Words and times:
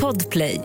Podplay. 0.00 0.60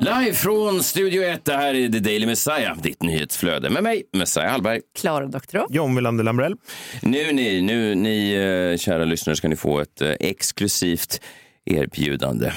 Live 0.00 0.32
från 0.32 0.82
Studio 0.82 1.22
1, 1.22 1.44
det 1.44 1.52
här 1.52 1.74
är 1.74 1.88
The 1.88 1.98
Daily 1.98 2.26
Messiah, 2.26 2.76
ditt 2.82 3.02
nyhetsflöde 3.02 3.70
med 3.70 3.82
mig, 3.82 4.02
Messiah 4.12 4.50
Hallberg. 4.50 4.80
Klara 4.98 5.26
Doktorow. 5.26 5.66
John 5.70 5.96
Wilander 5.96 6.24
Lambrell. 6.24 6.56
Nu 7.02 7.32
ni, 7.32 7.60
nu 7.60 7.94
ni 7.94 8.32
eh, 8.32 8.78
kära 8.78 9.04
lyssnare 9.04 9.36
ska 9.36 9.48
ni 9.48 9.56
få 9.56 9.80
ett 9.80 10.00
eh, 10.00 10.10
exklusivt 10.20 11.20
erbjudande. 11.64 12.52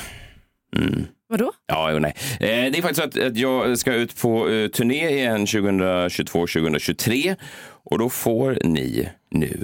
Mm. 0.75 1.05
Vadå? 1.29 1.51
Ja, 1.67 1.91
jo, 1.91 1.99
nej. 1.99 2.13
Eh, 2.39 2.71
det 2.71 2.77
är 2.77 2.81
faktiskt 2.81 3.01
så 3.01 3.07
att, 3.07 3.27
att 3.27 3.37
jag 3.37 3.77
ska 3.77 3.93
ut 3.93 4.21
på 4.21 4.49
eh, 4.49 4.67
turné 4.67 5.09
igen 5.09 5.45
2022-2023 5.45 7.35
och 7.83 7.99
då 7.99 8.09
får 8.09 8.57
ni 8.63 9.09
nu 9.31 9.63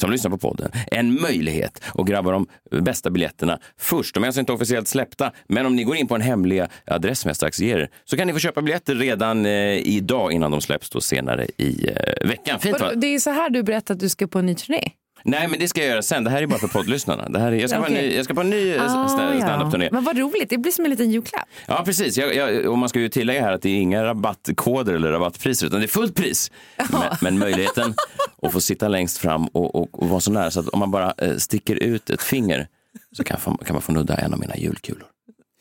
som 0.00 0.10
lyssnar 0.10 0.30
på 0.30 0.38
podden 0.38 0.70
en 0.90 1.20
möjlighet 1.20 1.82
att 1.94 2.06
grabba 2.06 2.30
de 2.30 2.46
bästa 2.80 3.10
biljetterna 3.10 3.58
först. 3.78 4.14
De 4.14 4.22
är 4.22 4.28
alltså 4.28 4.40
inte 4.40 4.52
officiellt 4.52 4.88
släppta, 4.88 5.32
men 5.48 5.66
om 5.66 5.76
ni 5.76 5.84
går 5.84 5.96
in 5.96 6.08
på 6.08 6.14
en 6.14 6.20
hemlig 6.20 6.64
adress 6.86 7.20
som 7.20 7.28
jag 7.28 7.36
strax 7.36 7.60
ger 7.60 7.78
er, 7.78 7.90
så 8.04 8.16
kan 8.16 8.26
ni 8.26 8.32
få 8.32 8.38
köpa 8.38 8.62
biljetter 8.62 8.94
redan 8.94 9.46
eh, 9.46 9.52
idag 9.76 10.32
innan 10.32 10.50
de 10.50 10.60
släpps 10.60 10.90
då 10.90 11.00
senare 11.00 11.46
i 11.56 11.88
eh, 11.88 12.28
veckan. 12.28 12.60
Fint 12.60 12.80
va? 12.80 12.92
Det 12.94 13.06
är 13.06 13.18
så 13.18 13.30
här 13.30 13.50
du 13.50 13.62
berättar 13.62 13.94
att 13.94 14.00
du 14.00 14.08
ska 14.08 14.26
på 14.26 14.38
en 14.38 14.46
ny 14.46 14.54
turné? 14.54 14.90
Nej, 15.26 15.48
men 15.48 15.58
det 15.58 15.68
ska 15.68 15.80
jag 15.80 15.88
göra 15.90 16.02
sen. 16.02 16.24
Det 16.24 16.30
här 16.30 16.42
är 16.42 16.46
bara 16.46 16.58
för 16.58 16.68
poddlyssnarna. 16.68 17.28
Det 17.28 17.38
här 17.38 17.52
är, 17.52 17.56
jag, 17.56 17.70
ska 17.70 17.78
på 17.78 17.86
en 17.86 17.92
ny, 17.94 18.14
jag 18.16 18.24
ska 18.24 18.34
på 18.34 18.40
en 18.40 18.50
ny 18.50 18.74
eh, 18.74 18.82
Ah, 18.82 19.06
sta- 19.08 19.34
ja. 19.34 19.40
standup-turné. 19.40 19.88
Men 19.92 20.04
vad 20.04 20.18
roligt, 20.18 20.50
det 20.50 20.58
blir 20.58 20.72
som 20.72 20.84
en 20.84 20.90
liten 20.90 21.10
julklapp. 21.10 21.48
Ja, 21.66 21.82
precis. 21.84 22.18
Jag, 22.18 22.34
jag, 22.34 22.66
och 22.66 22.78
man 22.78 22.88
ska 22.88 23.00
ju 23.00 23.08
tillägga 23.08 23.40
här 23.42 23.52
att 23.52 23.62
det 23.62 23.68
är 23.70 23.76
inga 23.80 24.04
rabattkoder 24.04 24.94
eller 24.94 25.10
rabattpriser, 25.10 25.66
utan 25.66 25.80
det 25.80 25.86
är 25.86 25.88
fullt 25.88 26.14
pris. 26.14 26.50
Men, 26.76 27.02
men 27.20 27.38
möjligheten 27.38 27.94
att 28.42 28.52
få 28.52 28.60
sitta 28.60 28.88
längst 28.88 29.18
fram 29.18 29.46
och, 29.46 29.74
och, 29.74 30.02
och 30.02 30.08
vara 30.08 30.20
så 30.20 30.32
nära 30.32 30.50
så 30.50 30.60
att 30.60 30.68
om 30.68 30.78
man 30.78 30.90
bara 30.90 31.14
eh, 31.18 31.36
sticker 31.36 31.74
ut 31.76 32.10
ett 32.10 32.22
finger 32.22 32.68
så 33.16 33.24
kan, 33.24 33.36
kan 33.64 33.74
man 33.74 33.82
få 33.82 33.92
nudda 33.92 34.14
en 34.14 34.32
av 34.32 34.38
mina 34.40 34.56
julkulor. 34.56 35.04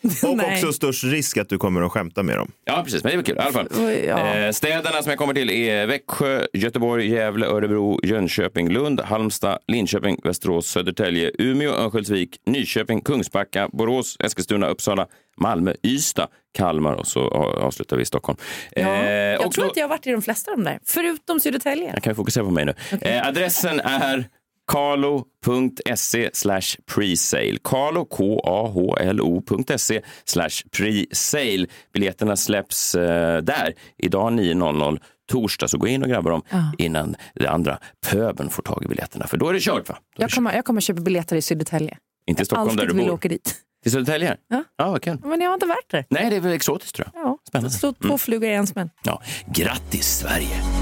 Och 0.23 0.38
Nej. 0.38 0.54
också 0.54 0.73
störst 0.73 1.04
risk 1.04 1.38
att 1.38 1.50
du 1.50 1.58
kommer 1.58 1.82
att 1.82 1.91
skämta 1.91 2.23
med 2.23 2.38
dem. 2.38 2.52
Ja, 2.66 2.82
precis. 2.84 3.03
Men 3.03 3.09
det 3.09 3.14
är 3.14 3.17
väl 3.17 3.25
kul 3.25 3.36
i 3.36 3.39
alla 3.39 3.52
fall. 3.52 3.67
Ja. 4.08 4.36
Eh, 4.36 4.52
städerna 4.52 5.02
som 5.02 5.09
jag 5.09 5.17
kommer 5.20 5.34
till 5.34 5.50
är 5.50 5.86
Växjö, 5.88 6.45
Göteborg, 6.53 7.09
Gävle, 7.12 7.45
Örebro, 7.45 8.00
Jönköping, 8.03 8.70
Lund, 8.70 9.02
Halmstad, 9.02 9.58
Linköping, 9.67 10.20
Västerås, 10.23 10.67
Södertälje, 10.67 11.31
Umeå, 11.39 11.72
Örnsköldsvik, 11.72 12.38
Nyköping, 12.45 13.02
Kungsbacka, 13.02 13.70
Borås, 13.73 14.17
Eskilstuna, 14.20 14.67
Uppsala, 14.67 15.08
Malmö, 15.38 15.73
Ystad, 15.84 16.28
Kalmar 16.58 16.94
och 16.94 17.08
så 17.08 17.28
avslutar 17.62 17.95
vi 17.97 18.02
i 18.03 18.06
Stockholm. 18.06 18.38
Ja. 18.72 18.81
Eh, 18.81 19.12
jag 19.12 19.45
och 19.45 19.52
tror 19.53 19.64
då- 19.66 19.72
att 19.72 19.78
jag 19.78 19.84
har 19.84 19.90
varit 19.90 20.08
i 20.08 20.12
de 20.12 20.22
flesta 20.22 20.52
av 20.52 20.58
de 20.58 20.64
där, 20.64 20.80
förutom 20.86 21.40
Södertälje. 21.40 21.92
jag 21.94 22.03
kan 22.03 22.16
fokusera 22.16 22.44
på 22.44 22.52
mig 22.52 22.66
nu. 22.66 22.73
Eh, 23.02 23.28
adressen 23.28 23.80
är 23.80 24.28
carlo.se 24.71 26.30
slash 26.33 26.61
presale. 26.95 27.58
Carlo, 27.63 28.05
K-A-H-L-O.se 28.05 30.02
slash 30.25 30.49
presale. 30.77 31.67
Biljetterna 31.94 32.35
släpps 32.35 32.95
eh, 32.95 33.41
där 33.41 33.73
idag 33.97 34.33
9.00 34.33 34.99
torsdag, 35.31 35.67
så 35.67 35.77
gå 35.77 35.88
in 35.88 36.03
och 36.03 36.09
grabba 36.09 36.30
dem 36.30 36.41
innan 36.77 37.16
det 37.35 37.47
andra 37.47 37.80
pöben 38.11 38.49
får 38.49 38.63
tag 38.63 38.83
i 38.85 38.88
biljetterna. 38.88 39.27
För 39.27 39.38
då 39.38 39.49
är 39.49 39.53
det 39.53 39.59
kört 39.59 39.89
va? 39.89 39.97
Då 40.17 40.23
Jag 40.23 40.31
kommer, 40.31 40.53
jag 40.53 40.66
kommer 40.66 40.81
köpa 40.81 41.02
biljetter 41.02 41.35
i 41.35 41.41
Södertälje. 41.41 41.97
Inte 42.27 42.41
i 42.41 42.45
Stockholm 42.45 42.75
där 42.75 42.85
du 42.85 42.94
bor. 42.94 43.11
åka 43.11 43.27
dit. 43.29 43.55
Till 43.83 43.91
Södertälje? 43.91 44.38
Ja. 44.47 44.63
ja, 44.77 44.91
vad 44.91 45.02
kul. 45.02 45.17
Men 45.23 45.41
jag 45.41 45.50
har 45.50 45.53
inte 45.53 45.66
varit 45.66 45.89
där. 45.91 46.05
Nej, 46.09 46.29
det 46.29 46.35
är 46.35 46.39
väl 46.39 46.53
exotiskt 46.53 46.95
tror 46.95 47.07
jag. 47.13 47.23
Ja. 47.23 47.38
Spännande. 47.47 47.69
Så 47.69 47.94
två 47.94 48.17
flugor 48.17 48.50
i 48.50 48.53
en 48.53 48.67
smäll. 48.67 48.89
Ja. 49.03 49.22
Grattis 49.53 50.17
Sverige! 50.17 50.75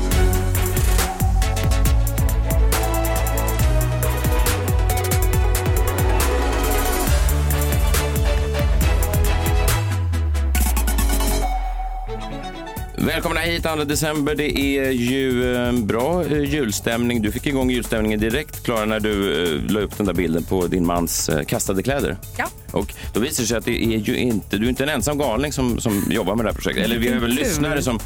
Välkomna 13.06 13.40
hit 13.40 13.64
2 13.64 13.84
december. 13.84 14.36
Det 14.36 14.60
är 14.60 14.92
ju 14.92 15.56
eh, 15.56 15.72
bra 15.72 16.26
eh, 16.26 16.40
julstämning. 16.40 17.22
Du 17.22 17.32
fick 17.32 17.46
igång 17.46 17.70
julstämningen 17.70 18.20
direkt, 18.20 18.64
Klara, 18.64 18.86
när 18.86 19.00
du 19.00 19.44
eh, 19.44 19.72
la 19.72 19.80
upp 19.80 19.98
den 19.98 20.06
där 20.06 20.14
bilden 20.14 20.44
på 20.44 20.68
din 20.68 20.86
mans 20.86 21.30
kastade 21.48 21.84
kläder. 21.84 22.18
Ja. 22.38 22.46
Och 22.72 22.94
då 23.14 23.20
visar 23.20 23.44
det 23.44 23.48
sig 23.48 23.58
att 23.58 23.66
det 23.66 23.84
är 23.84 23.98
ju 23.98 24.18
inte, 24.18 24.58
du 24.58 24.66
är 24.66 24.70
inte 24.70 24.84
en 24.84 24.90
ensam 24.90 25.18
galning 25.18 25.54
som, 25.54 25.80
som 25.80 26.04
jobbar 26.10 26.36
med 26.36 26.46
det 26.46 26.50
här 26.50 26.56
projektet. 26.56 26.86
Eller 26.86 26.98
vi 26.98 27.14
har 27.14 27.20
väl 27.20 27.32
lyssnare 27.32 27.82
som 27.82 28.00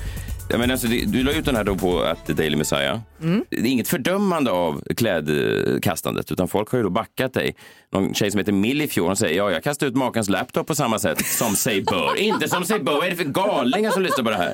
jag 0.49 0.59
menar, 0.59 0.71
alltså, 0.73 0.87
det, 0.87 1.05
du 1.05 1.23
la 1.23 1.31
ut 1.31 1.45
den 1.45 1.55
här 1.55 1.63
då 1.63 1.75
på 1.75 2.01
att 2.01 2.27
Daily 2.27 2.55
Messiah. 2.55 2.99
Mm. 3.21 3.45
Det 3.49 3.57
är 3.57 3.65
inget 3.65 3.87
fördömande 3.87 4.51
av 4.51 4.81
klädkastandet, 4.95 6.31
utan 6.31 6.47
folk 6.47 6.69
har 6.71 6.77
ju 6.79 6.83
då 6.83 6.89
backat 6.89 7.33
dig. 7.33 7.55
Någon 7.91 8.13
tjej 8.13 8.31
som 8.31 8.37
heter 8.37 8.51
Millie 8.51 8.87
Fjord, 8.87 9.07
hon 9.07 9.15
säger 9.15 9.37
ja, 9.37 9.51
jag 9.51 9.63
kastar 9.63 9.87
ut 9.87 9.95
makans 9.95 10.29
laptop 10.29 10.67
på 10.67 10.75
samma 10.75 10.99
sätt 10.99 11.25
som 11.25 11.55
sig 11.55 11.81
bör. 11.81 12.15
inte 12.19 12.49
som 12.49 12.63
sig 12.63 12.79
bör. 12.79 12.93
Vad 12.93 13.05
är 13.05 13.09
det 13.09 13.15
för 13.15 13.23
galningar 13.23 13.91
som 13.91 14.03
lyssnar 14.03 14.23
på 14.23 14.29
det 14.29 14.37
här? 14.37 14.53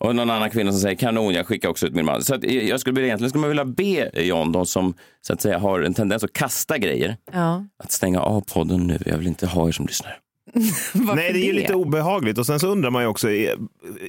Och 0.00 0.16
någon 0.16 0.30
annan 0.30 0.50
kvinna 0.50 0.72
som 0.72 0.80
säger 0.80 0.96
kanon, 0.96 1.34
jag 1.34 1.46
skickar 1.46 1.68
också 1.68 1.86
ut 1.86 1.94
min 1.94 2.04
man. 2.04 2.22
Så 2.22 2.34
att, 2.34 2.44
eh, 2.44 2.68
jag 2.68 2.80
skulle 2.80 3.06
egentligen 3.06 3.30
skulle 3.30 3.40
man 3.40 3.50
vilja 3.50 3.64
be 3.64 4.22
John, 4.22 4.52
de 4.52 4.66
som 4.66 4.94
så 5.20 5.32
att 5.32 5.42
säga 5.42 5.58
har 5.58 5.80
en 5.80 5.94
tendens 5.94 6.24
att 6.24 6.32
kasta 6.32 6.78
grejer, 6.78 7.16
Ja. 7.32 7.64
att 7.84 7.92
stänga 7.92 8.20
av 8.20 8.40
podden 8.40 8.86
nu. 8.86 8.98
Jag 9.06 9.18
vill 9.18 9.26
inte 9.26 9.46
ha 9.46 9.68
er 9.68 9.72
som 9.72 9.86
lyssnar. 9.86 10.18
Nej, 11.14 11.32
det 11.32 11.38
är 11.38 11.44
ju 11.46 11.52
lite 11.52 11.74
obehagligt. 11.74 12.38
Och 12.38 12.46
sen 12.46 12.60
så 12.60 12.66
undrar 12.68 12.90
man 12.90 13.02
ju 13.02 13.08
också, 13.08 13.30
är, 13.30 13.50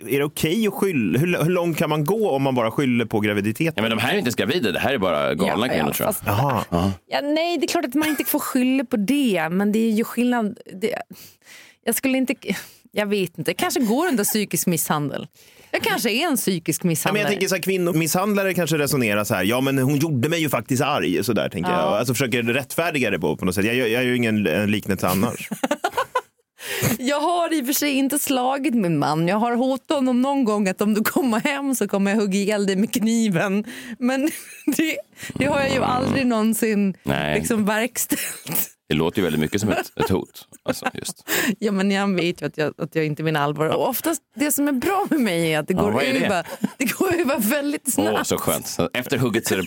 är 0.10 0.18
det 0.20 0.24
okej 0.24 0.68
att 0.68 0.74
skylla? 0.74 1.20
Hur, 1.20 1.44
hur 1.44 1.50
långt 1.50 1.78
kan 1.78 1.90
man 1.90 2.06
gå 2.06 2.30
om 2.32 2.42
man 2.44 2.56
bara 2.56 2.72
skyller 2.72 3.06
på 3.06 3.20
graviditeten? 3.20 3.74
Ja, 3.76 3.82
men 3.82 3.92
de 3.92 3.98
här 3.98 4.14
är 4.14 4.18
inte 4.18 4.26
ens 4.28 4.36
gravida, 4.36 4.72
det 4.72 4.80
här 4.80 4.94
är 4.94 4.98
bara 4.98 5.34
galna 5.36 5.68
Ja, 5.68 5.74
kvinnor 5.74 5.88
ja, 5.88 5.94
tror 5.94 6.08
jag. 6.08 6.16
fast- 6.16 6.24
Jaha. 6.26 6.92
Ja, 7.08 7.22
nej, 7.22 7.58
det 7.58 7.66
är 7.66 7.68
klart 7.68 7.86
att 7.86 7.94
man 7.94 8.10
inte 8.10 8.24
får 8.26 8.40
skylla 8.40 8.86
på 8.86 8.98
det, 8.98 9.48
men 9.52 9.72
det 9.72 9.80
är 9.80 9.92
ju 9.92 10.04
skillnad. 10.04 10.58
Det, 10.82 10.96
jag 11.86 11.96
skulle 11.96 12.18
inte... 12.18 12.36
Jag 12.98 13.06
vet 13.06 13.38
inte, 13.38 13.54
kanske 13.54 13.80
går 13.80 14.08
under 14.08 14.24
psykisk 14.24 14.68
misshandel. 14.68 15.28
Jag 15.72 15.82
kanske 15.82 16.12
är 16.12 16.28
en 16.28 16.36
psykisk 16.38 16.82
Ja, 16.82 16.86
men 16.86 16.90
misshandlare. 16.90 17.22
jag 17.24 17.30
tänker 17.32 17.48
så 17.48 17.56
här, 17.56 17.62
kvinnomisshandlare 17.62 18.54
kanske 18.54 18.78
resonerar 18.78 19.24
så 19.24 19.36
här, 19.36 19.44
ja 19.44 19.62
men 19.62 19.78
hon 19.78 19.96
gjorde 19.98 20.30
mig 20.30 20.40
ju 20.42 20.50
faktiskt 20.50 20.84
arg. 20.84 21.24
Så 21.24 21.34
där, 21.34 21.50
tänker 21.50 21.72
jag. 21.72 21.80
Alltså 21.80 22.14
försöker 22.14 22.44
rättfärdiga 22.44 23.10
det 23.10 23.20
på, 23.20 23.38
på 23.38 23.46
något 23.46 23.56
sätt. 23.56 23.66
Jag, 23.66 23.76
gör- 23.76 23.88
jag 23.88 24.04
gör 24.04 24.10
ju 24.10 24.16
ingen 24.18 24.48
eh, 24.48 24.68
liknelse 24.68 25.08
annars. 25.08 25.50
Jag 27.00 27.20
har 27.20 27.54
i 27.54 27.62
och 27.62 27.66
för 27.66 27.74
sig 27.74 27.92
inte 27.92 28.20
slagit 28.20 28.74
min 28.74 29.00
man. 29.00 29.28
Jag 29.28 29.38
har 29.38 29.56
hotat 29.56 29.98
honom 29.98 30.22
någon 30.22 30.44
gång 30.44 30.68
att 30.68 30.82
om 30.82 30.94
du 30.94 31.02
kommer 31.04 31.40
hem 31.40 31.76
så 31.76 31.88
kommer 31.88 32.12
jag 32.12 32.18
hugga 32.18 32.40
ihjäl 32.40 32.66
dig 32.66 32.76
med 32.76 32.94
kniven. 32.94 33.66
Men 34.00 34.22
det, 34.78 34.98
det 35.34 35.46
har 35.46 35.60
jag 35.60 35.74
ju 35.74 35.84
aldrig 35.84 36.28
någonsin 36.28 36.98
Nej. 37.04 37.40
liksom 37.40 37.66
verkställt. 37.66 38.72
Det 38.90 38.96
låter 38.96 39.18
ju 39.18 39.24
väldigt 39.24 39.42
mycket 39.42 39.62
som 39.62 39.70
ett, 39.70 39.92
ett 40.00 40.10
hot. 40.10 40.48
Alltså, 40.64 40.86
just. 40.94 41.30
Ja, 41.60 41.72
men 41.72 41.92
jag 41.92 42.16
vet 42.16 42.42
ju 42.42 42.46
att 42.46 42.58
jag, 42.58 42.74
att 42.78 42.96
jag 42.96 43.06
inte 43.06 43.24
menar 43.24 43.42
allvar. 43.42 43.68
Och 43.68 43.90
oftast 43.90 44.22
det 44.36 44.52
som 44.52 44.68
är 44.68 44.72
bra 44.72 45.08
med 45.10 45.20
mig 45.20 45.54
är 45.54 45.60
att 45.60 45.68
det 45.68 45.74
Ja, 45.74 45.82
går, 45.82 46.00
det? 46.00 46.26
över, 46.26 46.46
det 46.78 46.86
går 46.86 47.14
över 47.20 47.38
väldigt 47.40 47.94
snabbt. 47.94 48.12
Åh, 48.18 48.24
så 48.24 48.38
skönt. 48.38 48.68
Så 48.68 48.90
efter 48.94 49.18
hugget 49.18 49.48
så 49.48 49.54
är 49.54 49.58
det 49.58 49.66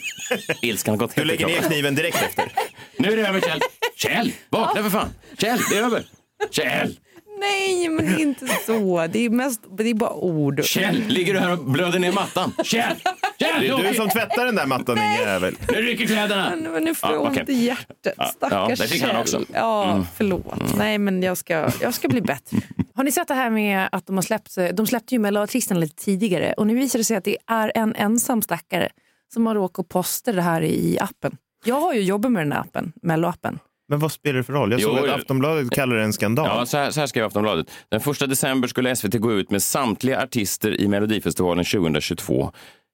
ilskan 0.66 0.98
gått 0.98 1.14
Du 1.14 1.20
helt 1.20 1.32
i 1.32 1.36
lägger 1.44 1.60
ner 1.60 1.68
kniven 1.68 1.94
direkt 1.94 2.22
efter. 2.22 2.52
Nu 2.98 3.12
är 3.12 3.16
det 3.16 3.28
över 3.28 3.40
Kjell. 3.40 3.60
Kjell, 3.96 4.32
vakna 4.50 4.82
för 4.82 4.90
fan. 4.90 5.08
Kjell, 5.38 5.58
det 5.70 5.78
är 5.78 5.82
över. 5.82 6.06
Kjell, 6.50 6.98
Nej, 7.40 7.88
men 7.88 8.04
det 8.06 8.12
är 8.12 8.20
inte 8.20 8.46
så. 8.46 9.06
Det 9.12 9.18
är, 9.24 9.30
mest, 9.30 9.60
det 9.78 9.90
är 9.90 9.94
bara 9.94 10.12
ord. 10.12 10.64
Kjell, 10.64 11.02
ligger 11.08 11.34
du 11.34 11.40
här 11.40 11.52
och 11.52 11.58
blöder 11.64 11.98
ner 11.98 12.12
mattan? 12.12 12.52
Kjell, 12.64 12.96
Kjell, 13.38 13.60
Det 13.60 13.68
är 13.68 13.88
du, 13.90 13.94
som 13.94 14.08
tvättar 14.08 14.44
den 14.46 14.54
där 14.54 14.66
mattan 14.66 14.96
din 14.96 15.12
jävel. 15.26 15.56
nu 15.68 15.74
rycker 15.82 16.06
kläderna. 16.06 16.50
Men 16.50 16.72
men 16.72 16.84
nu 16.84 16.94
får 16.94 17.10
jag 17.10 17.18
Ja, 17.22 17.28
ont 17.28 17.38
okej. 17.42 17.54
i 17.54 17.64
hjärtat. 17.64 18.30
Stackars 18.36 18.52
ja, 18.80 18.84
det 18.86 18.88
fick 18.92 19.02
han 19.02 19.10
Kjell. 19.10 19.20
också. 19.20 19.36
Mm. 19.36 19.48
Ja, 19.54 20.06
förlåt. 20.16 20.76
Nej, 20.76 20.98
men 20.98 21.22
jag 21.22 21.36
ska, 21.36 21.70
jag 21.80 21.94
ska 21.94 22.08
bli 22.08 22.20
bättre. 22.20 22.56
Har 22.94 23.04
ni 23.04 23.12
sett 23.12 23.28
det 23.28 23.34
här 23.34 23.50
med 23.50 23.88
att 23.92 24.06
de 24.06 24.16
har 24.16 24.22
släppt, 24.22 24.56
de 24.74 24.86
släppte 24.86 25.14
ju 25.14 25.18
Melloartisten 25.18 25.80
lite 25.80 26.04
tidigare 26.04 26.52
och 26.52 26.66
nu 26.66 26.74
visar 26.74 26.98
det 26.98 27.04
sig 27.04 27.16
att 27.16 27.24
det 27.24 27.36
är 27.46 27.72
en 27.74 27.94
ensam 27.94 28.42
stackare 28.42 28.88
som 29.34 29.46
har 29.46 29.54
råkat 29.54 29.88
posta 29.88 30.32
det 30.32 30.42
här 30.42 30.62
i 30.62 30.98
appen. 31.00 31.36
Jag 31.64 31.80
har 31.80 31.94
ju 31.94 32.00
jobbat 32.00 32.32
med 32.32 32.42
den 32.46 32.52
här 32.52 32.60
appen, 32.60 32.92
Melloappen. 33.02 33.58
Men 33.88 33.98
vad 33.98 34.12
spelar 34.12 34.36
det 34.36 34.44
för 34.44 34.52
roll? 34.52 34.72
Jag 34.72 34.80
Jo, 34.80 34.88
såg 34.96 35.08
att. 35.08 35.14
Aftonbladet 35.14 35.70
kallar 35.70 35.96
det 35.96 36.02
en 36.02 36.12
skandal. 36.12 36.46
Ja, 36.46 36.66
så 36.66 36.76
här, 36.76 36.90
så 36.90 37.00
här 37.00 37.06
skrev 37.06 37.24
Aftonbladet. 37.24 37.70
Den 37.88 38.00
1 38.00 38.18
december 38.18 38.68
skulle 38.68 38.96
SVT 38.96 39.14
gå 39.14 39.32
ut 39.32 39.50
med 39.50 39.62
samtliga 39.62 40.22
artister 40.22 40.80
i 40.80 40.88
Melodifestivalen 40.88 41.64
2022. 41.64 42.52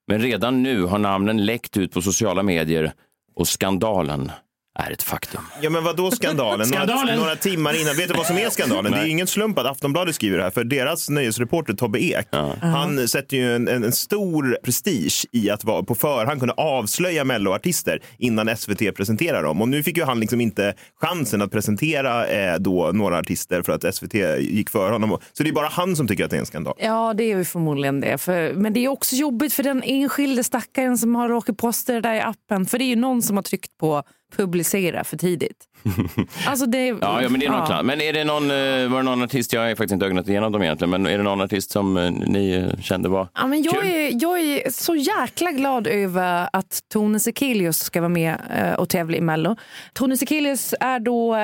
Men 0.08 0.20
redan 0.20 0.62
nu 0.62 0.82
har 0.82 0.98
namnen 0.98 1.44
läckt 1.44 1.76
ut 1.76 1.92
på 1.92 2.02
sociala 2.02 2.42
medier 2.42 2.92
och 3.34 3.48
skandalen 3.48 4.30
är 4.74 4.90
ett 4.90 5.02
faktum. 5.02 5.40
Ja 5.62 5.70
men 5.70 5.84
vad 5.84 5.96
då 5.96 6.10
skandalen? 6.10 6.66
Skandalen! 6.66 7.06
Några, 7.06 7.16
några 7.16 7.36
timmar 7.36 7.80
innan. 7.80 7.96
Vet 7.96 8.08
du 8.08 8.14
vad 8.14 8.26
som 8.26 8.36
är 8.36 8.50
skandalen? 8.50 8.92
det 8.92 8.98
är 8.98 9.06
ingen 9.06 9.26
slump 9.26 9.58
att 9.58 9.66
Aftonbladet 9.66 10.14
skriver 10.14 10.38
det 10.38 10.44
här. 10.44 10.50
För 10.50 10.64
deras 10.64 11.10
nöjesreporter 11.10 11.74
Tobbe 11.74 12.04
Ek, 12.04 12.26
han 12.60 13.08
sätter 13.08 13.36
ju 13.36 13.54
en, 13.54 13.68
en, 13.68 13.84
en 13.84 13.92
stor 13.92 14.58
prestige 14.64 15.26
i 15.32 15.50
att 15.50 15.64
vara, 15.64 15.82
på 15.82 15.94
förhand 15.94 16.40
kunna 16.40 16.52
avslöja 16.52 17.24
melloartister 17.24 18.02
innan 18.18 18.56
SVT 18.56 18.94
presenterar 18.94 19.42
dem. 19.42 19.62
Och 19.62 19.68
nu 19.68 19.82
fick 19.82 19.96
ju 19.96 20.04
han 20.04 20.20
liksom 20.20 20.40
inte 20.40 20.74
chansen 21.00 21.42
att 21.42 21.50
presentera 21.50 22.26
eh, 22.26 22.58
då 22.58 22.90
några 22.92 23.18
artister 23.18 23.62
för 23.62 23.72
att 23.72 23.94
SVT 23.94 24.14
gick 24.40 24.70
före 24.70 24.92
honom. 24.92 25.18
Så 25.32 25.42
det 25.42 25.48
är 25.48 25.52
bara 25.52 25.68
han 25.68 25.96
som 25.96 26.08
tycker 26.08 26.24
att 26.24 26.30
det 26.30 26.36
är 26.36 26.40
en 26.40 26.46
skandal. 26.46 26.74
Ja, 26.78 27.14
det 27.14 27.24
är 27.24 27.36
ju 27.36 27.44
förmodligen 27.44 28.00
det. 28.00 28.18
För, 28.18 28.52
men 28.52 28.72
det 28.72 28.84
är 28.84 28.88
också 28.88 29.16
jobbigt 29.16 29.52
för 29.52 29.62
den 29.62 29.82
enskilde 29.82 30.44
stackaren 30.44 30.98
som 30.98 31.14
har 31.14 31.28
råkat 31.28 31.56
posta 31.56 31.92
det 31.92 32.00
där 32.00 32.14
i 32.14 32.20
appen. 32.20 32.66
För 32.66 32.78
det 32.78 32.84
är 32.84 32.86
ju 32.86 32.96
någon 32.96 33.22
som 33.22 33.36
har 33.36 33.42
tryckt 33.42 33.78
på 33.78 34.02
publicera 34.36 35.04
för 35.04 35.16
tidigt. 35.16 35.68
Alltså 36.46 36.66
det, 36.66 36.86
Ja, 36.86 37.22
ja 37.22 37.28
men 37.28 37.40
det 37.40 37.46
är 37.46 37.50
någon 37.50 37.66
ja. 37.70 37.82
Men 37.82 38.00
är 38.00 38.12
det 38.12 38.24
någon, 38.24 38.50
eh, 38.50 38.88
var 38.88 38.96
det 38.96 39.02
någon 39.02 39.22
artist, 39.22 39.52
jag 39.52 39.60
har 39.60 39.68
faktiskt 39.68 39.92
inte 39.92 40.06
ögnat 40.06 40.28
igenom 40.28 40.52
dem 40.52 40.62
egentligen, 40.62 40.90
men 40.90 41.06
är 41.06 41.18
det 41.18 41.24
någon 41.24 41.40
artist 41.40 41.70
som 41.70 41.96
eh, 41.96 42.10
ni 42.10 42.50
eh, 42.50 42.80
kände 42.80 43.08
var 43.08 43.28
Ja, 43.34 43.46
men 43.46 43.62
jag, 43.62 43.74
kul? 43.74 43.90
är, 43.90 44.10
jag 44.22 44.40
är 44.40 44.70
så 44.70 44.94
jäkla 44.96 45.50
glad 45.52 45.86
över 45.86 46.48
att 46.52 46.80
Tone 46.92 47.20
Sekelius 47.20 47.78
ska 47.78 48.00
vara 48.00 48.08
med 48.08 48.36
och 48.78 48.88
tävla 48.88 49.16
i 49.16 49.20
Mello. 49.20 49.56
Tone 49.94 50.16
Sekelius 50.16 50.74
är 50.80 50.98
då 51.00 51.34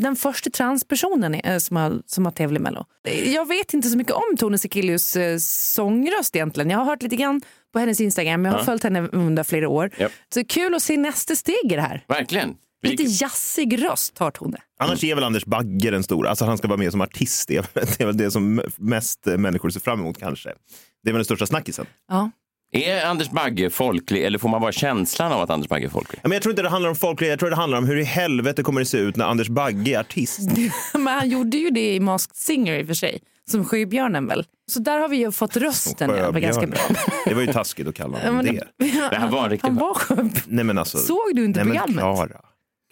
den 0.00 0.16
första 0.16 0.50
transpersonen 0.50 1.60
som, 1.60 1.76
har, 1.76 1.92
som 2.06 2.24
har 2.24 2.32
tävlat 2.32 2.60
i 2.60 2.62
Mello. 2.62 2.84
Jag 3.34 3.48
vet 3.48 3.74
inte 3.74 3.88
så 3.88 3.98
mycket 3.98 4.12
om 4.12 4.36
Tone 4.38 4.58
Sekelius 4.58 5.16
sångröst 5.74 6.36
egentligen. 6.36 6.70
Jag 6.70 6.78
har 6.78 6.84
hört 6.84 7.02
lite 7.02 7.16
grann 7.16 7.40
på 7.72 7.78
hennes 7.78 8.00
Instagram. 8.00 8.44
Jag 8.44 8.52
har 8.52 8.58
Ja. 8.58 8.64
följt 8.64 8.82
henne 8.82 9.08
under 9.12 9.44
flera 9.44 9.68
år. 9.68 9.90
Japp. 9.98 10.12
Så 10.34 10.44
kul 10.44 10.74
att 10.74 10.82
se 10.82 10.96
nästa 10.96 11.36
steg 11.36 11.72
i 11.72 11.74
det 11.76 11.80
här. 11.82 12.04
Verkligen. 12.08 12.54
Vi- 12.80 12.88
Lite 12.88 13.02
jazzig 13.02 13.82
röst 13.84 14.18
har 14.18 14.30
Tone. 14.30 14.58
Annars 14.80 15.04
är 15.04 15.14
väl 15.14 15.24
Anders 15.24 15.44
Bagge 15.44 15.90
den 15.90 16.02
stora. 16.02 16.30
Alltså 16.30 16.44
han 16.44 16.58
ska 16.58 16.68
vara 16.68 16.78
med 16.78 16.90
som 16.90 17.00
artist. 17.00 17.48
Det 17.48 17.56
är 18.00 18.06
väl- 18.06 18.16
det 18.16 18.30
som 18.30 18.62
mest 18.76 19.26
människor 19.26 19.70
ser 19.70 19.80
fram 19.80 20.00
emot 20.00 20.18
kanske. 20.18 20.48
Det 21.02 21.10
är 21.10 21.12
väl 21.12 21.18
den 21.18 21.24
största 21.24 21.46
snackisen. 21.46 21.86
Ja. 22.08 22.30
Är 22.72 23.04
Anders 23.06 23.30
Bagge 23.30 23.70
folklig 23.70 24.24
eller 24.24 24.38
får 24.38 24.48
man 24.48 24.60
bara 24.60 24.72
känslan 24.72 25.32
av 25.32 25.40
att 25.40 25.50
Anders 25.50 25.68
Bagge 25.68 25.86
är 25.86 25.90
folklig? 25.90 26.20
Men 26.22 26.32
jag 26.32 26.42
tror 26.42 26.52
inte 26.52 26.62
det 26.62 26.68
handlar 26.68 26.90
om 26.90 26.96
folklighet. 26.96 27.32
Jag 27.32 27.38
tror 27.38 27.50
det 27.50 27.56
handlar 27.56 27.78
om 27.78 27.86
hur 27.86 27.96
i 27.96 28.04
helvete 28.04 28.62
kommer 28.62 28.80
det 28.80 28.86
se 28.86 28.98
ut 28.98 29.16
när 29.16 29.24
Anders 29.24 29.48
Bagge 29.48 29.90
är 29.94 30.00
artist. 30.00 30.40
Men 30.94 31.06
han 31.06 31.28
gjorde 31.30 31.56
ju 31.56 31.70
det 31.70 31.94
i 31.94 32.00
Masked 32.00 32.36
Singer 32.36 32.78
i 32.78 32.82
och 32.82 32.86
för 32.86 32.94
sig. 32.94 33.20
Som 33.50 33.64
Sjöbjörnen 33.64 34.26
väl. 34.26 34.44
Så 34.70 34.80
där 34.80 34.98
har 34.98 35.08
vi 35.08 35.16
ju 35.16 35.32
fått 35.32 35.56
rösten 35.56 36.10
var 36.10 36.40
ganska 36.40 36.66
bra. 36.66 36.80
Det 37.26 37.34
var 37.34 37.40
ju 37.42 37.52
taskigt 37.52 37.88
att 37.88 37.94
kalla 37.94 38.18
honom 38.18 38.44
det. 38.44 38.64
Det 39.10 39.16
här 39.16 39.28
var 39.28 39.44
en 39.44 39.50
riktig... 39.50 39.68
Han 39.68 39.76
var. 39.76 39.96
Nej, 40.46 40.64
men 40.64 40.78
alltså, 40.78 40.98
Såg 40.98 41.30
du 41.34 41.44
inte 41.44 41.64
nej, 41.64 41.68
men 41.68 41.76
programmet? 41.76 41.98
Klara, 42.28 42.40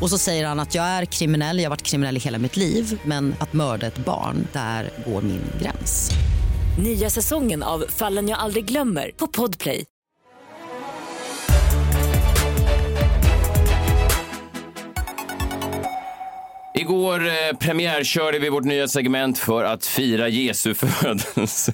Och 0.00 0.10
så 0.10 0.18
säger 0.18 0.46
han 0.46 0.60
att 0.60 0.74
jag 0.74 0.84
är 0.84 1.04
kriminell, 1.04 1.58
jag 1.58 1.64
har 1.64 1.70
varit 1.70 1.82
kriminell 1.82 2.16
i 2.16 2.20
hela 2.20 2.38
mitt 2.38 2.56
liv 2.56 3.00
men 3.04 3.34
att 3.38 3.52
mörda 3.52 3.86
ett 3.86 3.98
barn, 3.98 4.48
där 4.52 4.90
går 5.06 5.22
min 5.22 5.42
gräns. 5.60 6.10
Nya 6.78 7.10
säsongen 7.10 7.62
av 7.62 7.84
Fallen 7.88 8.28
jag 8.28 8.38
aldrig 8.38 8.64
glömmer 8.64 9.10
på 9.16 9.26
Podplay. 9.26 9.84
Igår 16.74 17.26
eh, 17.26 17.56
premiärkörde 17.58 18.38
vi 18.38 18.48
vårt 18.48 18.64
nya 18.64 18.88
segment 18.88 19.38
för 19.38 19.64
att 19.64 19.86
fira 19.86 20.28
Jesu 20.28 20.74
födelse. 20.74 21.72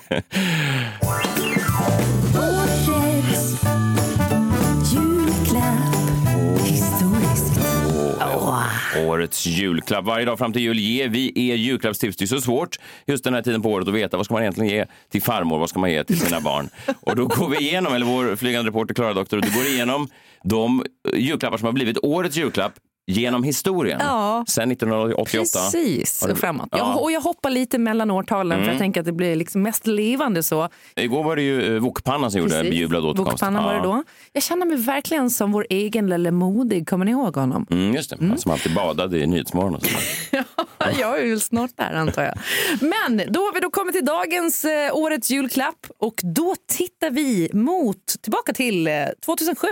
Årets 9.06 9.46
julklapp. 9.46 10.04
Varje 10.04 10.24
dag 10.24 10.38
fram 10.38 10.52
till 10.52 10.62
jul 10.62 10.78
ger 10.78 11.08
vi 11.08 11.50
er 11.50 11.54
julklappstips. 11.54 12.16
Det 12.16 12.24
är 12.24 12.26
så 12.26 12.40
svårt 12.40 12.78
just 13.06 13.24
den 13.24 13.34
här 13.34 13.42
tiden 13.42 13.62
på 13.62 13.70
året 13.70 13.88
att 13.88 13.94
veta 13.94 14.16
vad 14.16 14.26
ska 14.26 14.34
man 14.34 14.42
egentligen 14.42 14.70
ge 14.74 14.86
till 15.10 15.22
farmor, 15.22 15.58
vad 15.58 15.68
ska 15.68 15.78
man 15.78 15.90
ge 15.90 16.04
till 16.04 16.20
sina 16.20 16.40
barn. 16.40 16.68
Och 17.00 17.16
då 17.16 17.26
går 17.26 17.48
vi 17.48 17.56
igenom, 17.56 17.94
eller 17.94 18.06
vår 18.06 18.36
flygande 18.36 18.68
reporter 18.68 18.94
Klara 18.94 19.14
Doktor, 19.14 19.40
du 19.40 19.50
går 19.50 19.66
igenom 19.66 20.08
de 20.44 20.84
julklappar 21.14 21.58
som 21.58 21.66
har 21.66 21.72
blivit 21.72 21.98
årets 22.02 22.36
julklapp 22.36 22.72
genom 23.06 23.42
historien. 23.44 24.00
Ja. 24.02 24.44
Sen 24.48 24.72
1988. 24.72 25.38
Precis, 25.42 26.26
och 26.30 26.38
framåt. 26.38 26.68
Ja. 26.70 26.78
Jag, 26.78 27.02
och 27.02 27.12
jag 27.12 27.20
hoppar 27.20 27.50
lite 27.50 27.78
mellan 27.78 28.10
årtalen 28.10 28.64
för 28.64 28.70
jag 28.70 28.78
tänker 28.78 29.00
att 29.00 29.06
det 29.06 29.12
blir 29.12 29.36
liksom 29.36 29.62
mest 29.62 29.86
levande 29.86 30.42
så. 30.42 30.68
Igår 30.96 31.24
var 31.24 31.36
det 31.36 31.42
ju 31.42 31.76
eh, 31.76 31.82
Wokpannan 31.82 32.30
som 32.30 32.40
gjorde 32.40 32.54
Precis. 32.54 32.70
bejublad 32.70 33.04
återkomst. 33.04 33.30
Bokpannan 33.30 33.64
var 33.64 33.74
det 33.74 33.80
då. 33.82 34.04
Jag 34.32 34.42
känner 34.42 34.66
mig 34.66 34.76
verkligen 34.76 35.30
som 35.30 35.52
vår 35.52 35.66
egen 35.70 36.06
Lelle 36.06 36.30
Modig. 36.30 36.88
Kommer 36.88 37.04
ni 37.04 37.10
ihåg 37.10 37.36
honom? 37.36 37.66
Mm, 37.70 37.94
just 37.94 38.10
det, 38.10 38.16
han 38.20 38.38
som 38.38 38.52
alltid 38.52 38.74
badade 38.74 39.18
i 39.18 39.26
Nyhetsmorgon. 39.26 39.74
Och 39.74 39.82
jag 41.00 41.18
är 41.20 41.24
ju 41.24 41.38
snart 41.38 41.70
där 41.76 41.92
antar 41.92 42.22
jag. 42.22 42.34
Men 42.80 43.32
då 43.32 43.40
har 43.40 43.54
vi 43.54 43.60
då 43.60 43.70
kommit 43.70 43.94
till 43.94 44.04
dagens 44.04 44.64
eh, 44.64 44.96
årets 44.96 45.30
julklapp 45.30 45.86
och 45.98 46.14
då 46.22 46.54
tittar 46.68 47.10
vi 47.10 47.50
mot, 47.52 48.06
tillbaka 48.22 48.52
till 48.52 48.86
eh, 48.86 48.92
2007. 49.24 49.66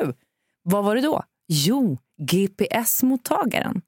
Vad 0.62 0.84
var 0.84 0.94
det 0.96 1.00
då? 1.02 1.22
Jo, 1.48 1.98
GPS-mottagaren. 2.20 3.82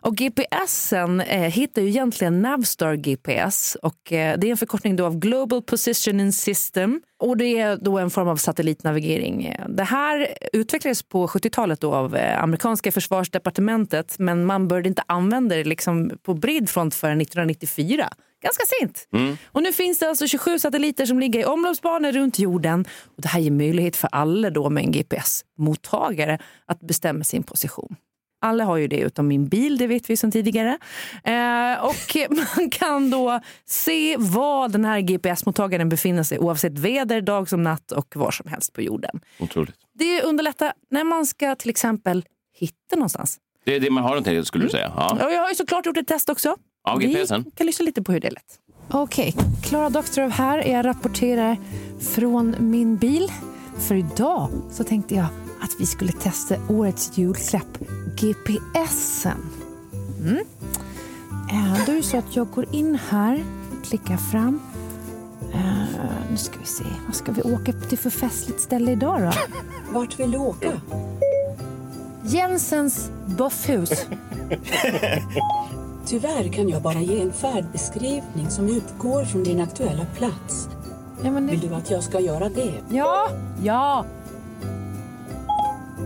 Och 0.00 0.16
GPSen 0.16 1.20
eh, 1.20 1.40
hittar 1.40 1.82
ju 1.82 1.88
egentligen 1.88 2.42
Navstar 2.42 2.94
GPS 2.94 3.76
och 3.82 4.12
eh, 4.12 4.38
det 4.38 4.46
är 4.46 4.50
en 4.50 4.56
förkortning 4.56 4.96
då 4.96 5.06
av 5.06 5.18
Global 5.18 5.62
Positioning 5.62 6.32
System 6.32 7.00
och 7.20 7.36
det 7.36 7.60
är 7.60 7.76
då 7.76 7.98
en 7.98 8.10
form 8.10 8.28
av 8.28 8.36
satellitnavigering. 8.36 9.56
Det 9.68 9.84
här 9.84 10.28
utvecklades 10.52 11.02
på 11.02 11.26
70-talet 11.26 11.80
då 11.80 11.94
av 11.94 12.16
eh, 12.16 12.42
amerikanska 12.42 12.92
försvarsdepartementet 12.92 14.18
men 14.18 14.44
man 14.44 14.68
började 14.68 14.88
inte 14.88 15.02
använda 15.06 15.56
det 15.56 15.64
liksom 15.64 16.10
på 16.22 16.34
bred 16.34 16.70
front 16.70 16.94
förrän 16.94 17.20
1994. 17.20 18.08
Ganska 18.44 18.64
sent. 18.80 19.08
Och 19.46 19.62
nu 19.62 19.72
finns 19.72 19.98
det 19.98 20.08
alltså 20.08 20.26
27 20.26 20.58
satelliter 20.58 21.06
som 21.06 21.20
ligger 21.20 21.40
i 21.40 21.44
omloppsbanor 21.44 22.12
runt 22.12 22.38
jorden. 22.38 22.86
Och 23.04 23.22
det 23.22 23.28
här 23.28 23.40
ger 23.40 23.50
möjlighet 23.50 23.96
för 23.96 24.08
alla 24.12 24.50
då 24.50 24.70
med 24.70 24.84
en 24.84 24.92
GPS-mottagare 24.92 26.38
att 26.66 26.80
bestämma 26.80 27.24
sin 27.24 27.42
position. 27.42 27.96
Alla 28.40 28.64
har 28.64 28.76
ju 28.76 28.88
det 28.88 28.98
utom 29.00 29.28
min 29.28 29.48
bil, 29.48 29.78
det 29.78 29.86
vet 29.86 30.10
vi 30.10 30.16
sedan 30.16 30.30
tidigare. 30.32 30.78
Eh, 31.24 31.84
och 31.84 32.16
man 32.58 32.70
kan 32.70 33.10
då 33.10 33.40
se 33.64 34.16
var 34.18 34.68
den 34.68 34.84
här 34.84 35.00
GPS-mottagaren 35.00 35.88
befinner 35.88 36.22
sig 36.22 36.38
oavsett 36.38 36.78
väder, 36.78 37.20
dag 37.20 37.48
som 37.48 37.62
natt 37.62 37.92
och 37.92 38.16
var 38.16 38.30
som 38.30 38.50
helst 38.50 38.72
på 38.72 38.82
jorden. 38.82 39.20
Otroligt. 39.38 39.74
Det 39.94 40.22
underlättar 40.22 40.72
när 40.90 41.04
man 41.04 41.26
ska 41.26 41.54
till 41.54 41.70
exempel 41.70 42.24
hitta 42.58 42.96
någonstans. 42.96 43.38
Det 43.64 43.76
är 43.76 43.80
det 43.80 43.90
man 43.90 44.02
har 44.02 44.10
någonting 44.10 44.44
skulle 44.44 44.64
du 44.64 44.70
säga. 44.70 44.92
Ja. 44.96 45.24
Och 45.26 45.32
jag 45.32 45.40
har 45.40 45.48
ju 45.48 45.54
såklart 45.54 45.86
gjort 45.86 45.96
ett 45.96 46.08
test 46.08 46.28
också. 46.28 46.56
Av 46.84 46.98
GPSen? 47.00 47.42
Vi 47.44 47.50
kan 47.50 47.66
lyssna 47.66 47.84
lite 47.84 48.02
på 48.02 48.12
hur 48.12 48.20
det 48.20 48.30
lät. 48.30 48.58
Okej, 48.90 49.34
Klara 49.62 49.90
Doktorov 49.90 50.30
här. 50.30 50.58
Jag 50.68 50.84
rapporterar 50.86 51.56
från 52.00 52.54
min 52.58 52.96
bil. 52.96 53.32
För 53.78 53.94
idag 53.94 54.48
så 54.70 54.84
tänkte 54.84 55.14
jag 55.14 55.26
att 55.60 55.70
vi 55.78 55.86
skulle 55.86 56.12
testa 56.12 56.54
årets 56.68 57.18
julklapp, 57.18 57.78
GPSen. 58.16 59.38
Mm. 60.20 60.38
Eh, 61.50 61.84
Då 61.86 61.92
är 61.92 61.96
det 61.96 62.02
så 62.02 62.16
att 62.16 62.36
jag 62.36 62.50
går 62.50 62.66
in 62.74 62.98
här, 63.08 63.44
klickar 63.84 64.16
fram. 64.16 64.60
Eh, 65.54 65.60
nu 66.30 66.36
ska 66.36 66.58
vi 66.60 66.66
se, 66.66 66.84
vad 67.06 67.14
ska 67.16 67.32
vi 67.32 67.42
åka 67.42 67.72
till 67.72 67.98
för 67.98 68.10
festligt 68.10 68.60
ställe 68.60 68.92
idag 68.92 69.20
då? 69.22 69.32
Vart 69.92 70.20
vill 70.20 70.30
du 70.30 70.38
åka? 70.38 70.72
Jensens 72.24 73.10
Buffhus. 73.38 73.90
Tyvärr 76.06 76.48
kan 76.52 76.68
jag 76.68 76.82
bara 76.82 77.00
ge 77.00 77.20
en 77.20 77.32
färdbeskrivning 77.32 78.50
som 78.50 78.68
utgår 78.68 79.24
från 79.24 79.44
din 79.44 79.60
aktuella 79.60 80.06
plats. 80.16 80.68
Ja, 81.24 81.30
men 81.30 81.46
Vill 81.46 81.60
det... 81.60 81.68
du 81.68 81.74
att 81.74 81.90
jag 81.90 82.02
ska 82.02 82.20
göra 82.20 82.48
det? 82.48 82.74
ja, 82.90 83.28
ja. 83.62 84.04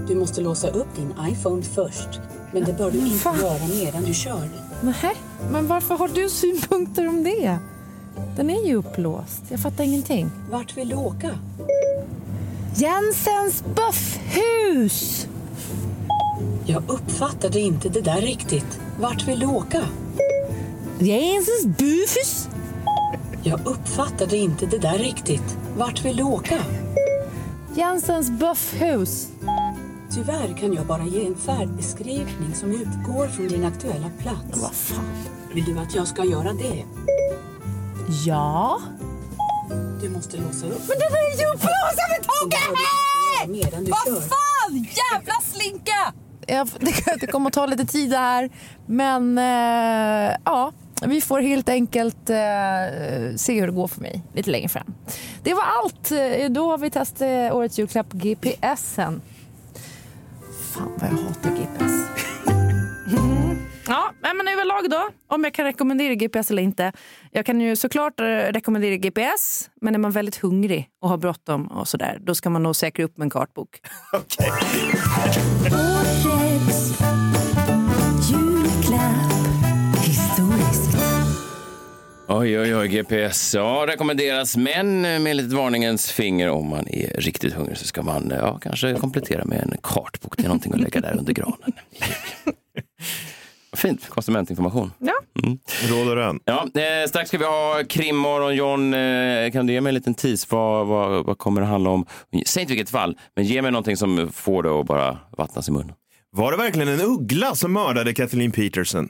Du 0.08 0.14
måste 0.14 0.40
låsa 0.40 0.68
upp 0.68 0.96
din 0.96 1.14
iPhone 1.30 1.62
först. 1.62 2.20
Men 2.52 2.64
det 2.64 2.72
bör 2.72 2.90
du 2.90 2.98
inte 2.98 3.18
Fan. 3.18 3.38
göra 3.40 3.58
medan 3.84 4.02
du 4.04 4.14
kör. 4.14 4.48
Nej, 4.82 5.14
men 5.52 5.66
varför 5.66 5.94
har 5.94 6.08
du 6.08 6.28
synpunkter 6.28 7.08
om 7.08 7.24
det? 7.24 7.58
Den 8.36 8.50
är 8.50 8.66
ju 8.66 8.74
upplåst. 8.76 9.42
Jag 9.48 9.60
fattar 9.60 9.84
ingenting. 9.84 10.30
Vart 10.50 10.76
vill 10.76 10.88
du 10.88 10.94
åka? 10.96 11.30
Jensens 12.76 13.64
Buffhus! 13.74 15.26
Jag 16.70 16.82
uppfattade 16.86 17.60
inte 17.60 17.88
det 17.88 18.00
där 18.00 18.20
riktigt. 18.20 18.80
Vart 19.00 19.28
vill 19.28 19.38
du 19.38 19.46
åka? 19.46 19.82
Jensens 20.98 21.66
Buffhus? 21.66 22.48
Jag 23.42 23.60
uppfattade 23.66 24.36
inte 24.36 24.66
det 24.66 24.78
där 24.78 24.98
riktigt. 24.98 25.56
Vart 25.76 26.04
vill 26.04 26.16
du 26.16 26.22
åka? 26.22 26.58
Jensens 27.76 28.30
Buffhus. 28.30 29.28
Tyvärr 30.14 30.56
kan 30.56 30.72
jag 30.72 30.86
bara 30.86 31.04
ge 31.04 31.26
en 31.26 31.34
färdbeskrivning 31.34 32.54
som 32.54 32.70
utgår 32.70 33.28
från 33.28 33.48
din 33.48 33.64
aktuella 33.64 34.10
plats. 34.18 34.62
Vad 34.62 34.74
fan? 34.74 35.04
Vill 35.54 35.64
du 35.64 35.78
att 35.78 35.94
jag 35.94 36.08
ska 36.08 36.24
göra 36.24 36.52
det? 36.52 36.84
Ja. 38.26 38.80
Du 40.02 40.08
måste 40.08 40.36
låsa 40.36 40.66
upp. 40.66 40.82
Men 40.88 40.98
den 40.98 41.12
är 41.12 41.40
ju 41.40 41.46
upplåst! 41.46 41.96
Jag 41.96 42.08
vill 43.46 43.60
inte 43.60 43.90
Vad 43.90 44.22
fan! 44.22 44.74
Jävla 44.74 45.34
slinka! 45.52 46.27
Jag, 46.48 46.68
det, 46.80 47.20
det 47.20 47.26
kommer 47.26 47.46
att 47.46 47.54
ta 47.54 47.66
lite 47.66 47.84
tid 47.84 48.10
det 48.10 48.16
här. 48.16 48.50
Men 48.86 49.38
eh, 49.38 50.36
ja, 50.44 50.72
vi 51.06 51.20
får 51.20 51.40
helt 51.40 51.68
enkelt 51.68 52.30
eh, 52.30 52.36
se 53.36 53.60
hur 53.60 53.66
det 53.66 53.72
går 53.72 53.88
för 53.88 54.00
mig 54.00 54.22
lite 54.32 54.50
längre 54.50 54.68
fram. 54.68 54.94
Det 55.42 55.54
var 55.54 55.64
allt. 55.82 56.12
Eh, 56.12 56.50
då 56.50 56.70
har 56.70 56.78
vi 56.78 56.90
testat 56.90 57.20
eh, 57.20 57.56
årets 57.56 57.78
julklapp 57.78 58.12
GPSen. 58.12 59.20
Fan 60.72 60.92
vad 61.00 61.10
jag 61.10 61.16
hatar 61.16 61.50
GPS. 61.50 62.07
Ja, 63.88 64.12
men 64.22 64.48
överlag 64.48 64.90
då, 64.90 65.08
om 65.26 65.44
jag 65.44 65.54
kan 65.54 65.64
rekommendera 65.64 66.14
GPS 66.14 66.50
eller 66.50 66.62
inte. 66.62 66.92
Jag 67.32 67.46
kan 67.46 67.60
ju 67.60 67.76
såklart 67.76 68.20
eh, 68.20 68.24
rekommendera 68.24 68.96
GPS, 68.96 69.70
men 69.80 69.94
är 69.94 69.98
man 69.98 70.10
väldigt 70.10 70.36
hungrig 70.36 70.88
och 71.00 71.08
har 71.08 71.16
bråttom 71.16 71.66
och 71.66 71.88
sådär, 71.88 72.18
då 72.20 72.34
ska 72.34 72.50
man 72.50 72.62
nog 72.62 72.76
säkra 72.76 73.04
upp 73.04 73.16
med 73.16 73.24
en 73.24 73.30
kartbok. 73.30 73.80
Okej. 74.12 74.50
Oj, 82.30 82.60
oj, 82.60 82.76
oj, 82.76 82.88
GPS. 82.88 83.54
Ja, 83.54 83.84
rekommenderas, 83.88 84.56
men 84.56 85.00
med 85.00 85.36
litet 85.36 85.52
varningens 85.52 86.10
finger 86.10 86.48
om 86.48 86.68
man 86.68 86.88
är 86.88 87.20
riktigt 87.20 87.52
hungrig 87.52 87.78
så 87.78 87.84
ska 87.84 88.02
man 88.02 88.32
ja, 88.40 88.58
kanske 88.58 88.94
komplettera 88.94 89.44
med 89.44 89.60
en 89.60 89.76
kartbok. 89.82 90.36
Det 90.36 90.42
är 90.42 90.48
någonting 90.48 90.72
att 90.72 90.80
lägga 90.80 91.00
där 91.00 91.16
under 91.18 91.32
granen. 91.32 91.72
Fint, 93.78 94.08
konsumentinformation. 94.08 94.92
Ja. 94.98 95.12
Råd 95.88 96.08
och 96.08 96.14
rön. 96.14 96.40
Ja, 96.44 96.62
eh, 96.74 97.08
strax 97.08 97.28
ska 97.28 97.38
vi 97.38 97.44
ha 97.44 97.82
krimmorgon. 97.88 98.54
John, 98.56 98.94
eh, 98.94 99.50
kan 99.52 99.66
du 99.66 99.72
ge 99.72 99.80
mig 99.80 99.90
en 99.90 99.94
liten 99.94 100.14
tease? 100.14 100.46
Vad, 100.50 100.86
vad, 100.86 101.26
vad 101.26 101.38
kommer 101.38 101.60
det 101.60 101.66
handla 101.66 101.90
om? 101.90 102.06
Säg 102.46 102.60
inte 102.62 102.72
vilket 102.72 102.90
fall, 102.90 103.16
men 103.36 103.44
ge 103.44 103.62
mig 103.62 103.70
någonting 103.70 103.96
som 103.96 104.32
får 104.32 104.62
det 104.62 104.70
att 104.80 104.86
bara 104.86 105.18
vattnas 105.38 105.68
i 105.68 105.72
munnen. 105.72 105.92
Var 106.30 106.50
det 106.50 106.56
verkligen 106.56 106.88
en 106.88 107.00
uggla 107.00 107.54
som 107.54 107.72
mördade 107.72 108.14
Kathleen 108.14 108.52
Peterson? 108.52 109.08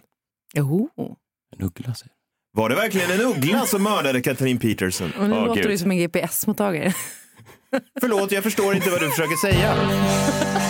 Jo. 0.55 0.89
En 1.57 1.67
uggla, 1.67 1.95
säger 1.95 2.13
Var 2.53 2.69
det 2.69 2.75
verkligen 2.75 3.11
en 3.11 3.21
uggla 3.21 3.67
som 3.67 3.83
mördade 3.83 4.21
Kathleen 4.21 4.59
Peterson? 4.59 5.13
Och 5.19 5.29
nu 5.29 5.37
Åh, 5.37 5.45
låter 5.47 5.63
gud. 5.63 5.71
du 5.71 5.79
som 5.79 5.91
en 5.91 5.99
GPS-mottagare. 5.99 6.95
Förlåt, 8.01 8.33
jag 8.33 8.43
förstår 8.43 8.75
inte 8.75 8.91
vad 8.91 9.01
du 9.01 9.11
försöker 9.11 9.37
säga. 9.37 9.75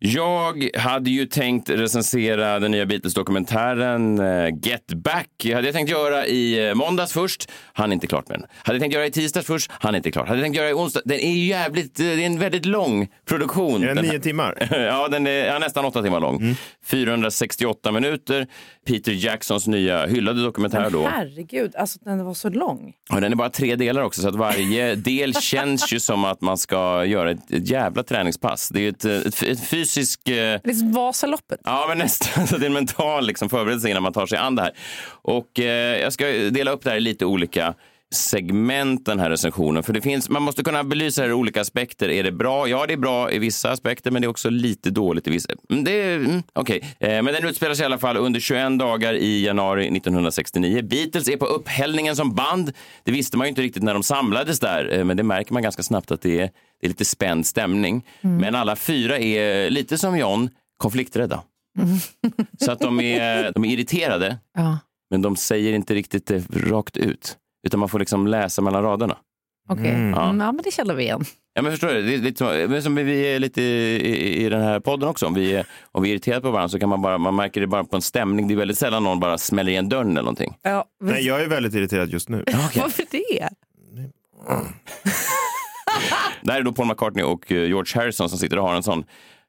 Jag 0.00 0.70
hade 0.76 1.10
ju 1.10 1.26
tänkt 1.26 1.70
recensera 1.70 2.58
den 2.60 2.70
nya 2.70 2.86
Beatles-dokumentären 2.86 4.18
eh, 4.18 4.48
Get 4.62 4.86
Back. 4.94 5.28
Jag 5.42 5.54
hade 5.54 5.68
jag 5.68 5.74
tänkt 5.74 5.90
göra 5.90 6.26
i 6.26 6.68
eh, 6.68 6.74
måndags 6.74 7.12
först, 7.12 7.50
han 7.72 7.90
är 7.90 7.94
inte 7.94 8.06
klart 8.06 8.28
med 8.28 8.38
den. 8.38 8.48
Hade 8.56 8.76
jag 8.76 8.80
tänkt 8.82 8.94
göra 8.94 9.06
i 9.06 9.10
tisdags 9.10 9.46
först, 9.46 9.70
han 9.74 9.94
är 9.94 9.96
inte 9.96 10.10
klart. 10.10 10.28
Hade 10.28 10.38
jag 10.40 10.44
tänkt 10.44 10.56
göra 10.56 10.70
i 10.70 10.72
onsdag, 10.72 11.00
den 11.04 11.18
är 11.20 11.30
ju 11.32 11.46
jävligt, 11.46 12.00
eh, 12.00 12.06
det 12.06 12.12
är 12.22 12.26
en 12.26 12.38
väldigt 12.38 12.66
lång 12.66 13.08
produktion. 13.28 13.82
Är 13.82 13.86
den 13.86 13.96
Den 13.96 14.04
här- 14.04 14.12
nio 14.12 14.20
timmar? 14.20 14.68
ja, 14.70 15.08
den 15.08 15.26
är 15.26 15.46
ja, 15.46 15.58
nästan 15.58 15.84
åtta 15.84 16.02
timmar 16.02 16.20
lång. 16.20 16.56
468 16.86 17.92
minuter. 17.92 18.46
Peter 18.86 19.12
Jacksons 19.12 19.66
nya 19.66 20.06
hyllade 20.06 20.42
dokumentär 20.42 20.90
då. 20.90 21.06
Herregud, 21.08 21.76
alltså 21.76 21.98
den 22.02 22.24
var 22.24 22.34
så 22.34 22.48
lång. 22.48 22.92
Och 23.12 23.20
den 23.20 23.32
är 23.32 23.36
bara 23.36 23.50
tre 23.50 23.76
delar 23.76 24.02
också, 24.02 24.22
så 24.22 24.28
att 24.28 24.34
varje 24.34 24.94
del 24.94 25.34
känns 25.34 25.92
ju 25.92 26.00
som 26.00 26.24
att 26.24 26.40
man 26.40 26.58
ska 26.58 27.04
göra 27.04 27.30
ett, 27.30 27.50
ett 27.50 27.70
jävla 27.70 28.02
träningspass. 28.02 28.68
Det 28.68 28.78
är 28.78 28.82
ju 28.82 28.88
ett, 28.88 29.04
ett, 29.04 29.42
ett 29.42 29.60
fysisk... 29.94 30.28
Eh, 30.28 30.34
Det 30.34 30.70
är 30.70 30.92
Vasaloppet. 30.92 31.60
Ja, 31.64 31.84
men 31.88 31.98
nästan. 31.98 32.46
Så 32.46 32.56
det 32.58 32.64
är 32.64 32.66
en 32.66 32.72
mental 32.72 33.26
liksom, 33.26 33.48
förberedelse 33.50 33.88
innan 33.90 34.02
man 34.02 34.12
tar 34.12 34.26
sig 34.26 34.38
an 34.38 34.54
det 34.54 34.62
här. 34.62 34.72
Och 35.10 35.60
eh, 35.60 36.00
jag 36.00 36.12
ska 36.12 36.26
dela 36.26 36.70
upp 36.70 36.84
det 36.84 36.90
här 36.90 36.96
i 36.96 37.00
lite 37.00 37.24
olika 37.24 37.74
segment 38.14 39.06
den 39.06 39.18
här 39.20 39.30
recensionen. 39.30 39.82
För 39.82 39.92
det 39.92 40.00
finns, 40.00 40.28
man 40.28 40.42
måste 40.42 40.62
kunna 40.64 40.84
belysa 40.84 41.22
det 41.22 41.28
ur 41.28 41.32
olika 41.32 41.60
aspekter. 41.60 42.08
Är 42.08 42.22
det 42.24 42.32
bra? 42.32 42.68
Ja, 42.68 42.86
det 42.86 42.92
är 42.92 42.96
bra 42.98 43.32
i 43.32 43.38
vissa 43.38 43.70
aspekter, 43.70 44.10
men 44.10 44.22
det 44.22 44.26
är 44.26 44.30
också 44.30 44.50
lite 44.50 44.90
dåligt 44.90 45.26
i 45.26 45.30
vissa. 45.30 45.48
Mm, 45.70 45.84
Det 45.84 45.92
är, 45.92 46.16
mm, 46.16 46.42
okej. 46.52 46.96
Eh, 47.00 47.08
men 47.22 47.24
den 47.26 47.44
utspelar 47.46 47.74
sig 47.74 47.82
i 47.82 47.86
alla 47.86 47.98
fall 47.98 48.16
under 48.16 48.40
21 48.40 48.78
dagar 48.78 49.14
i 49.14 49.44
januari 49.44 49.90
1969. 49.90 50.82
Beatles 50.82 51.28
är 51.28 51.36
på 51.36 51.46
upphällningen 51.46 52.16
som 52.16 52.34
band. 52.34 52.72
Det 53.04 53.12
visste 53.12 53.36
man 53.36 53.46
ju 53.46 53.48
inte 53.48 53.62
riktigt 53.62 53.82
när 53.82 53.94
de 53.94 54.02
samlades 54.02 54.60
där, 54.60 54.92
eh, 54.98 55.04
men 55.04 55.16
det 55.16 55.22
märker 55.22 55.52
man 55.52 55.62
ganska 55.62 55.82
snabbt 55.82 56.10
att 56.10 56.20
det 56.20 56.40
är, 56.40 56.50
det 56.80 56.86
är 56.86 56.88
lite 56.88 57.04
spänd 57.04 57.46
stämning. 57.46 58.04
Men 58.20 58.54
alla 58.54 58.76
fyra 58.76 59.18
är 59.18 59.70
lite 59.70 59.98
som 59.98 60.18
John, 60.18 60.50
konflikträdda. 60.76 61.42
Så 62.64 62.72
att 62.72 62.80
de 62.80 63.00
är, 63.00 63.52
de 63.52 63.64
är 63.64 63.68
irriterade, 63.68 64.38
Ja, 64.54 64.78
men 65.10 65.22
de 65.22 65.36
säger 65.36 65.72
inte 65.72 65.94
riktigt 65.94 66.26
det 66.26 66.44
rakt 66.52 66.96
ut. 66.96 67.36
Utan 67.66 67.80
man 67.80 67.88
får 67.88 67.98
liksom 67.98 68.26
läsa 68.26 68.62
mellan 68.62 68.82
raderna. 68.82 69.16
okej. 69.68 69.90
Mm. 69.90 70.14
Mm, 70.14 70.40
ja. 70.40 70.52
men 70.52 70.60
det 70.64 70.70
känner 70.70 70.94
vi 70.94 71.02
igen. 71.02 71.24
Ja, 71.54 71.62
men 71.62 71.72
förstår 71.72 71.88
du? 71.88 72.02
Det 72.02 72.14
är 72.14 72.18
lite 72.18 72.38
som, 72.38 72.82
som 72.82 72.94
vi 72.94 73.34
är 73.34 73.38
lite 73.38 73.62
i, 73.62 73.96
i, 73.96 74.44
i 74.44 74.48
den 74.48 74.62
här 74.62 74.80
podden 74.80 75.08
också. 75.08 75.26
Om 75.26 75.34
vi, 75.34 75.54
är, 75.54 75.66
om 75.92 76.02
vi 76.02 76.08
är 76.08 76.12
irriterade 76.12 76.40
på 76.42 76.50
varandra 76.50 76.68
så 76.68 76.78
kan 76.78 76.88
man 76.88 77.02
bara, 77.02 77.18
man 77.18 77.36
märker 77.36 77.60
det 77.60 77.66
bara 77.66 77.84
på 77.84 77.96
en 77.96 78.02
stämning. 78.02 78.48
Det 78.48 78.54
är 78.54 78.56
väldigt 78.56 78.78
sällan 78.78 79.04
någon 79.04 79.20
bara 79.20 79.38
smäller 79.38 79.70
igen 79.72 79.88
dörren 79.88 80.10
eller 80.10 80.22
någonting. 80.22 80.54
Ja, 80.62 80.84
men, 81.00 81.12
Nej, 81.12 81.26
jag 81.26 81.42
är 81.42 81.48
väldigt 81.48 81.74
irriterad 81.74 82.08
just 82.08 82.28
nu. 82.28 82.44
Varför 82.76 83.04
det? 83.10 83.48
Där 86.42 86.56
är 86.56 86.62
då 86.62 86.72
Paul 86.72 86.86
McCartney 86.88 87.24
och 87.24 87.52
eh, 87.52 87.64
George 87.64 88.00
Harrison 88.00 88.28
som 88.28 88.38
sitter 88.38 88.58
och 88.58 88.68
har 88.68 88.74
en 88.74 88.82
sån 88.82 89.04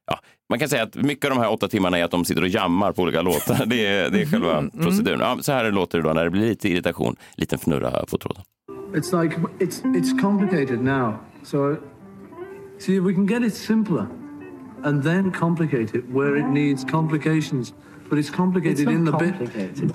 Ja, 0.07 0.19
man 0.49 0.59
kan 0.59 0.69
säga 0.69 0.83
att 0.83 0.95
mycket 0.95 1.25
av 1.25 1.37
de 1.37 1.41
här 1.41 1.51
åtta 1.51 1.67
timmarna 1.67 1.97
är 1.97 2.03
att 2.03 2.11
de 2.11 2.25
sitter 2.25 2.41
och 2.41 2.47
jammar 2.47 2.91
på 2.91 3.01
olika 3.01 3.21
låtar. 3.21 3.65
Det 3.67 3.85
är, 3.85 4.09
det 4.09 4.21
är 4.21 4.25
själva 4.25 4.69
proceduren. 4.81 5.19
Ja, 5.19 5.37
så 5.41 5.51
här 5.51 5.71
låter 5.71 5.97
det 5.97 6.03
då 6.07 6.13
när 6.13 6.23
det 6.23 6.29
blir 6.29 6.41
lite 6.41 6.69
irritation, 6.69 7.15
liten 7.35 7.59
fnurra 7.59 8.05
på 8.05 8.17
tråden. 8.17 8.43
It's 8.93 9.23
like 9.23 9.35
it's 9.59 9.83
it's 9.83 10.21
complicated 10.21 10.81
now. 10.81 11.13
So 11.43 11.75
see, 12.79 12.99
we 12.99 13.13
can 13.13 13.27
get 13.27 13.43
it 13.43 13.53
simpler, 13.55 14.07
and 14.83 15.03
then 15.03 15.31
complicate 15.31 15.97
it 15.97 16.05
where 16.09 16.39
it 16.39 16.45
needs 16.47 16.85
complications. 16.91 17.73
But 18.09 18.17
it's 18.17 18.31
complicated 18.31 18.89
in 18.89 19.05
the 19.05 19.11
bit. 19.11 19.35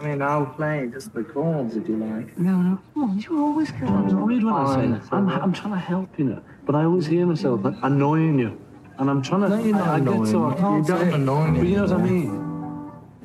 I 0.00 0.06
mean, 0.06 0.22
I'll 0.22 0.46
play 0.56 0.88
just 0.94 1.12
the 1.14 1.24
chords 1.24 1.74
if 1.76 1.88
you 1.88 1.96
like. 1.96 2.38
No, 2.38 2.62
no, 2.62 2.78
come 2.94 3.10
on, 3.10 3.18
you 3.18 3.44
always 3.44 3.72
get 3.72 3.88
annoyed 3.88 4.44
when 4.44 4.54
I 4.54 4.74
say 4.74 4.86
that. 4.86 5.02
I'm, 5.10 5.28
I'm 5.28 5.52
trying 5.52 5.74
to 5.74 5.80
help 5.80 6.08
you 6.16 6.26
know, 6.26 6.40
but 6.64 6.76
I 6.76 6.84
always 6.84 7.06
hear 7.06 7.26
myself 7.26 7.60
annoying 7.82 8.38
you, 8.38 8.52
and 8.98 9.10
I'm 9.10 9.22
trying 9.22 9.42
to. 9.42 9.48
No, 9.48 9.62
you're 9.64 9.76
not 9.78 9.88
I, 9.88 9.94
I 9.96 10.00
get 10.00 10.26
so 10.26 10.44
I 10.44 10.54
annoying. 10.54 10.84
can't 10.84 10.88
You 10.88 10.94
don't 10.94 11.00
say 11.00 11.08
it. 11.08 11.14
annoy 11.14 11.46
me. 11.50 11.58
But 11.60 11.68
you 11.68 11.76
know 11.76 11.86
what 11.86 12.00
I 12.00 12.10
mean? 12.10 12.40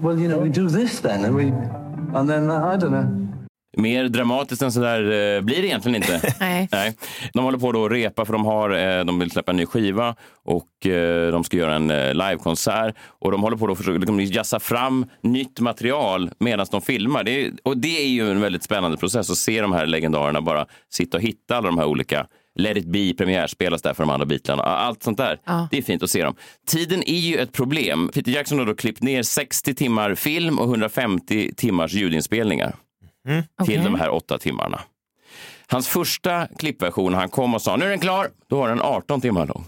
Well, 0.02 0.20
you 0.20 0.28
know, 0.30 0.40
we 0.40 0.50
do 0.50 0.70
this 0.70 1.00
then, 1.02 1.26
and 1.26 1.36
we, 1.36 1.44
and 2.18 2.30
then 2.30 2.50
I 2.52 2.78
don't 2.78 2.92
know. 2.92 3.26
Mer 3.78 4.08
dramatiskt 4.08 4.62
än 4.62 4.72
så 4.72 4.80
där 4.80 5.02
eh, 5.02 5.42
blir 5.42 5.62
det 5.62 5.68
egentligen 5.68 5.96
inte. 5.96 6.22
Nej. 6.40 6.70
Nej. 6.72 6.98
De 7.34 7.44
håller 7.46 7.58
på 7.58 7.72
då 7.72 7.86
att 7.86 7.92
repa 7.92 8.26
för 8.26 8.34
de, 8.34 8.46
har, 8.46 8.70
eh, 9.00 9.06
de 9.06 9.20
vill 9.20 9.32
släppa 9.32 9.52
en 9.52 9.58
ny 9.58 9.66
skiva 9.66 10.16
och 10.46 10.88
eh, 10.88 11.32
de 11.32 11.44
ska 11.44 11.58
göra 11.58 11.76
en 11.76 11.88
livekonsert. 12.18 12.96
Och 13.20 13.32
de 13.32 13.42
håller 13.42 13.58
på 13.58 13.66
då 13.68 13.72
att 13.72 13.78
försöka 13.78 13.98
liksom, 14.00 14.20
jassa 14.20 14.60
fram 14.60 15.06
nytt 15.24 15.60
material 15.60 16.32
medan 16.40 16.66
de 16.72 16.82
filmar. 16.82 17.24
Det 17.24 17.46
är, 17.46 17.52
och 17.64 17.78
det 17.78 18.04
är 18.06 18.08
ju 18.10 18.32
en 18.32 18.42
väldigt 18.42 18.64
spännande 18.64 18.98
process 18.98 19.30
att 19.30 19.38
se 19.38 19.62
de 19.62 19.72
här 19.72 19.86
legendarerna 19.86 20.42
bara 20.42 20.66
sitta 20.90 21.18
och 21.18 21.24
hitta 21.24 21.58
alla 21.58 21.68
de 21.68 21.78
här 21.78 21.86
olika 21.86 22.26
Let 22.60 22.78
it 22.78 22.86
be 22.86 23.14
premiärspelas 23.18 23.82
där 23.82 23.94
för 23.94 24.04
de 24.04 24.10
andra 24.10 24.26
Beatlarna. 24.26 24.64
Allt 24.64 25.04
sånt 25.04 25.18
där. 25.18 25.40
Ja. 25.46 25.68
Det 25.72 25.78
är 25.78 25.82
fint 25.82 26.04
att 26.04 26.10
se 26.10 26.24
dem. 26.24 26.36
Tiden 26.68 27.04
är 27.10 27.20
ju 27.20 27.38
ett 27.38 27.52
problem. 27.52 28.10
Peter 28.14 28.32
Jackson 28.32 28.60
har 28.60 28.66
då 28.66 28.76
klippt 28.76 29.04
ner 29.04 29.24
60 29.24 29.74
timmar 29.74 30.16
film 30.16 30.60
och 30.60 30.66
150 30.66 31.52
timmars 31.56 31.94
ljudinspelningar 31.94 32.76
till 33.28 33.44
Okej. 33.62 33.78
de 33.84 33.96
här 33.96 34.10
åtta 34.10 34.38
timmarna. 34.38 34.82
Hans 35.68 35.88
första 35.88 36.48
klippversion, 36.48 37.14
han 37.14 37.30
kom 37.30 37.56
och 37.56 37.62
sa 37.62 37.76
nu 37.76 37.86
är 37.86 37.90
den 37.90 38.00
klar, 38.00 38.30
då 38.50 38.58
var 38.58 38.70
den 38.70 38.82
18 38.82 39.22
timmar 39.22 39.48
lång. 39.48 39.68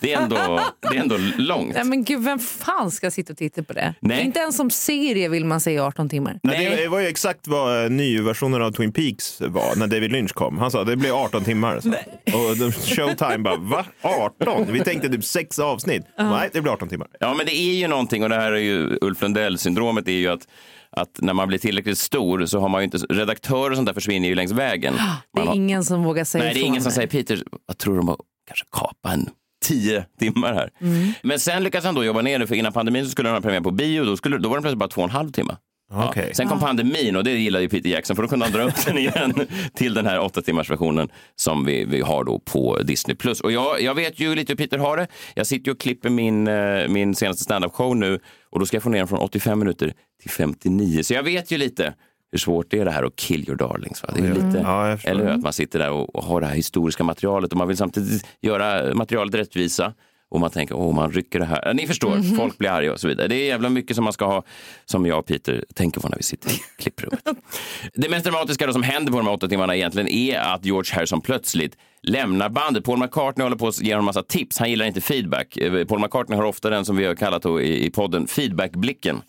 Det 0.00 0.12
är 0.12 0.22
ändå, 0.22 0.60
det 0.80 0.96
är 0.96 1.00
ändå 1.00 1.16
långt. 1.36 1.74
Nej, 1.74 1.84
men 1.84 2.04
gud, 2.04 2.24
vem 2.24 2.38
fan 2.38 2.90
ska 2.90 3.10
sitta 3.10 3.32
och 3.32 3.36
titta 3.36 3.62
på 3.62 3.72
det? 3.72 3.94
Nej. 4.00 4.24
Inte 4.24 4.38
ens 4.40 4.56
som 4.56 4.70
serie 4.70 5.28
vill 5.28 5.44
man 5.44 5.60
se 5.60 5.72
i 5.72 5.78
18 5.78 6.08
timmar. 6.08 6.40
Nej. 6.42 6.68
Nej. 6.68 6.82
Det 6.82 6.88
var 6.88 7.00
ju 7.00 7.06
exakt 7.06 7.48
vad 7.48 7.84
eh, 7.84 7.90
nyversionen 7.90 8.62
av 8.62 8.72
Twin 8.72 8.92
Peaks 8.92 9.40
var 9.40 9.76
när 9.76 9.86
David 9.86 10.12
Lynch 10.12 10.34
kom. 10.34 10.58
Han 10.58 10.70
sa 10.70 10.84
det 10.84 10.96
blir 10.96 11.24
18 11.24 11.44
timmar. 11.44 11.80
Så. 11.80 11.88
Och 11.88 12.74
Showtime 12.74 13.38
bara, 13.38 13.56
va? 13.56 13.84
18? 14.02 14.72
Vi 14.72 14.80
tänkte 14.80 15.08
typ 15.08 15.24
sex 15.24 15.58
avsnitt. 15.58 16.02
Nej, 16.18 16.50
det 16.52 16.60
blir 16.60 16.72
18 16.72 16.88
timmar. 16.88 17.08
Ja, 17.20 17.34
men 17.34 17.46
det 17.46 17.54
är 17.54 17.74
ju 17.74 17.88
någonting, 17.88 18.22
och 18.22 18.28
det 18.28 18.36
här 18.36 18.52
är 18.52 18.56
ju 18.56 18.98
Ulf 19.00 19.22
Lundell-syndromet, 19.22 20.08
är 20.08 20.12
ju 20.12 20.28
att 20.28 20.46
att 20.92 21.18
när 21.20 21.32
man 21.32 21.48
blir 21.48 21.58
tillräckligt 21.58 21.98
stor 21.98 22.46
så 22.46 22.60
har 22.60 22.68
man 22.68 22.80
ju 22.80 22.84
inte, 22.84 22.98
redaktörer 22.98 23.70
och 23.70 23.76
sånt 23.76 23.86
där 23.86 23.94
försvinner 23.94 24.28
ju 24.28 24.34
längs 24.34 24.52
vägen. 24.52 24.94
Det 25.34 25.40
Man 25.40 25.42
är 25.42 25.48
har, 25.48 25.54
ingen 25.56 25.84
som 25.84 26.02
vågar 26.04 26.24
säga 26.24 26.44
nej, 26.44 26.54
det 26.54 26.60
är 26.60 26.64
ingen 26.64 26.82
som 26.82 26.92
säger 26.92 27.08
Peter, 27.08 27.42
jag 27.66 27.78
tror 27.78 27.96
de 27.96 28.08
har 28.08 28.16
kanske 28.46 28.66
kapa 28.72 29.12
en 29.12 29.30
tio 29.64 30.04
timmar 30.18 30.54
här. 30.54 30.70
Mm. 30.80 31.12
Men 31.22 31.40
sen 31.40 31.62
lyckas 31.62 31.84
han 31.84 31.94
då 31.94 32.04
jobba 32.04 32.22
ner 32.22 32.38
det, 32.38 32.46
för 32.46 32.54
innan 32.54 32.72
pandemin 32.72 33.04
så 33.04 33.10
skulle 33.10 33.28
han 33.28 33.36
ha 33.36 33.42
premiär 33.42 33.60
på 33.60 33.70
bio, 33.70 34.04
då, 34.04 34.16
skulle, 34.16 34.38
då 34.38 34.48
var 34.48 34.56
den 34.56 34.62
plötsligt 34.62 34.78
bara 34.78 34.88
två 34.88 35.00
och 35.00 35.08
en 35.08 35.14
halv 35.14 35.32
timme. 35.32 35.56
Ja. 35.92 36.14
Sen 36.32 36.48
kom 36.48 36.60
pandemin 36.60 37.16
och 37.16 37.24
det 37.24 37.30
gillade 37.30 37.62
ju 37.62 37.68
Peter 37.68 37.90
Jackson 37.90 38.16
för 38.16 38.22
då 38.22 38.28
kunde 38.28 38.44
han 38.44 38.52
dra 38.52 38.62
upp 38.62 38.86
den 38.86 38.98
igen 38.98 39.46
till 39.74 39.94
den 39.94 40.06
här 40.06 40.20
åtta 40.20 40.42
timmars 40.42 40.70
versionen 40.70 41.08
som 41.36 41.64
vi, 41.64 41.84
vi 41.84 42.00
har 42.00 42.24
då 42.24 42.38
på 42.38 42.78
Disney+. 42.82 43.16
Och 43.42 43.52
jag, 43.52 43.82
jag 43.82 43.94
vet 43.94 44.20
ju 44.20 44.34
lite 44.34 44.52
hur 44.52 44.56
Peter 44.56 44.78
har 44.78 44.96
det. 44.96 45.06
Jag 45.34 45.46
sitter 45.46 45.66
ju 45.66 45.72
och 45.72 45.80
klipper 45.80 46.10
min, 46.10 46.48
eh, 46.48 46.88
min 46.88 47.14
senaste 47.14 47.42
standup 47.42 47.72
show 47.72 47.96
nu 47.96 48.20
och 48.50 48.60
då 48.60 48.66
ska 48.66 48.76
jag 48.76 48.82
få 48.82 48.90
ner 48.90 48.98
den 48.98 49.08
från 49.08 49.18
85 49.18 49.58
minuter 49.58 49.92
till 50.22 50.30
59. 50.30 51.02
Så 51.02 51.14
jag 51.14 51.22
vet 51.22 51.50
ju 51.50 51.58
lite 51.58 51.94
hur 52.32 52.38
svårt 52.38 52.74
är 52.74 52.84
det 52.84 52.90
här 52.90 53.02
att 53.02 53.16
kill 53.16 53.44
your 53.48 53.56
darlings? 53.58 54.02
Va? 54.02 54.08
Det 54.14 54.20
är 54.20 54.24
Mm. 54.30 54.46
lite, 54.46 54.58
Ja, 54.58 54.98
eller 55.04 55.24
hur? 55.24 55.30
Att 55.30 55.40
man 55.42 55.52
sitter 55.52 55.78
där 55.78 55.90
och, 55.90 56.14
och 56.16 56.24
har 56.24 56.40
det 56.40 56.46
här 56.46 56.54
historiska 56.54 57.04
materialet 57.04 57.52
och 57.52 57.58
man 57.58 57.68
vill 57.68 57.76
samtidigt 57.76 58.26
göra 58.40 58.94
materialet 58.94 59.34
rättvisa. 59.34 59.92
Och 60.32 60.40
man 60.40 60.50
tänker, 60.50 60.74
åh, 60.74 60.94
man 60.94 61.12
rycker 61.12 61.38
det 61.38 61.44
här. 61.44 61.74
Ni 61.74 61.86
förstår, 61.86 62.16
Mhm. 62.16 62.36
folk 62.36 62.58
blir 62.58 62.70
arga 62.70 62.92
och 62.92 63.00
så 63.00 63.08
vidare. 63.08 63.28
Det 63.28 63.34
är 63.36 63.46
jävla 63.46 63.68
mycket 63.68 63.96
som 63.96 64.04
man 64.04 64.12
ska 64.12 64.24
ha, 64.26 64.42
som 64.84 65.06
jag 65.06 65.18
och 65.18 65.26
Peter 65.26 65.64
tänker 65.74 66.00
på 66.00 66.08
när 66.08 66.16
vi 66.16 66.22
sitter 66.22 66.50
i 66.50 66.58
klipprummet. 66.78 67.20
Det 67.94 68.08
mest 68.08 68.24
dramatiska 68.24 68.72
som 68.72 68.82
händer 68.82 69.12
på 69.12 69.18
de 69.18 69.26
här 69.26 69.34
åtta 69.34 69.48
timmarna 69.48 69.76
egentligen 69.76 70.08
är 70.08 70.38
att 70.38 70.64
George 70.64 70.94
Harrison 70.94 71.20
plötsligt 71.20 71.76
lämnar 72.02 72.48
bandet. 72.48 72.84
Paul 72.84 72.98
McCartney 72.98 73.44
håller 73.44 73.56
på 73.56 73.68
att 73.68 73.80
ge 73.80 73.92
honom 73.92 74.04
massa 74.04 74.22
tips. 74.22 74.58
Han 74.58 74.70
gillar 74.70 74.86
inte 74.86 75.00
feedback. 75.00 75.56
Eh, 75.56 75.84
Paul 75.84 76.00
McCartney 76.00 76.36
har 76.38 76.44
ofta 76.44 76.70
den 76.70 76.84
som 76.84 76.96
vi 76.96 77.04
har 77.04 77.14
kallat 77.14 77.42
då 77.42 77.60
i, 77.60 77.90
podden 77.90 78.26
feedbackblicken. 78.26 79.22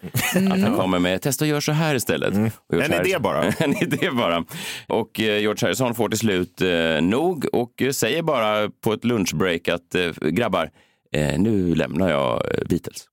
Att 0.51 0.61
han 0.61 0.77
kommer 0.77 0.99
med 0.99 1.21
testa 1.21 1.45
och 1.45 1.49
gör 1.49 1.59
så 1.59 1.71
här 1.71 1.95
istället. 1.95 2.33
Mm. 2.33 2.51
En 2.73 2.93
idé 3.05 3.19
bara. 3.19 3.43
en 3.59 3.83
idé 3.83 4.11
bara. 4.11 4.45
Och 4.87 5.19
eh, 5.19 5.39
George 5.41 5.67
Harrison 5.67 5.95
får 5.95 6.09
till 6.09 6.19
slut 6.19 6.61
eh, 6.61 7.01
nog 7.01 7.45
och 7.53 7.81
eh, 7.81 7.91
säger 7.91 8.21
bara 8.21 8.69
på 8.69 8.93
ett 8.93 9.05
lunchbreak 9.05 9.67
att 9.67 9.95
eh, 9.95 10.11
grabbar, 10.21 10.69
eh, 11.11 11.39
nu 11.39 11.75
lämnar 11.75 12.09
jag 12.09 12.41
Beatles. 12.69 13.07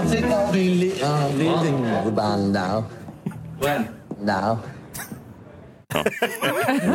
I 0.00 0.06
think 0.12 0.26
I'll 0.26 0.52
be 0.52 1.02
uh, 1.02 1.28
leaving 1.36 1.82
the 2.04 2.10
band 2.10 2.52
now. 2.52 2.84
When? 3.60 3.88
Now. 4.20 4.60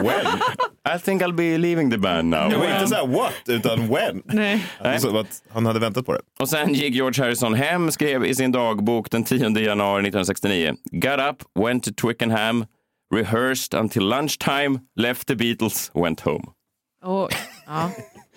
When? 0.04 0.26
I 0.96 1.00
think 1.00 1.22
I'll 1.22 1.36
be 1.36 1.58
leaving 1.58 1.92
the 1.92 1.98
band 1.98 2.30
now. 2.30 2.50
Det 2.50 2.58
var 2.58 2.66
inte 2.66 2.88
så 2.88 2.96
här 2.96 3.08
what, 3.08 3.34
utan 3.48 3.88
when. 3.88 4.22
Nej. 4.26 4.66
Så 5.00 5.18
att 5.18 5.44
han 5.54 5.66
hade 5.66 5.80
väntat 5.80 6.06
på 6.06 6.14
det. 6.14 6.22
Och 6.40 6.50
sen 6.50 6.74
gick 6.74 6.96
George 6.96 7.24
Harrison 7.24 7.54
hem, 7.54 7.92
skrev 7.92 8.26
i 8.26 8.36
sin 8.36 8.52
dagbok 8.52 9.12
den 9.12 9.24
10 9.24 9.40
januari 9.60 10.02
1969. 10.02 10.76
Got 10.92 11.20
up, 11.20 11.64
went 11.66 11.84
to 11.84 11.92
Twickenham, 12.02 12.66
rehearsed 13.16 13.80
until 13.80 14.10
lunchtime, 14.10 14.80
left 14.96 15.28
the 15.28 15.36
Beatles, 15.36 15.92
went 15.94 16.22
home. 16.22 16.44
Oj, 17.04 17.30
ja. 17.68 17.92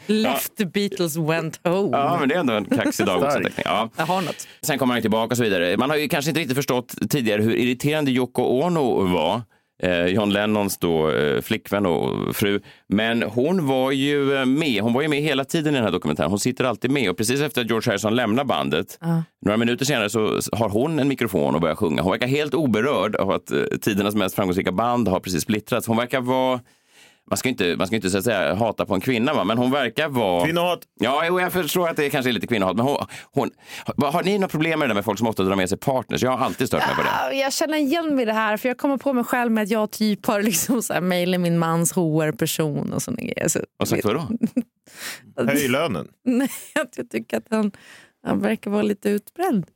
Left 0.06 0.56
the 0.56 0.66
Beatles 0.66 1.16
went 1.16 1.60
home. 1.64 1.96
Ja, 1.96 2.16
men 2.20 2.28
det 2.28 2.34
är 2.34 2.38
ändå 2.38 2.52
en 2.52 2.64
kaxig 2.64 3.06
dagboksanteckning. 3.06 3.62
Ja. 3.64 3.90
Jag 3.96 4.06
har 4.06 4.22
något. 4.22 4.48
Sen 4.62 4.78
kommer 4.78 4.94
han 4.94 5.02
tillbaka 5.02 5.32
och 5.32 5.36
så 5.36 5.42
vidare. 5.42 5.76
Man 5.76 5.90
har 5.90 5.96
ju 5.96 6.08
kanske 6.08 6.30
inte 6.30 6.40
riktigt 6.40 6.56
förstått 6.56 6.94
tidigare 7.10 7.42
hur 7.42 7.56
irriterande 7.56 8.10
Yoko 8.10 8.42
Ono 8.42 9.06
var. 9.06 9.42
Eh, 9.82 10.06
John 10.06 10.30
Lennons 10.30 10.78
då, 10.78 11.10
eh, 11.10 11.40
flickvän 11.40 11.86
och 11.86 12.36
fru. 12.36 12.60
Men 12.86 13.22
hon 13.22 13.66
var 13.66 13.92
ju 13.92 14.36
eh, 14.36 14.46
med. 14.46 14.82
Hon 14.82 14.92
var 14.92 15.02
ju 15.02 15.08
med 15.08 15.22
hela 15.22 15.44
tiden 15.44 15.74
i 15.74 15.76
den 15.76 15.84
här 15.84 15.92
dokumentären. 15.92 16.30
Hon 16.30 16.38
sitter 16.38 16.64
alltid 16.64 16.90
med. 16.90 17.10
Och 17.10 17.16
precis 17.16 17.40
efter 17.40 17.60
att 17.60 17.68
George 17.68 17.90
Harrison 17.90 18.16
lämnar 18.16 18.44
bandet, 18.44 18.98
några 19.40 19.56
minuter 19.56 19.84
senare 19.84 20.10
så 20.10 20.40
har 20.52 20.68
hon 20.68 20.98
en 20.98 21.08
mikrofon 21.08 21.54
och 21.54 21.60
börjar 21.60 21.76
sjunga. 21.76 22.02
Hon 22.02 22.10
verkar 22.10 22.26
helt 22.26 22.54
oberörd 22.54 23.16
av 23.16 23.30
att 23.30 23.52
tidernas 23.80 24.14
mest 24.14 24.34
framgångsrika 24.34 24.72
band 24.72 25.08
har 25.08 25.20
precis 25.20 25.42
splittrats. 25.42 25.86
Hon 25.86 25.96
verkar 25.96 26.20
vara 26.20 26.60
man 27.30 27.36
ska 27.36 27.48
inte, 27.48 27.76
man 27.76 27.86
ska 27.86 27.96
inte 27.96 28.10
så 28.10 28.18
att 28.18 28.24
säga, 28.24 28.54
hata 28.54 28.86
på 28.86 28.94
en 28.94 29.00
kvinna, 29.00 29.34
va? 29.34 29.44
men 29.44 29.58
hon 29.58 29.70
verkar 29.70 30.08
vara... 30.08 30.44
Kvinnohat. 30.44 30.80
Ja, 31.00 31.24
jo, 31.26 31.40
jag 31.40 31.52
förstår 31.52 31.88
att 31.88 31.96
det 31.96 32.10
kanske 32.10 32.30
är 32.30 32.32
lite 32.32 32.46
kvinnohat. 32.46 32.76
Men 32.76 32.86
hon, 32.86 32.96
hon, 33.32 33.50
har, 34.12 34.22
ni 34.22 34.38
några 34.38 34.48
problem 34.48 34.78
med 34.78 34.88
det 34.88 34.90
där 34.90 34.94
med 34.94 35.04
folk 35.04 35.18
som 35.18 35.26
ofta 35.28 35.42
drar 35.42 35.56
med 35.56 35.68
sig 35.68 35.78
partners? 35.78 36.22
Jag 36.22 36.30
har 36.30 36.44
alltid 36.44 36.66
stört 36.66 36.86
mig 36.86 36.96
på 36.96 37.02
det. 37.02 37.08
Ja, 37.08 37.32
Jag 37.32 37.52
känner 37.52 37.78
igen 37.78 38.14
mig 38.14 38.22
i 38.22 38.24
det 38.24 38.32
här, 38.32 38.56
för 38.56 38.68
jag 38.68 38.78
kommer 38.78 38.96
på 38.96 39.12
mig 39.12 39.24
själv 39.24 39.52
med 39.52 39.62
att 39.62 39.70
jag 39.70 39.90
typ 39.90 40.26
har 40.26 40.42
liksom 40.42 40.82
så 40.82 40.92
här 40.92 41.00
mejlat 41.00 41.40
min 41.40 41.58
mans 41.58 41.92
HR-person 41.92 42.92
och 42.92 43.02
såna 43.02 43.16
grejer. 43.16 43.48
Så, 43.48 43.60
Vad 43.76 43.88
sagt 43.88 44.04
vadå? 44.04 44.28
Höj 45.36 45.68
lönen. 45.68 46.08
Nej, 46.24 46.50
att 46.74 46.96
jag 46.96 47.10
tycker 47.10 47.36
att 47.36 47.46
han, 47.50 47.72
han 48.26 48.40
verkar 48.40 48.70
vara 48.70 48.82
lite 48.82 49.08
utbredd. 49.08 49.66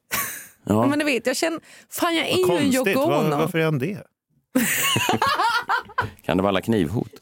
Ja. 0.65 0.87
Men 0.91 0.99
du 0.99 1.05
vet, 1.05 1.27
jag 1.27 1.37
känner, 1.37 1.61
fan 1.91 2.17
jag 2.17 2.29
är 2.29 2.37
ju 2.37 2.57
en. 2.57 2.73
Yoko 2.73 3.01
Ono. 3.01 3.37
varför 3.37 3.59
är 3.59 3.65
han 3.65 3.79
det? 3.79 3.99
Kan 6.23 6.37
det 6.37 6.43
vara 6.43 6.49
alla 6.49 6.61
knivhot? 6.61 7.13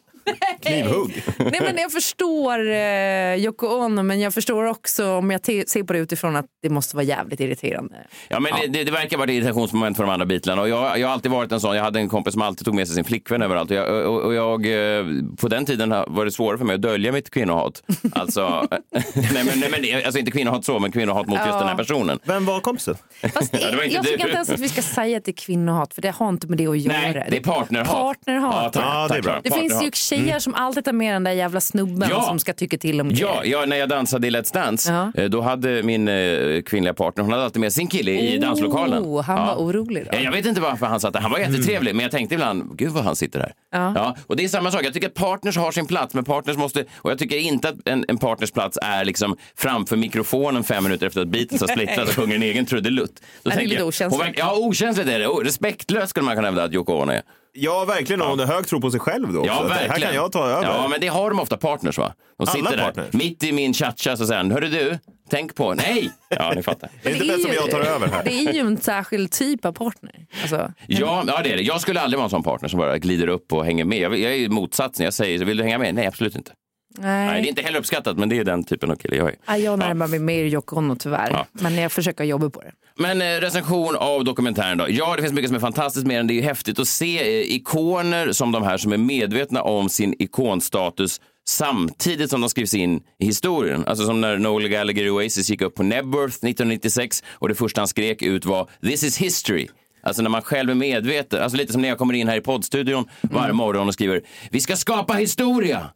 Knivhugg. 0.61 1.23
Nej, 1.39 1.61
men 1.61 1.77
jag 1.77 1.93
förstår 1.93 2.71
eh, 2.71 3.35
Yoko 3.45 3.67
Ono, 3.67 4.03
men 4.03 4.21
jag 4.21 4.35
förstår 4.35 4.65
också 4.65 5.11
om 5.13 5.31
jag 5.31 5.45
ser 5.45 5.83
på 5.83 5.93
det 5.93 5.99
utifrån 5.99 6.37
att 6.37 6.47
det 6.63 6.71
måste 6.71 6.97
vara 6.97 7.05
jävligt 7.05 7.41
irriterande. 7.41 7.95
Ja, 8.29 8.41
men 8.41 8.53
Det, 8.61 8.67
det, 8.67 8.85
det 8.85 8.91
verkar 8.93 9.17
vara 9.19 9.31
ett 9.31 9.35
irritationsmoment 9.35 9.97
för 9.97 10.05
de 10.05 10.11
andra 10.13 10.27
Beatlarna. 10.27 10.63
Och 10.63 10.69
jag, 10.69 10.99
jag 10.99 11.07
har 11.09 11.15
alltid 11.15 11.31
varit 11.33 11.53
en 11.53 11.61
sån. 11.61 11.77
Jag 11.77 11.83
hade 11.83 11.99
en 12.01 12.09
kompis 12.09 12.33
som 12.33 12.43
alltid 12.43 12.65
tog 12.65 12.75
med 12.75 12.87
sig 12.87 12.95
sin 12.95 13.05
flickvän 13.05 13.43
överallt. 13.43 13.71
Och 13.71 13.77
jag, 13.77 14.07
och, 14.07 14.21
och 14.23 14.35
jag, 14.35 14.67
eh, 14.99 15.05
på 15.41 15.49
den 15.49 15.65
tiden 15.67 15.91
var 16.07 16.25
det 16.25 16.31
svårare 16.31 16.59
för 16.59 16.65
mig 16.65 16.75
att 16.75 16.83
dölja 16.83 17.13
mitt 17.13 17.31
kvinnohat. 17.31 17.83
Alltså, 18.13 18.41
nej, 19.15 19.45
men, 19.45 19.61
nej, 19.61 19.71
men, 19.71 20.05
alltså 20.05 20.19
inte 20.19 20.31
kvinnohat 20.31 20.65
så, 20.65 20.79
men 20.79 20.93
kvinnohat 20.93 21.27
mot 21.27 21.39
just 21.39 21.49
Ja. 21.51 21.59
den 21.59 21.69
här 21.69 21.77
personen. 21.77 22.19
Vem 22.25 22.45
var 22.47 22.61
kompisen? 22.61 22.97
Fast 23.35 23.53
Ja, 23.61 23.71
det 23.71 23.77
var 23.77 23.83
inte 23.85 23.95
jag 23.97 24.05
du. 24.05 24.11
tycker 24.11 24.25
inte 24.25 24.35
ens 24.35 24.51
att 24.51 24.61
vi 24.61 24.69
ska 24.69 24.83
säga 24.83 25.17
att 25.19 25.25
det 25.25 25.31
är 25.31 25.33
kvinnohat, 25.47 25.95
för 25.95 26.03
det 26.03 26.11
har 26.11 26.29
inte 26.29 26.47
med 26.47 26.59
det 26.59 26.67
att 26.67 26.79
göra. 26.79 26.99
Nej, 27.01 27.27
det 27.31 27.37
är 27.37 27.41
partnerhat. 27.41 27.89
Partnerhat. 27.89 28.73
tack, 28.73 28.85
Ja, 28.85 29.09
det 29.09 29.15
är 29.19 29.23
bra. 29.23 29.41
Det 29.43 29.51
finns 29.51 29.63
ju 29.63 29.67
Partnerhat. 29.69 29.95
Tjejer 30.25 30.39
som 30.39 30.55
alltid 30.55 30.85
tar 30.85 30.93
med 30.93 31.15
den 31.15 31.25
där 31.25 31.33
jävla 31.33 31.61
snubben 31.61 32.09
Ja. 32.13 32.23
som 32.23 32.39
ska 32.39 32.53
tycka 32.53 32.79
till 32.79 33.01
om 33.01 33.11
Ja, 33.15 33.41
grejer. 33.41 33.59
ja, 33.61 33.67
när 33.67 33.77
jag 33.77 33.89
dansade 33.89 34.27
i 34.27 34.31
Let's 34.31 34.53
Dance, 34.55 34.93
Ja. 34.93 35.23
eh, 35.23 35.29
då 35.31 35.41
hade 35.41 35.83
min 35.83 36.09
eh, 36.09 36.63
kvinnliga 36.63 36.95
partner, 36.95 37.23
hon 37.25 37.33
hade 37.33 37.45
alltid 37.45 37.61
med 37.61 37.73
sin 37.73 37.87
kille 37.87 38.11
i 38.13 38.39
Oh, 38.39 38.41
danslokalen. 38.41 39.05
han 39.25 39.47
var 39.47 39.55
orolig 39.55 40.05
då. 40.05 40.11
Ja, 40.13 40.21
Jag 40.21 40.33
vet 40.33 40.47
inte 40.47 40.61
varför 40.61 40.87
han 40.87 41.01
satt 41.01 41.13
där. 41.13 41.21
Han 41.21 41.31
var 41.31 41.39
jättetrevlig, 41.39 41.95
men 41.95 42.03
jag 42.03 42.11
tänkte 42.13 42.35
ibland, 42.35 42.77
gud 42.77 42.91
vad 42.91 43.05
han 43.05 43.17
sitter 43.17 43.39
där. 43.39 43.53
Ja. 43.73 44.17
och 44.27 44.37
det 44.37 44.45
är 44.45 44.49
samma 44.49 44.71
sak. 44.71 44.85
Jag 44.85 44.93
tycker 44.95 45.07
att 45.09 45.15
partners 45.15 45.57
har 45.57 45.73
sin 45.73 45.87
plats, 45.87 46.15
men 46.15 46.25
partners 46.25 46.57
måste, 46.57 46.85
och 46.97 47.11
jag 47.11 47.19
tycker 47.19 47.37
inte 47.37 47.69
att 47.69 47.89
en, 47.89 48.05
en 48.09 48.19
partners 48.19 48.51
plats 48.51 48.79
är 48.83 49.05
liksom 49.05 49.37
framför 49.57 49.97
mikrofonen 49.97 50.65
fem 50.65 50.85
minuter 50.85 51.07
efter 51.07 51.21
att 51.21 51.29
Beatles 51.29 51.61
har 51.61 51.69
splittrat 51.69 52.09
och 52.09 52.15
sjunger 52.15 52.37
en 52.37 52.43
egen 52.43 52.67
trudelutt. 52.67 53.13
Då 53.15 53.21
det 53.43 53.51
är 53.51 53.57
tänker 53.57 53.69
lite 53.69 53.81
jag, 53.81 53.89
okänsligt. 53.89 54.25
verkar- 54.25 54.43
Ja, 54.45 54.57
okänsligt 54.57 55.09
är 55.11 55.19
det. 55.19 55.27
Oh, 55.27 55.45
respektlöst 55.45 56.11
skulle 56.11 56.25
man 56.27 56.35
kunna 56.37 56.49
hävda 56.49 56.65
att 56.65 56.73
Yoko 56.73 56.93
Ono 56.93 57.13
är. 57.13 57.23
Ja, 57.53 57.85
verkligen. 57.85 58.21
Och 58.23 58.29
hon 58.29 58.39
har 58.39 58.47
hög 58.47 58.67
tro 58.67 58.81
på 58.81 58.91
sig 58.91 59.01
själv 59.01 59.33
då. 59.33 59.43
Ja, 59.47 59.63
verkligen. 59.63 59.91
Här 59.91 59.99
kan 60.01 60.15
jag 60.15 60.33
ta 60.33 60.47
över. 60.47 60.63
Ja, 60.65 60.89
men 60.89 61.01
det 61.01 61.07
har 61.09 61.31
de 61.31 61.41
ofta 61.41 61.57
partners 61.57 61.99
va? 61.99 62.13
De 62.39 62.43
Alla 62.43 62.51
sitter 62.53 62.77
där 62.77 62.85
partners. 62.85 63.13
mitt 63.13 63.45
i 63.45 63.53
min 63.53 63.75
cha-cha 63.75 64.17
så 64.17 64.27
säger 64.27 64.37
han, 64.43 64.51
hörru 64.51 64.69
du, 64.69 64.99
tänk 65.31 65.55
på, 65.55 65.75
nej! 65.75 66.11
Ja, 66.29 66.53
ni 66.57 66.63
fattar. 66.63 66.91
det 67.03 67.09
är 67.11 67.15
inte 67.15 67.27
bäst 67.27 67.47
om 67.47 67.53
jag 67.55 67.71
tar 67.71 67.81
över 67.81 68.09
här. 68.09 68.25
Det 68.25 68.33
är 68.33 68.53
ju 68.53 68.61
en 68.61 68.77
särskild 68.77 69.33
typ 69.33 69.65
av 69.65 69.73
partner. 69.73 70.27
Alltså, 70.43 70.73
Ja, 70.87 71.25
ja, 71.27 71.41
det 71.45 71.51
är 71.53 71.57
det. 71.57 71.63
Jag 71.63 71.81
skulle 71.81 72.01
aldrig 72.01 72.19
vara 72.19 72.25
en 72.25 72.31
sån 72.31 72.43
partner 72.43 72.69
som 72.69 72.79
bara 72.79 72.99
glider 72.99 73.27
upp 73.29 73.53
och 73.53 73.65
hänger 73.65 73.85
med. 73.85 73.99
Jag, 73.99 74.19
jag 74.19 74.33
är 74.33 74.37
ju 74.37 74.49
motsatsen. 74.49 75.05
Jag 75.05 75.15
säger, 75.15 75.45
vill 75.45 75.57
du 75.57 75.63
hänga 75.65 75.79
med? 75.79 75.95
Nej, 75.95 76.07
absolut 76.07 76.37
inte. 76.37 76.53
Nej. 77.01 77.27
Nej, 77.27 77.43
det 77.43 77.47
är 77.47 77.49
inte 77.49 77.63
heller 77.63 77.79
uppskattat, 77.79 78.19
men 78.19 78.29
det 78.29 78.39
är 78.39 78.45
den 78.45 78.65
typen 78.65 78.91
av 78.91 78.97
kille 78.97 79.17
jag 79.17 79.29
är. 79.29 79.37
Ja, 79.47 79.57
jag 79.57 79.79
närmar 79.79 80.07
mig 80.07 80.19
mer 80.19 80.45
Yoko 80.45 80.77
Ono 80.77 80.97
tyvärr. 80.97 81.31
Ja. 81.31 81.47
Men 81.53 81.75
jag 81.75 81.93
försöker 81.93 82.25
jobba 82.25 82.51
på 82.51 82.61
det. 82.61 82.73
Men 82.97 83.23
eh, 83.23 83.41
recension 83.41 83.97
av 83.97 84.25
dokumentären 84.25 84.79
då. 84.79 84.87
Ja, 84.89 85.17
det 85.17 85.23
finns 85.23 85.35
mycket 85.35 85.49
som 85.49 85.57
är 85.57 85.61
fantastiskt 85.61 86.07
med 86.07 86.17
den. 86.17 86.27
Det 86.27 86.33
är 86.33 86.37
ju 86.37 86.43
häftigt 86.43 86.79
att 86.79 86.89
se 86.89 87.41
eh, 87.41 87.55
ikoner 87.55 88.33
som 88.33 88.53
de 88.53 88.63
här 88.63 88.77
som 88.77 88.93
är 88.93 88.97
medvetna 88.97 89.63
om 89.63 89.89
sin 89.89 90.15
ikonstatus 90.19 91.21
samtidigt 91.49 92.31
som 92.31 92.41
de 92.41 92.51
skrivs 92.51 92.75
in 92.75 93.03
i 93.19 93.27
historien. 93.27 93.85
Alltså 93.87 94.07
som 94.07 94.21
när 94.21 94.39
Noel 94.39 94.69
Gallagher 94.69 95.05
i 95.05 95.11
Oasis 95.11 95.51
gick 95.51 95.63
upp 95.63 95.75
på 95.75 95.83
Nebworth 95.83 96.37
1996 96.37 97.23
och 97.31 97.49
det 97.49 97.55
första 97.55 97.81
han 97.81 97.89
skrek 97.89 98.23
ut 98.23 98.45
var 98.45 98.69
“This 98.83 99.05
is 99.05 99.19
history”. 99.19 99.69
Alltså 100.03 100.23
när 100.23 100.31
man 100.31 100.43
själv 100.43 100.71
är 100.71 100.75
medveten, 100.75 101.43
alltså 101.43 101.57
lite 101.57 101.73
som 101.73 101.83
när 101.83 101.89
jag 101.89 101.99
kommer 101.99 102.15
in 102.15 102.29
här 102.29 102.37
i 102.37 102.41
poddstudion 102.41 103.09
varje 103.23 103.53
morgon 103.53 103.89
och 103.89 103.95
skriver 103.95 104.23
“Vi 104.51 104.61
ska 104.61 104.77
skapa 104.77 105.15
historia”. 105.15 105.91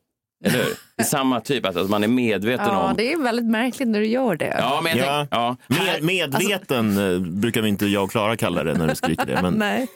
Eller 0.44 0.58
hur? 0.58 0.74
Det 0.96 1.02
är 1.02 1.06
samma 1.06 1.40
typ, 1.40 1.66
att 1.66 1.76
att 1.76 1.90
man 1.90 2.04
är 2.04 2.08
medveten 2.08 2.66
Ja, 2.66 2.90
om... 2.90 2.96
det 2.96 3.12
är 3.12 3.22
väldigt 3.22 3.46
märkligt 3.46 3.88
när 3.88 4.00
du 4.00 4.06
gör 4.06 4.36
det. 4.36 4.56
Ja, 4.58 4.80
men 4.84 4.98
jag 4.98 5.06
Ja. 5.06 5.26
ja. 5.30 5.56
Med, 5.68 6.02
medveten 6.02 7.12
eh, 7.14 7.18
brukar 7.20 7.62
vi 7.62 7.68
inte 7.68 7.86
jag 7.86 8.04
och 8.04 8.10
Klara 8.10 8.36
kalla 8.36 8.64
det 8.64 8.74
när 8.74 8.88
du 8.88 8.94
skriker 8.94 9.26
det. 9.26 9.42
Men 9.42 9.54
Nej, 9.54 9.86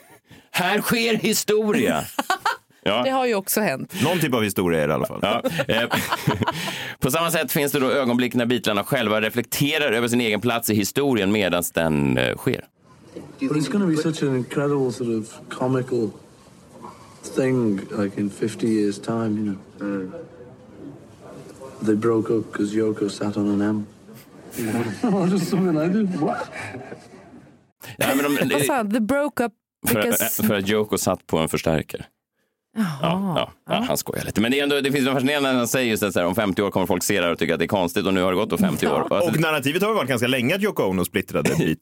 här 0.51 0.81
sker 0.81 1.13
historia. 1.15 2.03
Ja. 2.83 3.03
det 3.03 3.09
har 3.09 3.25
ju 3.25 3.35
också 3.35 3.61
hänt. 3.61 3.93
någon 4.03 4.19
typ 4.19 4.33
av 4.33 4.43
historia 4.43 4.83
är 4.83 4.87
det 4.87 4.91
i 4.91 4.95
alla 4.95 5.05
fall. 5.05 5.19
Ja, 5.21 5.41
eh, 5.67 5.83
på 6.99 7.11
samma 7.11 7.31
sätt 7.31 7.51
finns 7.51 7.71
det 7.71 7.79
då 7.79 7.91
ögonblick 7.91 8.33
när 8.33 8.45
Beatlarna 8.45 8.83
själva 8.83 9.21
reflekterar 9.21 9.91
över 9.91 10.07
sin 10.07 10.21
egen 10.21 10.41
plats 10.41 10.69
i 10.69 10.75
historien 10.75 11.31
medan 11.31 11.63
den 11.73 12.17
eh, 12.17 12.35
sker. 12.37 12.65
But 13.39 13.51
it's 13.51 13.71
going 13.71 13.81
to 13.81 13.87
be 13.87 14.13
such 14.13 14.23
an 14.29 14.35
incredible 14.35 14.91
sort 14.91 15.07
of 15.09 15.49
comical 15.49 16.09
thing, 17.35 17.79
like 17.97 18.21
in 18.21 18.29
50 18.29 18.67
years' 18.67 18.99
time, 18.99 19.37
you 19.37 19.55
know. 19.79 20.11
They 21.81 21.95
broke 21.95 22.29
up 22.29 22.51
because 22.51 22.75
Yoko 22.75 23.09
sat 23.09 23.37
on 23.37 23.47
an 23.47 23.61
M. 23.61 23.87
Just 25.29 25.49
something 25.49 25.77
I 25.77 25.87
did. 25.87 26.19
What? 26.19 26.51
Ja, 27.97 28.15
men 28.15 28.49
de, 28.49 28.53
Vad 28.53 28.61
sa 28.65 28.75
han? 28.75 28.91
The 28.91 28.99
broke 28.99 29.43
up 29.45 29.53
för, 29.87 29.95
because... 29.95 30.43
för 30.47 30.53
att 30.53 30.69
Yoko 30.69 30.97
satt 30.97 31.27
på 31.27 31.37
en 31.37 31.49
förstärkare. 31.49 32.05
Ja, 32.77 32.97
ja, 33.01 33.51
ja, 33.69 33.85
han 33.87 33.97
skojar 33.97 34.25
lite. 34.25 34.41
Men 34.41 34.51
det, 34.51 34.59
är 34.59 34.63
ändå, 34.63 34.81
det 34.81 34.91
finns 34.91 35.05
något 35.05 35.13
fascinerande 35.13 35.49
när 35.51 35.57
han 35.57 35.67
säger 35.67 35.89
just 35.89 36.03
att 36.03 36.13
så 36.13 36.19
här, 36.19 36.25
om 36.25 36.35
50 36.35 36.61
år 36.61 36.71
kommer 36.71 36.85
folk 36.85 37.03
se 37.03 37.19
det 37.19 37.25
här 37.25 37.31
och 37.31 37.39
tycka 37.39 37.53
att 37.53 37.59
det 37.59 37.65
är 37.65 37.67
konstigt 37.67 38.05
och 38.05 38.13
nu 38.13 38.21
har 38.21 38.31
det 38.31 38.35
gått 38.35 38.49
då 38.49 38.57
50 38.57 38.87
år. 38.87 39.07
Alltså, 39.11 39.31
Och 39.31 39.39
narrativet 39.39 39.81
har 39.81 39.89
väl 39.89 39.95
varit 39.95 40.09
ganska 40.09 40.27
länge 40.27 40.55
att 40.55 40.61
Yoko 40.61 40.83
Ono 40.83 41.05
splittrade 41.05 41.49
Beatles. 41.57 41.77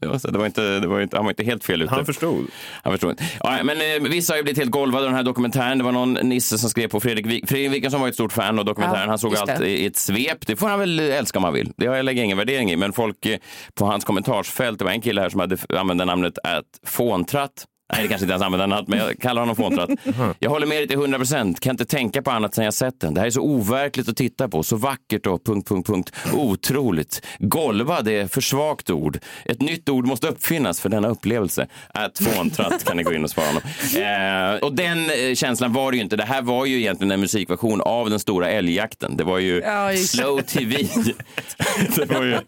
Ja, 0.00 0.18
så 0.18 0.30
det 0.30 0.38
var 0.38 0.46
inte, 0.46 0.80
det 0.80 0.86
var 0.86 1.00
inte, 1.00 1.16
han 1.16 1.24
var 1.24 1.32
inte 1.32 1.44
helt 1.44 1.64
fel 1.64 1.82
ute. 1.82 1.94
Han 1.94 2.06
förstod. 2.06 2.46
Han 2.82 2.92
förstod 2.92 3.10
inte. 3.10 3.24
Ja, 3.40 3.58
men 3.64 3.76
eh, 3.80 4.10
vissa 4.10 4.32
har 4.32 4.36
ju 4.36 4.42
blivit 4.42 4.58
helt 4.58 4.70
golvade 4.70 5.04
av 5.04 5.10
den 5.10 5.16
här 5.16 5.22
dokumentären. 5.22 5.78
Det 5.78 5.84
var 5.84 5.92
någon 5.92 6.12
nisse 6.12 6.58
som 6.58 6.70
skrev 6.70 6.88
på 6.88 7.00
Fredrik 7.00 7.26
Wik. 7.26 7.48
Fredrik 7.48 7.72
Wikingsson 7.72 8.00
var 8.00 8.08
ett 8.08 8.14
stort 8.14 8.32
fan 8.32 8.58
av 8.58 8.64
dokumentären. 8.64 9.00
Ja, 9.02 9.08
han 9.08 9.18
såg 9.18 9.36
allt 9.36 9.58
det. 9.58 9.68
i 9.68 9.86
ett 9.86 9.96
svep. 9.96 10.46
Det 10.46 10.56
får 10.56 10.68
han 10.68 10.78
väl 10.78 11.00
älska 11.00 11.38
om 11.38 11.44
han 11.44 11.54
vill. 11.54 11.72
Det 11.76 11.86
har 11.86 11.96
jag 11.96 12.04
lägger 12.04 12.22
ingen 12.22 12.38
värdering 12.38 12.70
i. 12.70 12.76
Men 12.76 12.92
folk 12.92 13.26
eh, 13.26 13.38
på 13.74 13.84
hans 13.86 14.04
kommentarsfält, 14.04 14.78
det 14.78 14.84
var 14.84 14.92
en 14.92 15.00
kille 15.00 15.20
här 15.20 15.28
som 15.28 15.40
hade 15.40 15.56
använde 15.78 16.04
namnet 16.04 16.38
att 16.44 16.64
fåntratt. 16.86 17.64
Nej, 17.94 18.02
det 18.02 18.08
kanske 18.08 18.24
inte 18.24 18.32
ens 18.32 18.42
använder 18.42 18.66
namnet, 18.66 18.88
men 18.88 18.98
jag 18.98 19.18
kallar 19.20 19.42
honom 19.42 19.56
fåntratt. 19.56 19.90
Jag 20.38 20.50
håller 20.50 20.66
med 20.66 20.76
dig 20.76 20.88
till 20.88 20.96
100 20.98 21.18
procent. 21.18 21.60
Kan 21.60 21.70
inte 21.70 21.84
tänka 21.84 22.22
på 22.22 22.30
annat 22.30 22.54
sen 22.54 22.64
jag 22.64 22.74
sett 22.74 23.00
den. 23.00 23.14
Det 23.14 23.20
här 23.20 23.26
är 23.26 23.30
så 23.30 23.40
overkligt 23.40 24.08
att 24.08 24.16
titta 24.16 24.48
på. 24.48 24.62
Så 24.62 24.76
vackert 24.76 25.26
och 25.26 25.44
punkt, 25.44 25.68
punkt, 25.68 25.86
punkt. 25.86 26.12
Otroligt. 26.32 27.26
Golva, 27.38 28.02
det 28.02 28.12
är 28.12 28.26
för 28.26 28.40
svagt 28.40 28.90
ord. 28.90 29.18
Ett 29.44 29.60
nytt 29.62 29.88
ord 29.88 30.06
måste 30.06 30.28
uppfinnas 30.28 30.80
för 30.80 30.88
denna 30.88 31.08
upplevelse. 31.08 31.66
Att 31.88 32.18
fåntratt 32.18 32.84
kan 32.84 32.96
ni 32.96 33.02
gå 33.02 33.12
in 33.12 33.24
och 33.24 33.30
svara 33.30 33.46
honom. 33.46 33.62
Eh, 33.94 34.54
och 34.64 34.74
den 34.74 34.98
eh, 35.10 35.34
känslan 35.34 35.72
var 35.72 35.90
det 35.90 35.96
ju 35.96 36.02
inte. 36.02 36.16
Det 36.16 36.24
här 36.24 36.42
var 36.42 36.66
ju 36.66 36.76
egentligen 36.80 37.10
en 37.10 37.20
musikversion 37.20 37.80
av 37.80 38.10
den 38.10 38.18
stora 38.20 38.50
älgjakten. 38.50 39.16
Det 39.16 39.24
var 39.24 39.38
ju 39.38 39.60
Ja, 39.64 39.88
det. 39.90 39.96
slow 39.96 40.40
tv. 40.40 40.76
det 41.96 42.04
var 42.14 42.22
ju, 42.24 42.38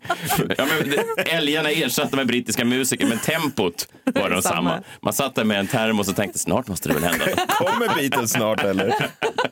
ja, 0.59 0.67
men 0.81 0.91
det, 0.91 1.23
älgarna 1.33 1.71
ersatte 1.71 2.17
med 2.17 2.27
brittiska 2.27 2.65
musiker, 2.65 3.07
men 3.07 3.19
tempot 3.19 3.89
var 4.15 4.31
de 4.31 4.43
Samma. 4.43 4.55
samma. 4.71 4.83
Man 5.03 5.13
satt 5.13 5.36
där 5.37 5.45
med 5.45 5.59
en 5.61 5.67
termos 5.67 6.09
och 6.09 6.17
tänkte 6.17 6.39
snart 6.39 6.69
måste 6.69 6.89
det 6.89 6.95
väl 6.95 7.05
hända. 7.05 7.25
Kommer 7.49 7.95
Beatles 7.95 8.31
snart 8.31 8.65
eller? 8.65 8.87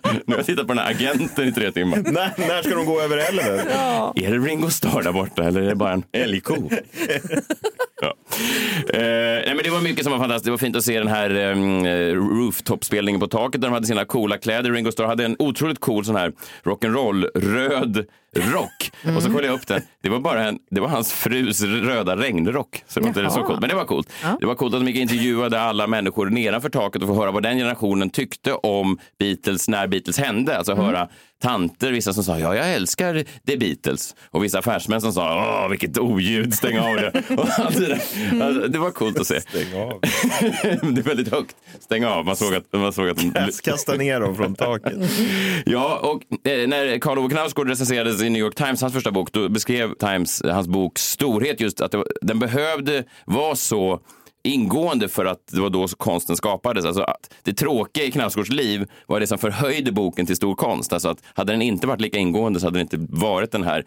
Nu 0.02 0.20
har 0.26 0.36
jag 0.36 0.46
tittat 0.46 0.66
på 0.66 0.74
den 0.74 0.82
här 0.84 0.90
agenten 0.90 1.48
i 1.48 1.52
tre 1.52 1.72
timmar. 1.72 1.96
när, 1.96 2.32
när 2.48 2.62
ska 2.62 2.74
de 2.74 2.86
gå 2.86 3.00
över 3.00 3.16
älven? 3.16 3.58
Är 4.14 4.30
det 4.30 4.38
Ringo 4.38 4.70
Starr 4.70 5.02
där 5.02 5.12
borta 5.12 5.44
eller 5.44 5.62
är 5.62 5.68
det 5.68 5.74
bara 5.74 5.92
en 5.92 6.02
älgko? 6.12 6.54
ja. 8.04 8.14
eh, 8.92 9.42
nej, 9.46 9.54
men 9.54 9.64
det 9.64 9.70
var 9.70 9.80
mycket 9.80 10.04
som 10.04 10.12
var 10.12 10.18
fantastiskt. 10.18 10.44
Det 10.44 10.50
var 10.50 10.58
fint 10.58 10.76
att 10.76 10.84
se 10.84 10.98
den 10.98 11.08
här 11.08 11.52
um, 11.52 11.86
rooftop-spelningen 12.14 13.20
på 13.20 13.26
taket 13.26 13.60
där 13.60 13.68
de 13.68 13.74
hade 13.74 13.86
sina 13.86 14.04
coola 14.04 14.38
kläder. 14.38 14.70
Ringo 14.70 14.92
Starr 14.92 15.06
hade 15.06 15.24
en 15.24 15.36
otroligt 15.38 15.80
cool 15.80 16.04
sån 16.04 16.16
här 16.16 16.32
rock'n'roll 16.62 17.28
röd 17.34 18.06
rock. 18.36 18.90
Och 19.16 19.22
så 19.22 19.28
kollade 19.28 19.46
jag 19.46 19.54
upp 19.54 19.66
den. 19.66 19.82
Det 20.02 20.08
var 20.08 20.18
bara 20.18 20.44
en, 20.44 20.58
det 20.70 20.80
var 20.80 20.88
hans 20.88 21.12
frus 21.12 21.62
röda 21.62 22.16
regnrock. 22.16 22.82
Så 22.86 23.00
det 23.00 23.04
var 23.04 23.08
inte 23.08 23.34
så 23.34 23.42
coolt. 23.42 23.60
Men 23.60 23.68
det 23.68 23.74
var 23.74 23.84
coolt. 23.84 24.12
Det 24.40 24.46
var 24.46 24.54
coolt 24.54 24.74
att 24.74 24.80
de 24.80 24.86
gick 24.86 24.96
och 24.96 25.02
intervjuade 25.02 25.60
alla 25.60 25.86
människor 25.86 26.30
nedanför 26.30 26.68
taket 26.68 27.02
och 27.02 27.08
få 27.08 27.14
höra 27.14 27.30
vad 27.30 27.42
den 27.42 27.58
generationen 27.58 28.10
tyckte 28.10 28.52
om 28.52 28.98
Beatles 29.18 29.68
när 29.68 29.86
Beatles 29.86 30.18
hände. 30.18 30.58
Alltså 30.58 30.74
höra 30.74 31.08
tanter, 31.44 31.92
vissa 31.92 32.12
som 32.12 32.24
sa 32.24 32.38
ja, 32.38 32.56
jag 32.56 32.74
älskar 32.74 33.24
The 33.46 33.56
Beatles 33.56 34.14
och 34.30 34.44
vissa 34.44 34.58
affärsmän 34.58 35.00
som 35.00 35.12
sa 35.12 35.62
åh, 35.64 35.70
vilket 35.70 35.98
oljud, 35.98 36.54
stäng 36.54 36.78
av 36.78 36.96
det. 36.96 37.22
Och 37.36 37.48
allt 37.58 37.76
det, 37.76 37.86
där. 37.86 38.42
Alltså, 38.42 38.68
det 38.68 38.78
var 38.78 38.90
coolt 38.90 39.20
att 39.20 39.26
se. 39.26 39.40
Stäng 39.40 39.80
av. 39.80 40.00
det 40.94 41.00
är 41.00 41.02
väldigt 41.02 41.32
högt. 41.32 41.56
Stäng 41.80 42.04
av. 42.04 42.24
Man 42.24 42.36
såg 42.36 42.54
att, 42.54 42.72
man 42.72 42.92
såg 42.92 43.08
att 43.08 43.16
de... 43.16 43.50
Kasta 43.62 43.94
ner 43.94 44.20
dem 44.20 44.36
från 44.36 44.54
taket. 44.54 45.10
Ja, 45.66 45.98
och 45.98 46.48
eh, 46.48 46.68
när 46.68 46.98
Karl 46.98 47.18
Ove 47.18 47.28
Knausgård 47.28 47.68
recenserades 47.68 48.22
i 48.22 48.30
New 48.30 48.42
York 48.42 48.54
Times, 48.54 48.80
hans 48.80 48.94
första 48.94 49.10
bok, 49.10 49.32
då 49.32 49.48
beskrev 49.48 49.94
Times 49.94 50.42
hans 50.44 50.68
boks 50.68 51.02
storhet 51.02 51.60
just 51.60 51.80
att 51.80 51.92
det, 51.92 52.04
den 52.20 52.38
behövde 52.38 53.04
vara 53.24 53.56
så 53.56 54.00
ingående 54.44 55.08
för 55.08 55.24
att 55.24 55.46
det 55.46 55.60
var 55.60 55.70
då 55.70 55.88
konsten 55.88 56.36
skapades. 56.36 56.84
Alltså 56.84 57.02
att 57.02 57.34
det 57.42 57.52
tråkiga 57.52 58.04
i 58.04 58.10
Knausgårds 58.10 58.50
liv 58.50 58.90
var 59.06 59.20
det 59.20 59.26
som 59.26 59.38
förhöjde 59.38 59.92
boken 59.92 60.26
till 60.26 60.36
stor 60.36 60.54
konst. 60.54 60.92
Alltså 60.92 61.08
att 61.08 61.18
hade 61.34 61.52
den 61.52 61.62
inte 61.62 61.86
varit 61.86 62.00
lika 62.00 62.18
ingående 62.18 62.60
så 62.60 62.66
hade 62.66 62.78
det 62.78 62.82
inte 62.82 63.06
varit 63.08 63.52
den 63.52 63.62
här 63.62 63.84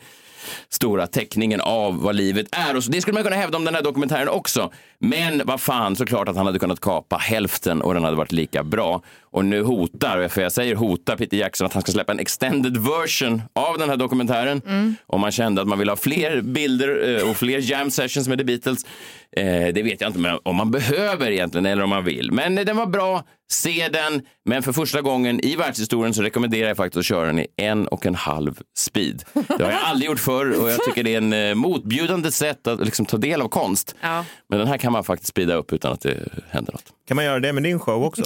stora 0.70 1.08
teckningen 1.08 1.62
av 1.62 2.02
vad 2.02 2.16
livet 2.16 2.48
är. 2.52 2.76
Och 2.76 2.84
så, 2.84 2.92
det 2.92 3.02
skulle 3.02 3.14
man 3.14 3.24
kunna 3.24 3.36
hävda 3.36 3.58
om 3.58 3.66
den 3.66 3.76
här 3.76 3.82
dokumentären 3.82 4.30
också. 4.30 4.72
Men 5.00 5.42
vad 5.46 5.62
fan, 5.62 5.96
såklart 5.96 6.30
att 6.30 6.36
han 6.36 6.46
hade 6.46 6.60
kunnat 6.60 6.80
kapa 6.80 7.18
hälften 7.18 7.82
och 7.82 7.94
den 7.94 8.04
hade 8.04 8.18
varit 8.18 8.32
lika 8.32 8.64
bra. 8.64 9.02
Och 9.38 9.46
nu 9.46 9.62
hotar, 9.62 10.28
för 10.28 10.42
jag 10.42 10.52
säger 10.52 10.76
hotar 10.76 11.16
Peter 11.16 11.38
Jackson 11.38 11.68
att 11.68 11.74
han 11.74 11.82
ska 11.82 11.92
släppa 11.92 12.12
en 12.12 12.20
extended 12.20 12.78
version 12.78 13.42
av 13.54 13.78
den 13.78 13.90
här 13.90 13.98
dokumentären. 13.98 14.62
Om 15.06 15.22
man 15.22 15.32
kände 15.32 15.62
att 15.62 15.68
man 15.68 15.80
vill 15.80 15.90
ha 15.90 15.96
fler 15.96 16.42
bilder 16.42 17.18
eh, 17.18 17.30
och 17.30 17.38
fler 17.38 17.72
jam 17.72 17.92
sessions 17.92 18.28
med 18.28 18.38
The 18.38 18.44
Beatles. 18.44 18.86
Eh, 19.32 19.74
det 19.74 19.84
vet 19.84 20.02
jag 20.02 20.10
inte 20.10 20.40
om 20.44 20.56
man 20.56 20.72
behöver 20.72 21.32
egentligen 21.32 21.66
eller 21.66 21.84
om 21.84 21.90
man 21.90 22.04
vill. 22.04 22.32
Men 22.32 22.58
eh, 22.58 22.66
den 22.66 22.78
var 22.78 22.86
bra, 22.86 23.24
se 23.52 23.90
den. 23.90 24.22
Men 24.46 24.64
för 24.64 24.74
första 24.74 25.02
gången 25.02 25.46
i 25.46 25.56
världshistorien 25.56 26.14
så 26.14 26.22
rekommenderar 26.22 26.68
jag 26.68 26.78
faktiskt 26.78 26.98
att 26.98 27.06
köra 27.06 27.26
den 27.26 27.40
i 27.40 27.48
en 27.58 27.88
och 27.88 28.06
en 28.06 28.16
halv 28.16 28.62
speed. 28.78 29.24
Det 29.34 29.64
har 29.64 29.72
jag 29.72 29.82
aldrig 29.86 30.10
gjort 30.10 30.20
förr 30.20 30.62
och 30.62 30.70
jag 30.70 30.84
tycker 30.84 31.04
det 31.04 31.14
är 31.14 31.18
en 31.18 31.34
eh, 31.34 31.56
motbjudande 31.56 32.32
sätt 32.32 32.68
att 32.68 32.86
liksom, 32.86 33.06
ta 33.06 33.18
del 33.18 33.42
av 33.42 33.48
konst. 33.50 33.96
Ja. 34.02 34.26
Men 34.50 34.60
den 34.60 34.68
här 34.68 34.78
kan 34.78 34.92
man 34.92 35.04
faktiskt 35.04 35.30
speeda 35.30 35.54
upp 35.54 35.74
utan 35.74 35.94
att 35.94 36.02
det 36.02 36.30
händer 36.50 36.74
något. 36.74 36.86
Kan 37.08 37.16
man 37.16 37.26
göra 37.26 37.40
det 37.40 37.54
med 37.54 37.64
din 37.64 37.80
show 37.80 38.04
också? 38.04 38.24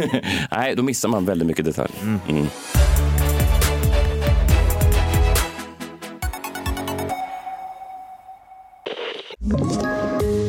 Nej, 0.50 0.74
då 0.76 0.82
missar 0.82 1.08
man 1.08 1.24
väldigt 1.24 1.48
mycket 1.48 1.64
detaljer. 1.64 1.96
Mm. 2.28 2.46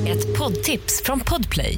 Ett 0.07 0.37
poddtips 0.37 1.03
från 1.03 1.19
Podplay. 1.19 1.77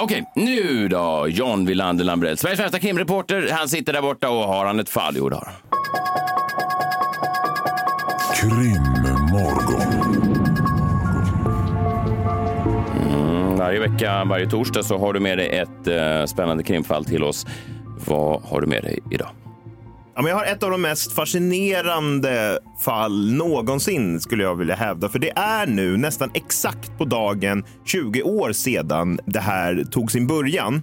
Okej, 0.00 0.24
nu 0.34 0.88
då, 0.88 1.26
John 1.28 1.66
Wilander 1.66 2.04
Lambrell. 2.04 2.36
Sveriges 2.36 2.60
främsta 2.60 2.78
krimreporter. 2.78 3.48
Han 3.50 3.68
sitter 3.68 3.92
där 3.92 4.02
borta 4.02 4.30
och 4.30 4.44
har 4.44 4.64
han 4.66 4.80
ett 4.80 4.88
fall? 4.88 5.14
Jo, 5.16 5.28
det 5.28 5.36
har 5.36 5.44
han. 5.44 5.54
Krimmorgon. 8.36 10.26
Mm, 13.02 13.56
Varje 13.56 13.80
vecka, 13.80 14.24
varje 14.24 14.50
torsdag 14.50 14.82
så 14.82 14.98
har 14.98 15.12
du 15.12 15.20
med 15.20 15.38
dig 15.38 15.58
ett 15.58 15.86
eh, 15.86 16.24
spännande 16.26 16.62
krimfall 16.62 17.04
till 17.04 17.24
oss. 17.24 17.46
Vad 18.06 18.42
har 18.42 18.60
du 18.60 18.66
med 18.66 18.82
dig 18.82 18.98
idag? 19.10 19.28
Ja, 20.16 20.22
men 20.22 20.30
jag 20.30 20.38
har 20.38 20.44
ett 20.44 20.62
av 20.62 20.70
de 20.70 20.82
mest 20.82 21.12
fascinerande 21.12 22.58
fall 22.80 23.32
någonsin 23.32 24.20
skulle 24.20 24.42
jag 24.42 24.54
vilja 24.54 24.74
hävda. 24.74 25.08
För 25.08 25.18
det 25.18 25.32
är 25.36 25.66
nu 25.66 25.96
nästan 25.96 26.30
exakt 26.34 26.98
på 26.98 27.04
dagen 27.04 27.64
20 27.84 28.22
år 28.22 28.52
sedan 28.52 29.20
det 29.26 29.40
här 29.40 29.84
tog 29.90 30.12
sin 30.12 30.26
början. 30.26 30.82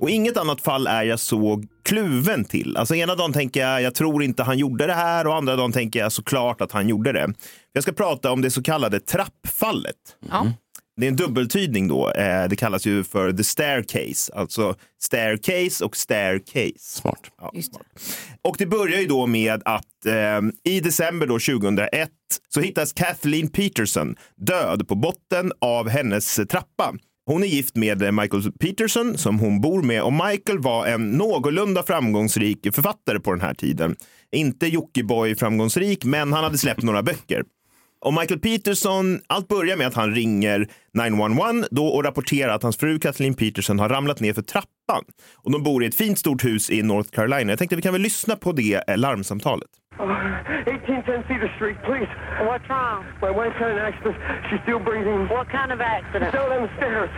Och 0.00 0.10
inget 0.10 0.36
annat 0.36 0.60
fall 0.60 0.86
är 0.86 1.02
jag 1.02 1.20
så 1.20 1.62
kluven 1.84 2.44
till. 2.44 2.76
Alltså 2.76 2.94
ena 2.94 3.14
dagen 3.14 3.32
tänker 3.32 3.60
jag, 3.60 3.82
jag 3.82 3.94
tror 3.94 4.22
inte 4.22 4.42
han 4.42 4.58
gjorde 4.58 4.86
det 4.86 4.94
här 4.94 5.26
och 5.26 5.36
andra 5.36 5.56
dagen 5.56 5.72
tänker 5.72 6.00
jag 6.00 6.12
såklart 6.12 6.60
att 6.60 6.72
han 6.72 6.88
gjorde 6.88 7.12
det. 7.12 7.34
Jag 7.72 7.82
ska 7.82 7.92
prata 7.92 8.32
om 8.32 8.42
det 8.42 8.50
så 8.50 8.62
kallade 8.62 9.00
trappfallet. 9.00 9.96
Mm. 10.32 10.52
Det 10.96 11.06
är 11.06 11.10
en 11.10 11.16
dubbeltydning 11.16 11.88
då. 11.88 12.10
Eh, 12.10 12.48
Det 12.48 12.56
kallas 12.56 12.86
ju 12.86 13.04
för 13.04 13.32
the 13.32 13.44
staircase, 13.44 14.32
alltså 14.34 14.74
staircase 15.02 15.84
och 15.84 15.96
staircase. 15.96 16.72
Smart. 16.78 17.30
Ja, 17.40 17.50
Just 17.54 17.72
det. 17.72 17.80
och 18.48 18.56
det 18.58 18.66
börjar 18.66 19.00
ju 19.00 19.06
då 19.06 19.26
med 19.26 19.62
att 19.64 20.06
eh, 20.06 20.72
i 20.72 20.80
december 20.80 21.26
då 21.26 21.34
2001 21.38 22.10
så 22.54 22.60
hittas 22.60 22.92
Kathleen 22.92 23.48
Peterson 23.48 24.16
död 24.36 24.88
på 24.88 24.94
botten 24.94 25.52
av 25.60 25.88
hennes 25.88 26.34
trappa. 26.34 26.94
Hon 27.26 27.42
är 27.42 27.46
gift 27.46 27.76
med 27.76 28.14
Michael 28.14 28.52
Peterson 28.52 29.18
som 29.18 29.38
hon 29.38 29.60
bor 29.60 29.82
med 29.82 30.02
och 30.02 30.12
Michael 30.12 30.58
var 30.58 30.86
en 30.86 31.10
någorlunda 31.10 31.82
framgångsrik 31.82 32.74
författare 32.74 33.20
på 33.20 33.30
den 33.32 33.40
här 33.40 33.54
tiden. 33.54 33.96
Inte 34.32 34.66
Jockiboi 34.66 35.34
framgångsrik, 35.34 36.04
men 36.04 36.32
han 36.32 36.44
hade 36.44 36.58
släppt 36.58 36.82
några 36.82 37.02
böcker. 37.02 37.42
Och 38.04 38.14
Michael 38.14 38.40
Peterson, 38.40 39.20
allt 39.26 39.48
börjar 39.48 39.76
med 39.76 39.86
att 39.86 39.94
han 39.94 40.14
ringer 40.14 40.68
911 40.94 41.66
då 41.70 41.86
och 41.86 42.04
rapporterar 42.04 42.54
att 42.54 42.62
hans 42.62 42.76
fru 42.76 42.98
Kathleen 42.98 43.34
Peterson 43.34 43.78
har 43.78 43.88
ramlat 43.88 44.20
ner 44.20 44.32
för 44.32 44.42
trappan. 44.42 45.04
Och 45.36 45.52
de 45.52 45.62
bor 45.62 45.84
i 45.84 45.86
ett 45.86 45.94
fint 45.94 46.18
stort 46.18 46.44
hus 46.44 46.70
i 46.70 46.82
North 46.82 47.10
Carolina. 47.10 47.52
Jag 47.52 47.58
tänkte 47.58 47.76
vi 47.76 47.82
kan 47.82 47.92
väl 47.92 48.02
lyssna 48.02 48.36
på 48.36 48.52
det 48.52 48.88
eh, 48.88 48.96
larmsamtalet. 48.96 49.68
1810 49.94 51.28
Cedar 51.28 51.56
Street, 51.56 51.78
please. 51.84 52.12
What's 52.44 52.68
wrong? 52.68 53.04
My 53.22 53.30
wife 53.30 53.52
had 53.54 53.72
an 53.72 53.78
accident. 53.78 54.16
She's 54.50 54.60
still 54.62 54.78
breathing. 54.78 55.28
What 55.28 55.48
kind 55.48 55.72
of 55.72 55.80
accident? 55.80 56.30
Still 56.30 56.48
downstairs. 56.48 57.10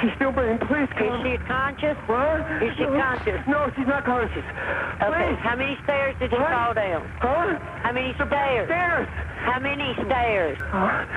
She's 0.00 0.10
still 0.16 0.32
breathing. 0.32 0.58
Please 0.66 0.88
come. 0.98 1.22
Is 1.22 1.22
she 1.22 1.38
conscious? 1.46 1.96
What? 2.06 2.40
Is 2.62 2.74
she 2.76 2.84
conscious? 2.84 3.40
No, 3.46 3.70
she's 3.76 3.86
not 3.86 4.04
conscious. 4.04 4.42
Okay. 4.42 5.06
Please. 5.06 5.38
How 5.40 5.54
many 5.56 5.78
stairs 5.84 6.16
did 6.18 6.32
you 6.32 6.38
What? 6.38 6.50
fall 6.52 6.74
down? 6.74 7.06
Huh? 7.22 7.58
How 7.82 7.92
many 7.92 8.12
stairs? 8.14 8.66
Stairs. 8.66 9.08
How 9.46 9.60
many 9.60 9.94
stairs? 10.04 10.58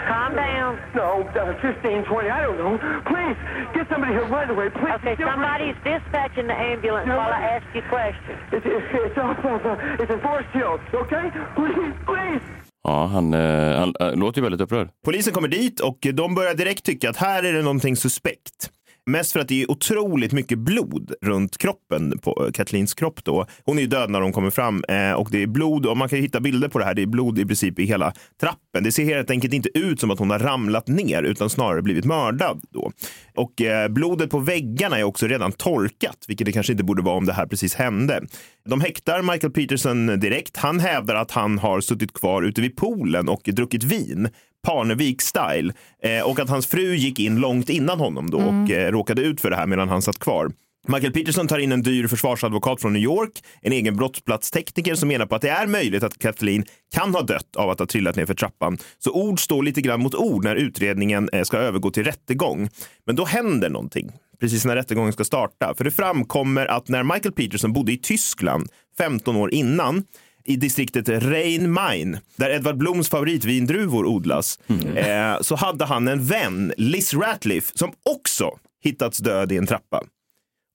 Calm 0.07 0.35
down. 0.35 0.77
No, 0.93 1.25
uh, 1.33 1.53
15, 1.61 2.05
20, 2.05 2.29
I 2.29 2.41
don't 2.43 2.57
know. 2.59 2.77
Please, 3.09 3.37
get 3.73 3.89
somebody 3.89 4.13
here 4.13 4.25
right 4.27 4.49
away. 4.49 4.69
Please. 4.69 4.93
Okay, 5.01 5.15
She's 5.17 5.25
somebody's 5.25 5.75
dispatching 5.83 6.45
the 6.45 6.53
ambulance 6.53 7.07
No. 7.07 7.17
while 7.17 7.33
I 7.33 7.57
ask 7.57 7.65
you 7.73 7.81
questions. 7.89 8.37
It's, 8.51 8.65
it's, 8.65 8.85
it's 8.93 9.17
off 9.17 9.39
of, 9.43 9.65
uh, 9.65 9.97
it's 9.99 10.11
in 10.11 10.19
Forest 10.21 10.49
Hills, 10.53 10.79
okay? 10.93 11.31
Please, 11.55 11.93
please. 12.05 12.68
Ja, 12.83 13.05
han, 13.05 13.33
eh, 13.33 13.77
han, 13.79 13.93
han 13.99 14.19
låter 14.19 14.37
ju 14.37 14.43
väldigt 14.43 14.61
upprörd. 14.61 14.89
Polisen 15.05 15.33
kommer 15.33 15.47
dit 15.47 15.79
och 15.79 16.07
de 16.13 16.35
börjar 16.35 16.53
direkt 16.53 16.85
tycka 16.85 17.09
att 17.09 17.17
här 17.17 17.43
är 17.43 17.53
det 17.53 17.61
någonting 17.61 17.95
suspekt. 17.95 18.71
Mest 19.09 19.31
för 19.31 19.39
att 19.39 19.47
det 19.47 19.61
är 19.61 19.71
otroligt 19.71 20.31
mycket 20.31 20.59
blod 20.59 21.13
runt 21.21 21.57
kroppen 21.57 22.19
på 22.19 22.45
eh, 22.45 22.51
Kathleens 22.51 22.93
kropp. 22.93 23.23
Då. 23.23 23.45
Hon 23.65 23.77
är 23.77 23.81
ju 23.81 23.87
död 23.87 24.09
när 24.09 24.21
de 24.21 24.33
kommer 24.33 24.49
fram 24.49 24.83
eh, 24.87 25.11
och 25.11 25.29
det 25.31 25.43
är 25.43 25.47
blod 25.47 25.85
och 25.85 25.97
man 25.97 26.09
kan 26.09 26.17
ju 26.17 26.23
hitta 26.23 26.39
bilder 26.39 26.67
på 26.67 26.79
det 26.79 26.85
här. 26.85 26.93
Det 26.93 27.01
är 27.01 27.05
blod 27.05 27.39
i 27.39 27.45
princip 27.45 27.79
i 27.79 27.85
hela 27.85 28.13
trappen. 28.41 28.83
Det 28.83 28.91
ser 28.91 29.05
helt 29.05 29.31
enkelt 29.31 29.53
inte 29.53 29.77
ut 29.77 29.99
som 29.99 30.11
att 30.11 30.19
hon 30.19 30.29
har 30.29 30.39
ramlat 30.39 30.87
ner 30.87 31.23
utan 31.23 31.49
snarare 31.49 31.81
blivit 31.81 32.05
mördad. 32.05 32.61
Då. 32.69 32.91
Och 33.35 33.61
eh, 33.61 33.87
blodet 33.87 34.29
på 34.29 34.39
väggarna 34.39 34.99
är 34.99 35.03
också 35.03 35.27
redan 35.27 35.51
torkat, 35.51 36.25
vilket 36.27 36.45
det 36.45 36.51
kanske 36.51 36.71
inte 36.71 36.83
borde 36.83 37.01
vara 37.01 37.15
om 37.15 37.25
det 37.25 37.33
här 37.33 37.45
precis 37.45 37.75
hände. 37.75 38.21
De 38.69 38.81
häktar 38.81 39.21
Michael 39.21 39.53
Peterson 39.53 40.19
direkt. 40.19 40.57
Han 40.57 40.79
hävdar 40.79 41.15
att 41.15 41.31
han 41.31 41.59
har 41.59 41.81
suttit 41.81 42.13
kvar 42.13 42.43
ute 42.43 42.61
vid 42.61 42.75
poolen 42.75 43.29
och 43.29 43.41
druckit 43.43 43.83
vin. 43.83 44.29
Parnevik-style. 44.67 45.73
Eh, 46.03 46.21
och 46.21 46.39
att 46.39 46.49
hans 46.49 46.67
fru 46.67 46.95
gick 46.95 47.19
in 47.19 47.35
långt 47.35 47.69
innan 47.69 47.99
honom 47.99 48.29
då 48.29 48.37
och 48.37 48.71
eh, 48.71 48.91
råkade 48.91 49.21
ut 49.21 49.41
för 49.41 49.49
det 49.49 49.55
här 49.55 49.67
medan 49.67 49.89
han 49.89 50.01
satt 50.01 50.19
kvar. 50.19 50.51
Michael 50.87 51.13
Peterson 51.13 51.47
tar 51.47 51.59
in 51.59 51.71
en 51.71 51.81
dyr 51.81 52.07
försvarsadvokat 52.07 52.81
från 52.81 52.93
New 52.93 53.01
York, 53.01 53.43
en 53.61 53.71
egen 53.71 53.95
brottsplatstekniker 53.95 54.95
som 54.95 55.07
menar 55.07 55.25
på 55.25 55.35
att 55.35 55.41
det 55.41 55.49
är 55.49 55.67
möjligt 55.67 56.03
att 56.03 56.19
Kathleen 56.19 56.65
kan 56.93 57.15
ha 57.15 57.21
dött 57.21 57.55
av 57.55 57.69
att 57.69 57.79
ha 57.79 57.85
trillat 57.85 58.15
ner 58.15 58.25
för 58.25 58.33
trappan. 58.33 58.77
Så 58.99 59.11
ord 59.11 59.39
står 59.39 59.63
lite 59.63 59.81
grann 59.81 59.99
mot 60.01 60.15
ord 60.15 60.43
när 60.43 60.55
utredningen 60.55 61.29
eh, 61.33 61.43
ska 61.43 61.57
övergå 61.57 61.91
till 61.91 62.03
rättegång. 62.03 62.69
Men 63.05 63.15
då 63.15 63.25
händer 63.25 63.69
någonting 63.69 64.11
precis 64.39 64.65
när 64.65 64.75
rättegången 64.75 65.13
ska 65.13 65.23
starta. 65.23 65.73
För 65.77 65.83
det 65.83 65.91
framkommer 65.91 66.65
att 66.65 66.87
när 66.87 67.03
Michael 67.03 67.33
Peterson 67.33 67.73
bodde 67.73 67.91
i 67.91 67.97
Tyskland 67.97 68.69
15 68.97 69.35
år 69.35 69.53
innan 69.53 70.03
i 70.49 70.55
distriktet 70.55 71.09
Rhein-Main, 71.09 72.17
där 72.35 72.49
Edvard 72.49 72.77
Bloms 72.77 73.09
favoritvindruvor 73.09 74.05
odlas, 74.05 74.59
eh, 74.95 75.41
så 75.41 75.55
hade 75.55 75.85
han 75.85 76.07
en 76.07 76.25
vän, 76.25 76.73
Liz 76.77 77.13
Ratliff, 77.13 77.71
som 77.75 77.91
också 78.11 78.51
hittats 78.83 79.17
död 79.17 79.51
i 79.51 79.57
en 79.57 79.67
trappa. 79.67 80.03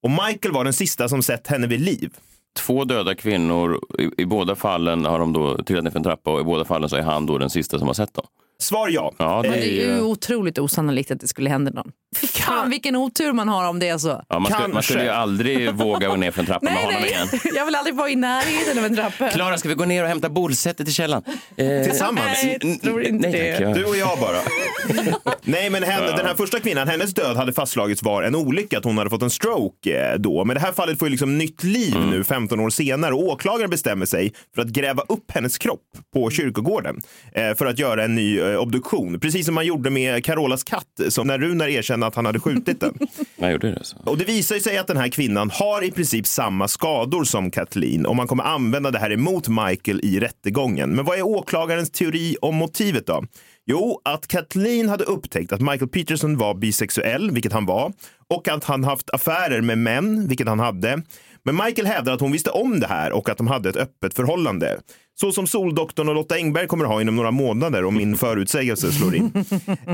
Och 0.02 0.10
Michael 0.10 0.54
var 0.54 0.64
den 0.64 0.72
sista 0.72 1.08
som 1.08 1.22
sett 1.22 1.46
henne 1.46 1.66
vid 1.66 1.80
liv. 1.80 2.12
Två 2.56 2.84
döda 2.84 3.14
kvinnor. 3.14 3.80
I, 3.98 4.22
I 4.22 4.26
båda 4.26 4.54
fallen 4.54 5.04
har 5.04 5.18
de 5.18 5.32
då 5.32 5.62
trillat 5.62 5.84
ner 5.84 5.90
för 5.90 5.98
en 5.98 6.04
trappa 6.04 6.32
och 6.32 6.40
i 6.40 6.44
båda 6.44 6.64
fallen 6.64 6.88
så 6.88 6.96
är 6.96 7.02
han 7.02 7.26
då 7.26 7.38
den 7.38 7.50
sista 7.50 7.78
som 7.78 7.86
har 7.86 7.94
sett 7.94 8.14
dem. 8.14 8.26
Svar 8.58 8.88
ja. 8.88 9.12
Ja, 9.18 9.40
det 9.42 9.48
är 9.48 9.52
det 9.52 9.82
är 9.82 9.86
ju 9.96 10.02
otroligt 10.02 10.58
osannolikt 10.58 11.10
att 11.10 11.20
det 11.20 11.28
skulle 11.28 11.50
hända 11.50 11.70
någon. 11.70 11.92
Fan 12.32 12.70
vilken 12.70 12.96
otur 12.96 13.32
man 13.32 13.48
har 13.48 13.68
om 13.68 13.78
det 13.78 13.88
är 13.88 13.98
så. 13.98 14.22
Ja, 14.28 14.38
man, 14.38 14.52
skulle, 14.52 14.68
man 14.74 14.82
skulle 14.82 15.02
ju 15.02 15.08
aldrig 15.08 15.74
våga 15.74 16.08
gå 16.08 16.16
ner 16.16 16.30
för 16.30 16.40
en 16.40 16.46
trappa 16.46 16.64
med 16.64 16.76
honom 16.76 17.04
igen. 17.04 17.28
Jag 17.54 17.64
vill 17.66 17.74
aldrig 17.74 17.94
vara 17.94 18.10
i 18.10 18.16
närheten 18.16 18.78
av 18.78 18.84
en 18.84 18.96
trappa. 18.96 19.28
Klara, 19.28 19.58
ska 19.58 19.68
vi 19.68 19.74
gå 19.74 19.84
ner 19.84 20.02
och 20.02 20.08
hämta 20.08 20.28
bollsättet 20.28 20.88
i 20.88 20.92
källaren? 20.92 21.22
Eh, 21.56 21.84
Tillsammans? 21.84 22.38
Nej, 22.44 22.58
jag 22.62 22.82
tror 22.82 23.02
inte 23.02 23.28
nej, 23.28 23.40
det. 23.58 23.66
tack, 23.66 23.74
Du 23.74 23.84
och 23.84 23.96
jag 23.96 24.18
bara. 24.18 24.36
Nej, 25.42 25.70
men 25.70 25.82
henne, 25.82 26.06
den 26.06 26.26
här 26.26 26.34
första 26.34 26.60
kvinnan, 26.60 26.88
hennes 26.88 27.14
död 27.14 27.36
hade 27.36 27.52
fastslagits 27.52 28.02
var 28.02 28.22
en 28.22 28.34
olycka, 28.34 28.78
att 28.78 28.84
hon 28.84 28.98
hade 28.98 29.10
fått 29.10 29.22
en 29.22 29.30
stroke 29.30 30.10
eh, 30.12 30.18
då. 30.18 30.44
Men 30.44 30.54
det 30.54 30.60
här 30.60 30.72
fallet 30.72 30.98
får 30.98 31.08
ju 31.08 31.10
liksom 31.10 31.38
nytt 31.38 31.62
liv 31.64 31.94
nu 32.10 32.24
15 32.24 32.60
år 32.60 32.70
senare 32.70 33.14
och 33.14 33.22
åklagaren 33.22 33.70
bestämmer 33.70 34.06
sig 34.06 34.32
för 34.54 34.62
att 34.62 34.68
gräva 34.68 35.02
upp 35.08 35.30
hennes 35.30 35.58
kropp 35.58 35.80
på 36.14 36.30
kyrkogården 36.30 37.00
eh, 37.34 37.54
för 37.54 37.66
att 37.66 37.78
göra 37.78 38.04
en 38.04 38.14
ny 38.14 38.40
obduktion. 38.56 39.20
Precis 39.20 39.46
som 39.46 39.54
man 39.54 39.66
gjorde 39.66 39.90
med 39.90 40.24
Carolas 40.24 40.64
katt, 40.64 41.00
som 41.08 41.26
när 41.26 41.38
Runar 41.38 41.68
erkände 41.68 42.06
att 42.06 42.14
han 42.14 42.26
hade 42.26 42.40
skjutit 42.40 42.80
den. 42.80 42.98
Jag 43.36 43.52
gjorde 43.52 43.70
det 43.70 43.84
så. 43.84 43.96
Och 44.04 44.18
det 44.18 44.24
visar 44.24 44.58
sig 44.58 44.78
att 44.78 44.86
den 44.86 44.96
här 44.96 45.08
kvinnan 45.08 45.50
har 45.50 45.84
i 45.84 45.90
princip 45.90 46.26
samma 46.26 46.68
skador 46.68 47.24
som 47.24 47.50
Kathleen 47.50 48.06
och 48.06 48.16
man 48.16 48.26
kommer 48.26 48.44
använda 48.44 48.90
det 48.90 48.98
här 48.98 49.12
emot 49.12 49.48
Michael 49.48 50.00
i 50.02 50.20
rättegången. 50.20 50.90
Men 50.90 51.04
vad 51.04 51.18
är 51.18 51.22
åklagarens 51.22 51.90
teori 51.90 52.36
om 52.40 52.54
motivet 52.54 53.06
då? 53.06 53.24
Jo, 53.66 54.00
att 54.04 54.26
Kathleen 54.26 54.88
hade 54.88 55.04
upptäckt 55.04 55.52
att 55.52 55.60
Michael 55.60 55.88
Peterson 55.88 56.36
var 56.36 56.54
bisexuell, 56.54 57.30
vilket 57.30 57.52
han 57.52 57.66
var, 57.66 57.92
och 58.28 58.48
att 58.48 58.64
han 58.64 58.84
haft 58.84 59.10
affärer 59.10 59.60
med 59.60 59.78
män, 59.78 60.28
vilket 60.28 60.48
han 60.48 60.60
hade. 60.60 61.02
Men 61.42 61.56
Michael 61.56 61.86
hävdar 61.86 62.12
att 62.12 62.20
hon 62.20 62.32
visste 62.32 62.50
om 62.50 62.80
det 62.80 62.86
här 62.86 63.12
och 63.12 63.28
att 63.28 63.38
de 63.38 63.46
hade 63.46 63.68
ett 63.68 63.76
öppet 63.76 64.14
förhållande. 64.14 64.80
Så 65.20 65.32
som 65.32 65.46
Soldoktorn 65.46 66.08
och 66.08 66.14
Lotta 66.14 66.34
Engberg 66.34 66.66
kommer 66.66 66.84
ha 66.84 67.00
inom 67.00 67.16
några 67.16 67.30
månader 67.30 67.84
om 67.84 67.94
min 67.94 68.16
förutsägelse 68.16 68.92
slår 68.92 69.14
in. 69.14 69.44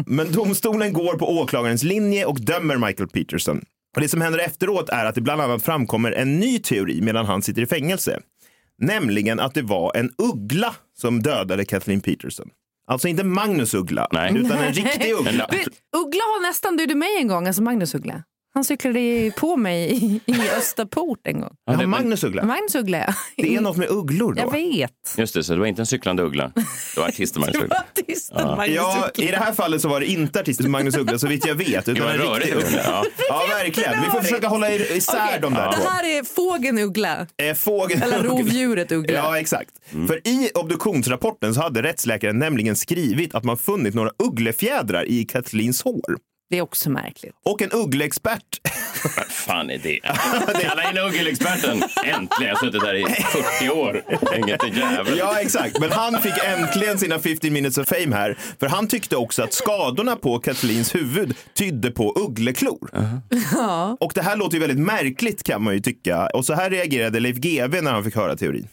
Men 0.07 0.33
domstolen 0.33 0.93
går 0.93 1.15
på 1.19 1.39
åklagarens 1.39 1.83
linje 1.83 2.25
och 2.25 2.41
dömer 2.41 2.77
Michael 2.77 3.09
Peterson. 3.09 3.61
Och 3.97 4.01
det 4.01 4.09
som 4.09 4.21
händer 4.21 4.39
efteråt 4.39 4.89
är 4.89 5.05
att 5.05 5.15
det 5.15 5.21
bland 5.21 5.41
annat 5.43 5.63
framkommer 5.63 6.13
en 6.13 6.41
ny 6.41 6.59
teori 6.59 7.01
medan 7.01 7.27
han 7.27 7.43
sitter 7.43 7.63
i 7.63 7.67
fängelse. 7.67 8.21
Nämligen 8.79 9.41
att 9.41 9.55
det 9.55 9.63
var 9.63 9.97
en 9.97 10.11
uggla 10.33 10.75
som 10.99 11.23
dödade 11.23 11.65
Kathleen 11.65 12.01
Peterson. 12.01 12.49
Alltså 12.87 13.09
inte 13.09 13.25
Magnus 13.25 13.75
Uggla, 13.75 14.09
Nej. 14.13 14.33
utan 14.37 14.59
en 14.59 14.73
riktig 14.73 15.13
uggla. 15.13 15.47
Vet, 15.51 15.69
Uggla 15.97 16.23
har 16.23 16.49
nästan 16.49 16.77
dödat 16.77 16.97
mig 16.97 17.09
en 17.21 17.29
gång, 17.29 17.47
alltså 17.47 17.63
Magnus 17.63 17.95
Uggla. 17.95 18.23
Han 18.55 18.65
cyklade 18.65 19.31
på 19.37 19.57
mig 19.57 19.93
i, 20.05 20.21
i 20.27 20.35
Österport 20.59 21.19
en 21.25 21.41
gång. 21.41 21.55
Ja, 21.67 21.77
det- 21.77 21.87
Magnus 21.87 22.25
Uggla. 22.25 22.45
Magnus 22.45 22.75
Uggla, 22.75 22.99
ja. 22.99 23.15
Det 23.37 23.57
är 23.57 23.61
något 23.61 23.77
med 23.77 23.89
ugglor 23.91 24.35
Jag 24.39 24.47
då. 24.47 24.51
vet. 24.51 24.91
Just 25.19 25.35
det, 25.35 25.45
så 25.45 25.53
det 25.53 25.59
var 25.59 25.67
inte 25.67 25.83
en 25.83 25.87
cyklande 25.87 26.23
uggla. 26.23 26.53
Det 26.95 27.01
var 27.01 27.09
artisten 27.09 27.41
Magnus 27.41 27.53
Det 27.53 27.59
var 27.59 27.65
Uggla. 27.65 27.85
artisten 28.03 28.47
Magnus 28.57 28.77
Ja, 28.77 29.09
Uggla. 29.15 29.25
i 29.25 29.31
det 29.31 29.37
här 29.37 29.53
fallet 29.53 29.81
så 29.83 29.89
var 29.89 30.01
det 30.01 30.07
inte 30.07 30.41
artisten 30.41 30.71
Magnus 30.71 30.97
Uggla 30.97 31.19
så 31.19 31.27
vitt 31.27 31.47
jag 31.47 31.55
vet. 31.55 31.85
Det 31.85 31.93
Utan 31.93 32.05
var 32.07 32.13
en 32.13 32.19
riktig 32.19 32.31
rörig 32.53 32.55
uggla. 32.55 32.67
uggla. 32.69 32.83
Ja. 32.85 33.05
Ja, 33.29 33.43
verkligen. 33.49 34.01
Vi 34.05 34.07
får 34.11 34.21
försöka 34.21 34.49
hålla 34.49 34.71
i- 34.73 34.97
isär 34.97 35.19
Okej, 35.29 35.39
de 35.43 35.55
där 35.55 35.71
Det 35.71 35.77
två. 35.77 35.89
här 35.89 36.05
är 36.19 36.23
fågeln 36.25 36.79
Uggla. 36.79 37.27
Eh, 37.43 37.55
Fågeln 37.55 38.03
Eller 38.03 38.23
rovdjuret 38.23 38.93
Uggla. 38.93 39.15
Ja, 39.17 39.39
exakt. 39.39 39.71
För 40.09 40.29
i 40.29 40.51
obduktionsrapporten 40.55 41.55
så 41.55 41.61
hade 41.61 41.83
rättsläkaren 41.83 42.39
nämligen 42.39 42.77
skrivit 42.77 43.35
att 43.35 43.45
man 43.45 43.57
funnit 43.59 43.95
några 43.95 44.11
ugglefjädrar 44.25 45.05
i 45.09 45.25
Kathleens 45.25 45.83
hår. 45.83 46.17
Det 46.51 46.59
är 46.59 46.63
också 46.63 46.91
märkligt. 46.91 47.35
Och 47.45 47.63
en 47.63 47.71
uggleexpert 47.73 48.61
Vad 49.17 49.27
fan 49.27 49.71
är 49.71 49.79
det? 49.79 50.01
Kalla 50.63 50.91
in 50.91 50.99
uggelexperten. 50.99 51.83
Äntligen, 52.05 52.29
jag 52.39 52.49
har 52.49 52.67
suttit 52.67 52.83
här 52.83 52.95
i 52.95 53.05
40 53.59 53.71
år. 53.71 54.03
Inget 54.37 54.77
jävel. 54.77 55.19
Ja, 55.19 55.41
exakt. 55.41 55.81
Men 55.81 55.91
han 55.93 56.23
fick 56.23 56.33
äntligen 56.45 56.99
sina 56.99 57.19
15 57.19 57.53
minutes 57.53 57.79
of 57.79 57.89
fame 57.89 58.17
här. 58.17 58.39
För 58.61 58.67
han 58.67 58.89
tyckte 58.89 59.17
också 59.17 59.43
att 59.43 59.53
skadorna 59.53 60.17
på 60.17 60.39
Kathleens 60.39 60.95
huvud 60.95 61.37
tydde 61.55 61.91
på 61.91 62.13
uggleklor. 62.17 62.91
Och 64.01 64.13
det 64.15 64.23
här 64.23 64.37
låter 64.37 64.55
ju 64.55 64.61
väldigt 64.61 64.87
märkligt 64.87 65.43
kan 65.43 65.63
man 65.63 65.75
ju 65.75 65.81
tycka. 65.81 66.27
Och 66.27 66.45
så 66.45 66.55
här 66.55 66.71
reagerade 66.71 67.21
Leif 67.21 67.37
GW 67.37 67.81
när 67.81 67.93
han 67.93 68.05
fick 68.05 68.17
höra 68.17 68.37
teorin. 68.37 68.69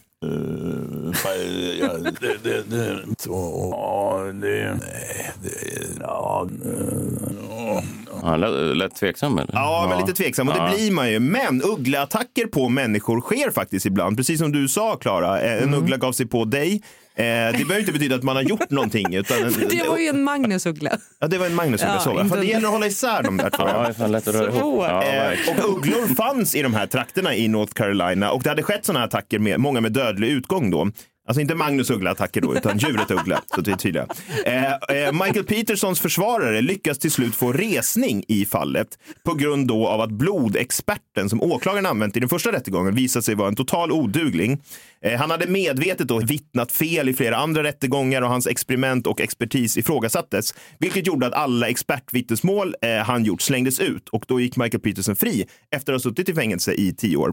Han 8.22 8.40
lät, 8.40 8.76
lät 8.76 8.94
tveksam 8.94 9.38
eller? 9.38 9.52
Ja, 9.52 9.86
men 9.88 9.98
lite 9.98 10.12
tveksam. 10.12 10.48
Och 10.48 10.54
det 10.54 10.72
blir 10.76 10.90
man 10.92 11.10
ju. 11.10 11.18
Men 11.20 11.62
uggleattacker 11.62 12.46
på 12.46 12.68
människor 12.68 13.20
sker 13.20 13.50
faktiskt 13.50 13.86
ibland. 13.86 14.16
Precis 14.16 14.38
som 14.38 14.52
du 14.52 14.68
sa, 14.68 14.96
Klara. 14.96 15.40
En 15.40 15.74
uggla 15.74 15.96
gav 15.96 16.12
sig 16.12 16.26
på 16.26 16.44
dig. 16.44 16.82
Eh, 17.18 17.24
det 17.24 17.52
behöver 17.52 17.78
inte 17.80 17.92
betyda 17.92 18.14
att 18.16 18.22
man 18.22 18.36
har 18.36 18.42
gjort 18.42 18.70
någonting. 18.70 19.14
Utan 19.14 19.36
Det 19.70 19.88
var 19.88 19.98
ju 19.98 20.06
en 20.06 20.22
Magnus 20.22 20.66
Uggla. 20.66 20.90
Ja, 21.20 21.26
det 21.26 21.38
var 21.38 21.46
en 21.46 21.54
Magnus 21.54 21.80
uggla. 21.82 21.94
Ja, 21.94 22.00
så. 22.00 22.10
inte- 22.20 22.28
För 22.28 22.36
det 22.42 22.46
gäller 22.46 22.66
att 22.66 22.72
hålla 22.72 22.86
isär 22.86 23.22
de 23.22 23.36
där 23.36 23.50
två. 23.50 23.62
Ja, 23.66 23.92
det 23.98 24.04
är 24.04 24.08
lätt 24.08 24.28
att 24.28 24.34
röra 24.34 24.48
ihop. 24.56 24.84
Ja, 24.88 25.04
Eh, 25.04 25.32
och 25.64 25.70
ugglor 25.76 26.14
fanns 26.14 26.54
i 26.54 26.62
de 26.62 26.74
här 26.74 26.86
trakterna 26.86 27.34
i 27.34 27.48
North 27.48 27.72
Carolina 27.72 28.30
och 28.30 28.42
det 28.42 28.48
hade 28.48 28.62
skett 28.62 28.84
sådana 28.84 29.04
attacker, 29.04 29.38
med, 29.38 29.60
många 29.60 29.80
med 29.80 29.92
dödlig 29.92 30.28
utgång 30.28 30.70
då. 30.70 30.90
Alltså 31.28 31.40
inte 31.40 31.54
Magnus 31.54 31.90
Uggla-attacker 31.90 32.40
då, 32.40 32.56
utan 32.56 32.78
djuret 32.78 33.10
Uggla. 33.10 33.42
Så 33.54 33.62
vi 33.62 33.72
är 33.72 33.76
tydliga. 33.76 34.06
Eh, 34.46 34.72
eh, 34.72 35.12
Michael 35.12 35.44
Petersons 35.44 36.00
försvarare 36.00 36.60
lyckas 36.60 36.98
till 36.98 37.10
slut 37.10 37.34
få 37.34 37.52
resning 37.52 38.24
i 38.28 38.46
fallet 38.46 38.98
på 39.24 39.34
grund 39.34 39.68
då 39.68 39.88
av 39.88 40.00
att 40.00 40.10
blodexperten 40.10 41.28
som 41.28 41.42
åklagaren 41.42 41.86
använt 41.86 42.16
i 42.16 42.20
den 42.20 42.28
första 42.28 42.52
rättegången 42.52 42.94
visat 42.94 43.24
sig 43.24 43.34
vara 43.34 43.48
en 43.48 43.56
total 43.56 43.92
odugling. 43.92 44.62
Eh, 45.02 45.18
han 45.18 45.30
hade 45.30 45.46
medvetet 45.46 46.08
då 46.08 46.18
vittnat 46.18 46.72
fel 46.72 47.08
i 47.08 47.14
flera 47.14 47.36
andra 47.36 47.62
rättegångar 47.62 48.22
och 48.22 48.28
hans 48.28 48.46
experiment 48.46 49.06
och 49.06 49.20
expertis 49.20 49.76
ifrågasattes, 49.76 50.54
vilket 50.78 51.06
gjorde 51.06 51.26
att 51.26 51.32
alla 51.34 51.68
expertvittnesmål 51.68 52.74
eh, 52.82 52.96
han 52.96 53.24
gjort 53.24 53.42
slängdes 53.42 53.80
ut 53.80 54.08
och 54.08 54.24
då 54.28 54.40
gick 54.40 54.56
Michael 54.56 54.80
Peterson 54.80 55.16
fri 55.16 55.46
efter 55.70 55.92
att 55.92 56.04
ha 56.04 56.10
suttit 56.10 56.28
i 56.28 56.34
fängelse 56.34 56.72
i 56.72 56.94
tio 56.94 57.16
år. 57.16 57.32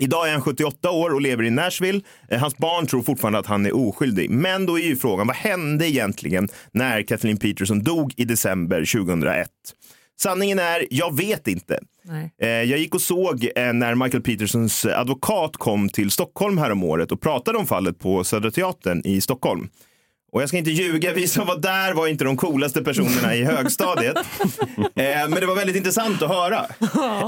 Idag 0.00 0.28
är 0.28 0.32
han 0.32 0.42
78 0.42 0.90
år 0.90 1.14
och 1.14 1.20
lever 1.20 1.44
i 1.44 1.50
Nashville. 1.50 2.00
Eh, 2.28 2.40
Hans 2.40 2.56
barn 2.56 2.86
tror 2.86 3.02
fortfarande 3.14 3.38
att 3.38 3.46
han 3.46 3.66
är 3.66 3.76
oskyldig. 3.76 4.30
Men 4.30 4.66
då 4.66 4.78
är 4.78 4.82
ju 4.82 4.96
frågan, 4.96 5.26
vad 5.26 5.36
hände 5.36 5.88
egentligen 5.90 6.48
när 6.72 7.02
Kathleen 7.02 7.36
Peterson 7.36 7.82
dog 7.82 8.14
i 8.16 8.24
december 8.24 8.84
2001? 8.92 9.48
Sanningen 10.20 10.58
är, 10.58 10.86
jag 10.90 11.16
vet 11.16 11.48
inte. 11.48 11.78
Eh, 12.38 12.48
Jag 12.48 12.78
gick 12.78 12.94
och 12.94 13.00
såg 13.00 13.48
eh, 13.56 13.72
när 13.72 13.94
Michael 13.94 14.22
Petersons 14.22 14.86
advokat 14.86 15.56
kom 15.56 15.88
till 15.88 16.10
Stockholm 16.10 16.58
häromåret 16.58 17.12
och 17.12 17.20
pratade 17.20 17.58
om 17.58 17.66
fallet 17.66 17.98
på 17.98 18.24
Södra 18.24 18.50
Teatern 18.50 19.02
i 19.04 19.20
Stockholm. 19.20 19.68
Och 20.34 20.42
jag 20.42 20.48
ska 20.48 20.58
inte 20.58 20.70
ljuga, 20.70 21.12
vi 21.12 21.28
som 21.28 21.46
var 21.46 21.56
där 21.56 21.94
var 21.94 22.08
inte 22.08 22.24
de 22.24 22.36
coolaste 22.36 22.82
personerna 22.82 23.34
i 23.34 23.44
högstadiet. 23.44 24.16
eh, 24.78 25.28
men 25.28 25.34
det 25.34 25.46
var 25.46 25.54
väldigt 25.54 25.76
intressant 25.76 26.22
att 26.22 26.28
höra. 26.28 26.66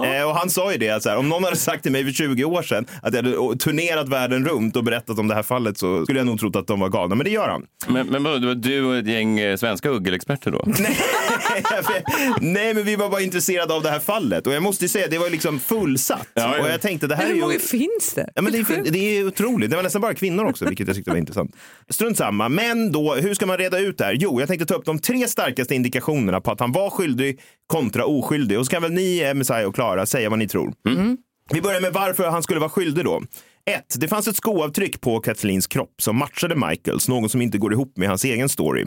Eh, 0.07 0.29
och 0.29 0.37
han 0.37 0.51
sa 0.51 0.73
ju 0.73 0.79
det, 0.79 0.91
att 0.91 1.03
så 1.03 1.09
här, 1.09 1.17
om 1.17 1.29
någon 1.29 1.45
hade 1.45 1.57
sagt 1.57 1.83
till 1.83 1.93
mig 1.93 2.05
för 2.05 2.13
20 2.13 2.45
år 2.45 2.63
sedan 2.63 2.87
att 3.03 3.15
jag 3.15 3.23
hade 3.23 3.57
turnerat 3.59 4.09
världen 4.09 4.49
runt 4.49 4.77
och 4.77 4.85
berättat 4.85 5.19
om 5.19 5.29
det 5.29 5.35
här 5.35 5.43
fallet 5.43 5.79
så 5.79 6.05
skulle 6.05 6.21
jag 6.21 6.27
nog 6.27 6.41
trott 6.41 6.57
att 6.57 6.67
de 6.67 6.81
var 6.81 6.89
galna. 6.89 7.15
Men 7.15 7.25
det 7.25 7.31
gör 7.31 7.49
han. 7.49 7.63
Men, 7.89 8.07
men 8.07 8.23
det 8.23 8.47
var 8.47 8.55
du 8.55 8.85
och 8.85 8.97
ett 8.97 9.07
gäng 9.07 9.39
eh, 9.39 9.57
svenska 9.57 9.91
uggel-experter 9.91 10.51
då? 10.51 10.65
Nej, 12.41 12.75
men 12.75 12.85
vi 12.85 12.97
var 12.97 13.09
bara 13.09 13.21
intresserade 13.21 13.75
av 13.75 13.83
det 13.83 13.91
här 13.91 14.01
fallet. 14.01 14.47
Och 14.47 14.53
jag 14.53 14.63
måste 14.63 14.85
ju 14.85 14.89
säga, 14.89 15.07
det 15.11 15.19
var 15.19 15.31
liksom 15.31 15.61
fullsatt. 15.61 16.29
Ja, 16.35 16.57
ja. 16.57 16.63
Och 16.63 16.69
jag 16.69 16.81
tänkte, 16.81 17.07
det 17.07 17.17
här 17.17 17.23
Men 17.23 17.31
är 17.31 17.35
hur 17.35 17.41
ju... 17.41 17.47
många 17.47 17.59
finns 17.59 18.13
det? 18.15 18.31
Ja, 18.35 18.43
men 18.43 18.53
det, 18.53 18.59
är, 18.59 18.91
det 18.91 18.99
är 18.99 19.27
otroligt. 19.27 19.71
Det 19.71 19.77
var 19.77 19.83
nästan 19.83 20.03
bara 20.03 20.15
kvinnor 20.15 20.45
också, 20.45 20.65
vilket 20.65 20.87
jag 20.87 20.97
tyckte 20.97 21.11
var 21.11 21.19
intressant. 21.19 21.57
Strunt 21.91 22.19
samma. 22.19 22.49
Men 22.49 22.93
då, 22.97 23.15
hur 23.15 23.35
ska 23.35 23.47
man 23.47 23.59
reda 23.59 23.79
ut 23.79 23.99
det 23.99 24.05
här? 24.05 24.17
Jo, 24.21 24.41
jag 24.41 24.49
tänkte 24.49 24.67
ta 24.67 24.75
upp 24.75 24.85
de 24.85 24.99
tre 24.99 25.29
starkaste 25.29 25.75
indikationerna 25.75 26.41
på 26.41 26.51
att 26.51 26.61
han 26.61 26.73
var 26.73 26.91
skyldig 26.91 27.41
kontra 27.67 28.05
oskyldig. 28.05 28.59
Och 28.59 28.67
så 28.67 28.71
kan 28.71 28.83
väl 28.83 28.93
ni, 28.93 29.23
eh, 29.23 29.35
Messiah 29.35 29.65
och 29.65 29.75
Klara, 29.75 30.07
säga 30.07 30.31
vad 30.31 30.39
ni 30.39 30.49
tror. 30.49 30.73
Vi 31.53 31.63
börjar 31.63 31.81
med 31.81 31.93
varför 31.93 32.25
han 32.25 32.43
skulle 32.43 32.61
vara 32.61 32.71
skyldig 32.71 33.05
då. 33.05 33.23
1. 33.71 34.01
Det 34.01 34.09
fanns 34.09 34.29
ett 34.29 34.37
skoavtryck 34.37 35.01
på 35.01 35.21
Kathleens 35.21 35.67
kropp 35.67 36.03
som 36.03 36.17
matchade 36.19 36.55
Michaels, 36.69 37.09
något 37.09 37.31
som 37.31 37.43
inte 37.43 37.59
går 37.59 37.73
ihop 37.73 37.97
med 37.97 38.09
hans 38.09 38.25
egen 38.25 38.49
story. 38.49 38.85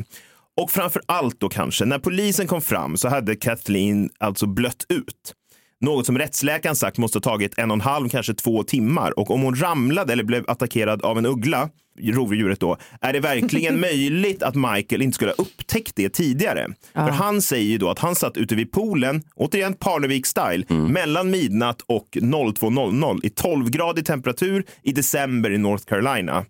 Och 0.61 0.71
framför 0.71 1.01
allt 1.05 1.39
då 1.39 1.49
kanske, 1.49 1.85
när 1.85 1.99
polisen 1.99 2.47
kom 2.47 2.61
fram 2.61 2.97
så 2.97 3.09
hade 3.09 3.35
Kathleen 3.35 4.09
alltså 4.19 4.47
blött 4.47 4.85
ut. 4.89 5.33
Något 5.81 6.05
som 6.05 6.17
rättsläkaren 6.17 6.75
sagt 6.75 6.97
måste 6.97 7.15
ha 7.15 7.21
tagit 7.21 7.57
en 7.57 7.71
och 7.71 7.75
en 7.75 7.81
halv, 7.81 8.09
kanske 8.09 8.33
två 8.33 8.63
timmar. 8.63 9.19
Och 9.19 9.31
om 9.31 9.41
hon 9.41 9.55
ramlade 9.55 10.13
eller 10.13 10.23
blev 10.23 10.43
attackerad 10.47 11.01
av 11.01 11.17
en 11.17 11.25
uggla, 11.25 11.69
rovdjuret 12.01 12.59
då, 12.59 12.77
är 13.01 13.13
det 13.13 13.19
verkligen 13.19 13.79
möjligt 13.89 14.43
att 14.43 14.55
Michael 14.55 15.01
inte 15.01 15.15
skulle 15.15 15.31
ha 15.31 15.43
upptäckt 15.43 15.95
det 15.95 16.09
tidigare. 16.09 16.67
För 16.93 17.11
han 17.11 17.41
säger 17.41 17.69
ju 17.69 17.77
då 17.77 17.89
att 17.89 17.99
han 17.99 18.15
satt 18.15 18.37
ute 18.37 18.55
vid 18.55 18.71
poolen, 18.71 19.23
återigen 19.35 19.73
Parnevik-style, 19.73 20.73
mellan 20.73 21.31
midnatt 21.31 21.81
och 21.81 22.07
02.00 22.11 23.19
i 23.23 23.29
12-gradig 23.29 24.05
temperatur 24.05 24.63
i 24.83 24.91
december 24.91 25.51
i 25.51 25.57
North 25.57 25.85
Carolina. 25.85 26.45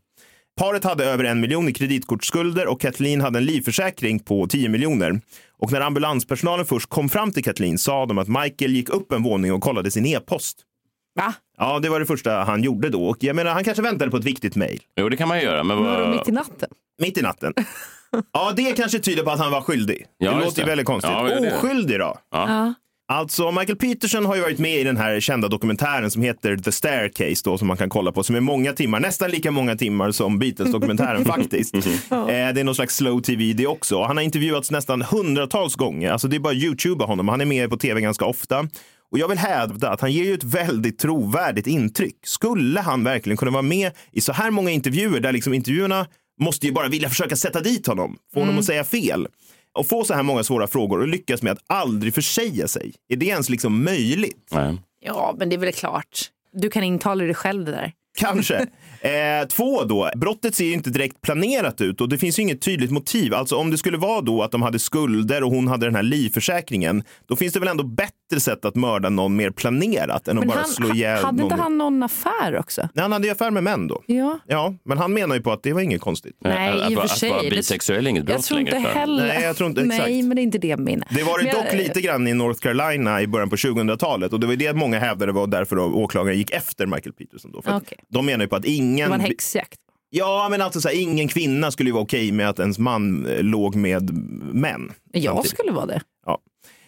Paret 0.60 0.84
hade 0.84 1.06
över 1.06 1.24
en 1.24 1.40
miljon 1.40 1.70
i 1.70 1.74
kreditkortsskulder 1.74 2.68
och 2.68 2.82
Kathleen 2.82 3.22
hade 3.22 3.40
en 3.40 3.46
livförsäkring 3.46 4.20
på 4.20 4.48
10 4.48 4.70
miljoner. 4.70 5.22
Och 5.60 5.72
när 5.72 5.82
ambulanspersonalen 5.82 6.66
först 6.66 6.90
kom 6.90 7.10
fram 7.10 7.32
till 7.32 7.44
Kathleen 7.44 7.78
sa 7.78 8.06
de 8.06 8.18
att 8.18 8.28
Michael 8.28 8.72
gick 8.72 8.90
upp 8.90 9.12
en 9.12 9.24
våning 9.24 9.54
och 9.54 9.62
kollade 9.62 9.92
sin 9.92 10.06
e-post. 10.06 10.58
Va? 11.16 11.34
Ja, 11.58 11.80
det 11.80 11.90
var 11.90 12.00
det 12.00 12.06
första 12.06 12.44
han 12.44 12.64
gjorde 12.64 12.90
då. 12.90 13.06
Och 13.06 13.18
jag 13.20 13.36
menar, 13.36 13.52
han 13.52 13.64
kanske 13.64 13.84
väntade 13.84 14.12
på 14.12 14.18
ett 14.18 14.24
viktigt 14.26 14.56
mejl. 14.56 14.82
Jo, 15.00 15.10
det 15.10 15.18
kan 15.18 15.28
man 15.28 15.38
ju 15.38 15.44
göra. 15.44 15.64
Men 15.64 15.84
Var 15.84 16.08
mitt 16.08 16.30
i 16.30 16.32
natten? 16.32 16.70
Mitt 17.02 17.18
i 17.18 17.22
natten. 17.22 17.54
Ja, 18.34 18.54
det 18.56 18.72
kanske 18.72 19.00
tyder 19.00 19.24
på 19.24 19.32
att 19.32 19.40
han 19.40 19.52
var 19.52 19.62
skyldig. 19.62 20.06
Ja, 20.18 20.32
det 20.32 20.38
låter 20.46 20.58
ju 20.60 20.64
det. 20.64 20.70
väldigt 20.70 20.88
konstigt. 20.88 21.12
Ja. 21.12 21.56
Oskyldig 21.58 22.00
då? 22.00 22.18
Ja. 22.32 22.74
Alltså, 23.12 23.52
Michael 23.52 23.78
Peterson 23.78 24.26
har 24.26 24.36
ju 24.36 24.42
varit 24.42 24.60
med 24.60 24.80
i 24.80 24.84
den 24.84 24.98
här 24.98 25.20
kända 25.20 25.48
dokumentären 25.48 26.12
som 26.12 26.22
heter 26.22 26.58
The 26.58 26.72
Staircase 26.72 27.42
då, 27.44 27.58
som 27.58 27.68
man 27.68 27.78
kan 27.78 27.90
kolla 27.90 28.12
på, 28.12 28.24
som 28.24 28.36
är 28.36 28.40
många 28.40 28.74
timmar, 28.74 29.00
nästan 29.00 29.32
lika 29.32 29.52
många 29.52 29.76
timmar 29.76 30.12
som 30.12 30.40
Beatles-dokumentären 30.40 31.26
faktiskt. 31.36 31.76
Eh, 31.76 31.82
det 32.28 32.60
är 32.60 32.64
någon 32.64 32.76
slags 32.76 32.96
slow 32.96 33.22
tv 33.22 33.54
det 33.54 33.68
också. 33.68 34.04
Han 34.04 34.18
har 34.18 34.24
intervjuats 34.24 34.72
nästan 34.72 35.02
hundratals 35.02 35.76
gånger, 35.76 36.12
alltså 36.12 36.28
det 36.28 36.36
är 36.36 36.40
bara 36.40 36.54
YouTube 36.54 37.04
honom, 37.04 37.28
han 37.28 37.42
är 37.42 37.46
med 37.46 37.70
på 37.70 37.78
tv 37.78 38.02
ganska 38.02 38.26
ofta. 38.26 38.68
Och 39.12 39.20
jag 39.20 39.28
vill 39.28 39.38
hävda 39.38 39.90
att 39.90 40.02
han 40.02 40.12
ger 40.12 40.24
ju 40.24 40.34
ett 40.34 40.44
väldigt 40.44 41.00
trovärdigt 41.00 41.68
intryck. 41.68 42.18
Skulle 42.24 42.80
han 42.80 43.04
verkligen 43.04 43.38
kunna 43.38 43.52
vara 43.52 43.62
med 43.62 43.92
i 44.12 44.22
så 44.22 44.34
här 44.34 44.52
många 44.52 44.72
intervjuer 44.72 45.20
där 45.20 45.32
liksom 45.32 45.54
intervjuerna 45.54 46.06
måste 46.42 46.66
ju 46.66 46.72
bara 46.72 46.88
vilja 46.88 47.10
försöka 47.10 47.36
sätta 47.36 47.62
dit 47.62 47.88
honom, 47.88 48.18
få 48.34 48.40
honom 48.40 48.60
att 48.60 48.66
säga 48.66 48.84
fel 48.84 49.28
och 49.78 49.88
få 49.88 50.04
så 50.04 50.14
här 50.14 50.24
många 50.24 50.44
svåra 50.44 50.68
frågor 50.68 51.00
och 51.00 51.08
lyckas 51.08 51.42
med 51.42 51.52
att 51.52 51.64
aldrig 51.68 52.14
försäga 52.14 52.68
sig. 52.68 52.94
Är 53.10 53.16
det 53.16 53.26
ens 53.26 53.50
liksom 53.50 53.84
möjligt? 53.84 54.48
Nej. 54.52 54.78
Ja, 55.00 55.36
men 55.38 55.50
det 55.50 55.56
är 55.56 55.58
väl 55.58 55.74
klart. 55.74 56.20
Du 56.54 56.70
kan 56.70 56.84
intala 56.84 57.24
dig 57.24 57.34
själv 57.34 57.66
det 57.66 57.72
där. 57.72 57.94
Kanske. 58.18 58.68
Eh, 59.02 59.48
två 59.48 59.84
då, 59.84 60.12
brottet 60.16 60.56
ser 60.56 60.66
ju 60.66 60.74
inte 60.74 60.90
direkt 60.90 61.22
planerat 61.22 61.82
ut 61.82 62.02
och 62.02 62.10
det 62.10 62.18
finns 62.18 62.40
ju 62.40 62.44
inget 62.44 62.62
tydligt 62.62 62.92
motiv. 62.92 63.34
Alltså 63.34 63.56
om 63.56 63.72
det 63.72 63.78
skulle 63.78 63.98
vara 63.98 64.22
då 64.22 64.44
att 64.44 64.52
de 64.52 64.62
hade 64.62 64.80
skulder 64.80 65.44
och 65.44 65.52
hon 65.52 65.68
hade 65.68 65.86
den 65.86 65.96
här 65.96 66.04
livförsäkringen, 66.04 67.04
då 67.26 67.36
finns 67.36 67.54
det 67.54 67.60
väl 67.60 67.70
ändå 67.70 67.84
bättre 67.84 68.14
sätt 68.40 68.66
att 68.66 68.76
mörda 68.76 69.10
någon 69.10 69.36
mer 69.36 69.50
planerat 69.52 70.28
än 70.28 70.38
att 70.38 70.42
Men 70.46 70.48
bara 70.48 70.60
han, 70.60 70.68
slå 70.70 70.94
ihjäl 70.94 71.24
hade 71.24 71.38
någon. 71.38 71.52
inte 71.52 71.62
han 71.64 71.78
någon 71.78 72.04
affär 72.04 72.58
också? 72.58 72.82
Nej, 72.94 73.02
han 73.02 73.12
hade 73.12 73.26
ju 73.28 73.32
affär 73.34 73.52
med 73.52 73.64
män 73.64 73.88
då. 73.88 74.04
Ja. 74.06 74.40
Ja, 74.48 74.74
men 74.86 74.98
han 74.98 75.14
menar 75.14 75.36
ju 75.36 75.42
på 75.42 75.52
att 75.52 75.64
det 75.64 75.74
var 75.74 75.82
inget 75.82 76.02
konstigt. 76.02 76.36
Nej, 76.42 76.82
att, 76.82 76.92
i 76.92 76.96
och 76.96 77.02
för 77.02 77.08
sig. 77.08 77.30
Att 77.32 77.36
vara 77.44 77.50
bisexuell 77.50 78.06
är 78.06 78.10
inget 78.10 78.26
brott 78.26 78.36
Jag 78.36 78.44
tror 78.44 78.60
inte 78.60 78.72
längre. 78.72 78.90
Heller... 78.90 79.28
Nej, 79.28 79.44
jag 79.44 79.56
tror 79.56 79.70
inte- 79.70 79.82
exakt. 79.82 80.02
Nej, 80.04 80.22
men 80.22 80.36
det 80.36 80.42
är 80.42 80.44
inte 80.44 80.58
det 80.58 80.68
jag 80.68 80.80
menar. 80.80 81.08
Det 81.16 81.24
var 81.24 81.38
det 81.40 81.44
Men 81.46 81.54
jag- 81.56 81.66
dock 81.66 81.74
lite 81.74 82.02
grann 82.02 82.28
i 82.28 82.34
North 82.34 82.60
Carolina 82.60 83.22
i 83.22 83.28
början 83.28 83.50
på 83.50 83.56
2000-talet 83.56 84.34
och 84.34 84.40
det 84.40 84.48
var 84.48 84.56
det 84.56 84.74
många 84.74 85.00
hävdade 85.00 85.32
var 85.32 85.48
därför 85.48 85.76
då 85.76 85.84
åklagaren 85.84 86.38
gick 86.38 86.52
efter 86.52 86.86
Michael 86.86 87.14
Peterson. 87.14 87.52
Då, 87.52 87.62
för 87.62 87.72
att 87.72 87.82
Okej. 87.84 87.98
De 88.10 88.26
menar 88.26 88.46
ju 88.46 88.50
på 88.50 88.56
att 88.56 88.66
ingen... 88.66 89.06
Det 89.06 89.10
var 89.10 89.16
en 89.16 89.22
häxjakt. 89.22 89.80
Ja, 90.12 90.48
men 90.52 90.62
alltså 90.62 90.82
så 90.82 90.88
här, 90.90 91.02
ingen 91.02 91.28
kvinna 91.28 91.72
skulle 91.72 91.90
ju 91.90 91.94
vara 91.94 92.04
okej 92.04 92.32
med 92.32 92.50
att 92.50 92.60
ens 92.60 92.80
man 92.80 93.26
eh, 93.26 93.44
låg 93.44 93.76
med 93.76 94.12
män. 94.54 94.92
Jag 95.12 95.24
samtidigt. 95.24 95.52
skulle 95.60 95.72
vara 95.72 95.86
det. 95.86 96.02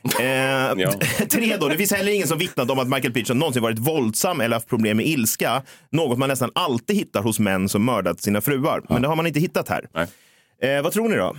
Ja. 0.03 0.23
Eh, 0.23 1.27
tre 1.31 1.57
då, 1.57 1.67
det 1.67 1.77
finns 1.77 1.93
heller 1.93 2.11
ingen 2.11 2.27
som 2.27 2.37
vittnat 2.37 2.69
om 2.69 2.79
att 2.79 2.87
Michael 2.87 3.13
Peterson 3.13 3.39
någonsin 3.39 3.63
varit 3.63 3.79
våldsam 3.79 4.41
eller 4.41 4.55
haft 4.55 4.67
problem 4.69 4.97
med 4.97 5.05
ilska. 5.05 5.63
Något 5.89 6.17
man 6.17 6.29
nästan 6.29 6.51
alltid 6.55 6.95
hittar 6.95 7.21
hos 7.21 7.39
män 7.39 7.69
som 7.69 7.85
mördat 7.85 8.21
sina 8.21 8.41
fruar. 8.41 8.81
Men 8.89 9.01
det 9.01 9.07
har 9.07 9.15
man 9.15 9.27
inte 9.27 9.39
hittat 9.39 9.69
här. 9.69 9.87
Eh, 10.61 10.81
vad 10.83 10.91
tror 10.91 11.09
ni 11.09 11.15
då? 11.15 11.35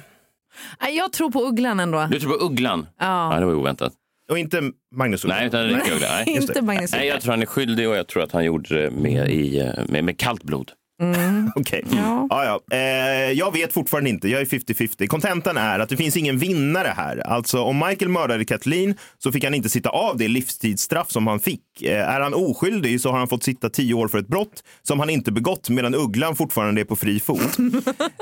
Jag 0.97 1.13
tror 1.13 1.31
på 1.31 1.45
ugglan 1.45 1.81
ändå. 1.81 2.09
Du 2.11 2.21
tror 2.21 2.39
på 2.39 2.45
ugglan? 2.45 2.87
Ja. 3.01 3.35
Ja, 3.35 3.41
det 3.41 3.47
var 3.47 3.55
oväntat. 3.55 3.93
Och 4.31 4.39
inte 4.39 4.71
Magnus 4.95 5.25
Nej, 5.25 5.47
utan 5.47 5.61
Uggla. 5.71 5.81
Nej. 6.01 6.25
Inte. 6.27 6.63
Magnus 6.63 6.93
Nej, 6.93 7.01
Uggla. 7.01 7.15
jag 7.15 7.23
tror 7.23 7.33
han 7.33 7.43
är 7.43 7.47
skyldig 7.47 7.89
och 7.89 7.97
jag 7.97 8.07
tror 8.07 8.23
att 8.23 8.33
han 8.33 8.45
gjorde 8.45 8.83
det 8.83 8.91
med, 8.91 9.31
i, 9.31 9.61
eh, 9.61 9.85
med, 9.89 10.05
med 10.05 10.19
kallt 10.19 10.43
blod. 10.43 10.71
Okej. 11.55 11.85
Ja. 11.91 12.27
Ja, 12.31 12.61
Eh, 12.73 13.33
jag 13.33 13.53
vet 13.53 13.73
fortfarande 13.73 14.11
inte. 14.11 14.29
Jag 14.29 14.41
är 14.41 14.45
50-50. 14.45 15.07
Kontentan 15.07 15.57
är 15.57 15.79
att 15.79 15.89
det 15.89 15.97
finns 15.97 16.17
ingen 16.17 16.39
vinnare 16.39 16.93
här. 16.97 17.27
Alltså 17.27 17.63
om 17.63 17.79
Michael 17.89 18.09
mördade 18.09 18.45
Kathleen 18.45 18.95
så 19.19 19.33
fick 19.33 19.45
han 19.45 19.55
inte 19.55 19.69
sitta 19.69 19.89
av 19.89 20.17
det 20.17 20.29
livstidsstraff 20.29 21.11
som 21.11 21.27
han 21.27 21.41
fick. 21.41 21.83
Eh, 21.83 22.09
är 22.09 22.21
han 22.21 22.35
oskyldig 22.35 23.01
så 23.01 23.11
har 23.11 23.19
han 23.19 23.29
fått 23.29 23.43
sitta 23.43 23.69
tio 23.69 23.95
år 23.95 24.09
för 24.09 24.19
ett 24.19 24.29
brott 24.29 24.65
som 24.83 25.01
han 25.01 25.11
inte 25.11 25.33
begått 25.33 25.69
medan 25.69 25.95
Ugglan 25.95 26.37
fortfarande 26.37 26.81
är 26.81 26.85
på 26.85 26.97
fri 26.97 27.21
fot. 27.21 27.41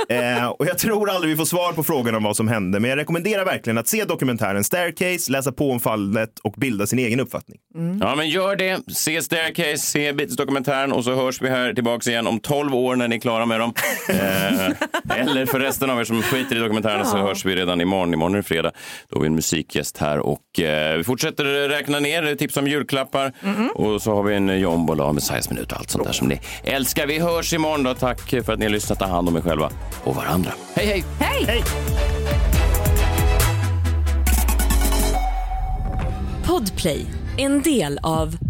eh, 0.08 0.46
och 0.46 0.66
jag 0.66 0.78
tror 0.78 1.10
aldrig 1.10 1.30
vi 1.30 1.36
får 1.36 1.44
svar 1.44 1.72
på 1.72 1.82
frågan 1.82 2.14
om 2.14 2.22
vad 2.22 2.36
som 2.36 2.48
hände, 2.48 2.80
men 2.80 2.90
jag 2.90 2.96
rekommenderar 2.96 3.44
verkligen 3.44 3.78
att 3.78 3.88
se 3.88 4.04
dokumentären 4.04 4.64
Staircase, 4.64 5.32
läsa 5.32 5.52
på 5.52 5.70
om 5.70 5.80
fallet 5.80 6.38
och 6.38 6.54
bilda 6.56 6.86
sin 6.86 6.98
egen 6.98 7.20
uppfattning. 7.20 7.58
Ja, 8.00 8.14
men 8.14 8.28
gör 8.28 8.56
det. 8.56 8.80
Se 8.92 9.22
Staircase, 9.22 9.78
se 9.78 10.12
Beatles-dokumentären 10.12 10.92
och 10.92 11.04
så 11.04 11.14
hörs 11.14 11.42
vi 11.42 11.48
här 11.48 11.72
tillbaks 11.72 12.08
igen 12.08 12.26
om 12.26 12.40
12 12.40 12.69
år 12.76 12.96
när 12.96 13.08
ni 13.08 13.16
är 13.16 13.20
klara 13.20 13.46
med 13.46 13.60
dem. 13.60 13.72
eh, 14.08 15.20
eller 15.20 15.46
för 15.46 15.60
resten 15.60 15.90
av 15.90 16.00
er 16.00 16.04
som 16.04 16.22
skiter 16.22 16.56
i 16.56 16.58
dokumentären 16.58 17.06
så 17.06 17.16
hörs 17.16 17.44
vi 17.44 17.56
redan 17.56 17.80
imorgon. 17.80 18.14
Imorgon 18.14 18.34
är 18.34 18.38
det 18.38 18.42
fredag. 18.42 18.72
Då 19.08 19.16
har 19.16 19.20
vi 19.20 19.26
en 19.26 19.34
musikgäst 19.34 19.98
här 19.98 20.18
och 20.18 20.60
eh, 20.60 20.96
vi 20.96 21.04
fortsätter 21.04 21.68
räkna 21.68 22.00
ner, 22.00 22.34
tips 22.34 22.56
om 22.56 22.66
julklappar 22.66 23.32
och 23.74 24.02
så 24.02 24.14
har 24.14 24.22
vi 24.22 24.34
en 24.34 24.60
jombola 24.60 25.04
och 25.04 25.14
Messiahs 25.14 25.50
minut 25.50 25.72
och 25.72 25.78
allt 25.78 25.90
sånt 25.90 26.04
där 26.04 26.12
som 26.12 26.28
ni 26.28 26.40
älskar. 26.64 27.06
Vi 27.06 27.18
hörs 27.18 27.52
imorgon 27.52 27.82
då. 27.82 27.94
Tack 27.94 28.30
för 28.30 28.52
att 28.52 28.58
ni 28.58 28.64
har 28.64 28.72
lyssnat. 28.72 28.98
Ta 28.98 29.06
hand 29.06 29.28
om 29.28 29.36
er 29.36 29.40
själva 29.40 29.70
och 30.04 30.16
varandra. 30.16 30.52
Hej, 30.74 30.86
hej! 30.86 31.04
Hej! 31.20 31.44
Hej! 31.46 31.62
Podplay, 36.46 37.06
en 37.38 37.62
del 37.62 37.98
av 38.02 38.49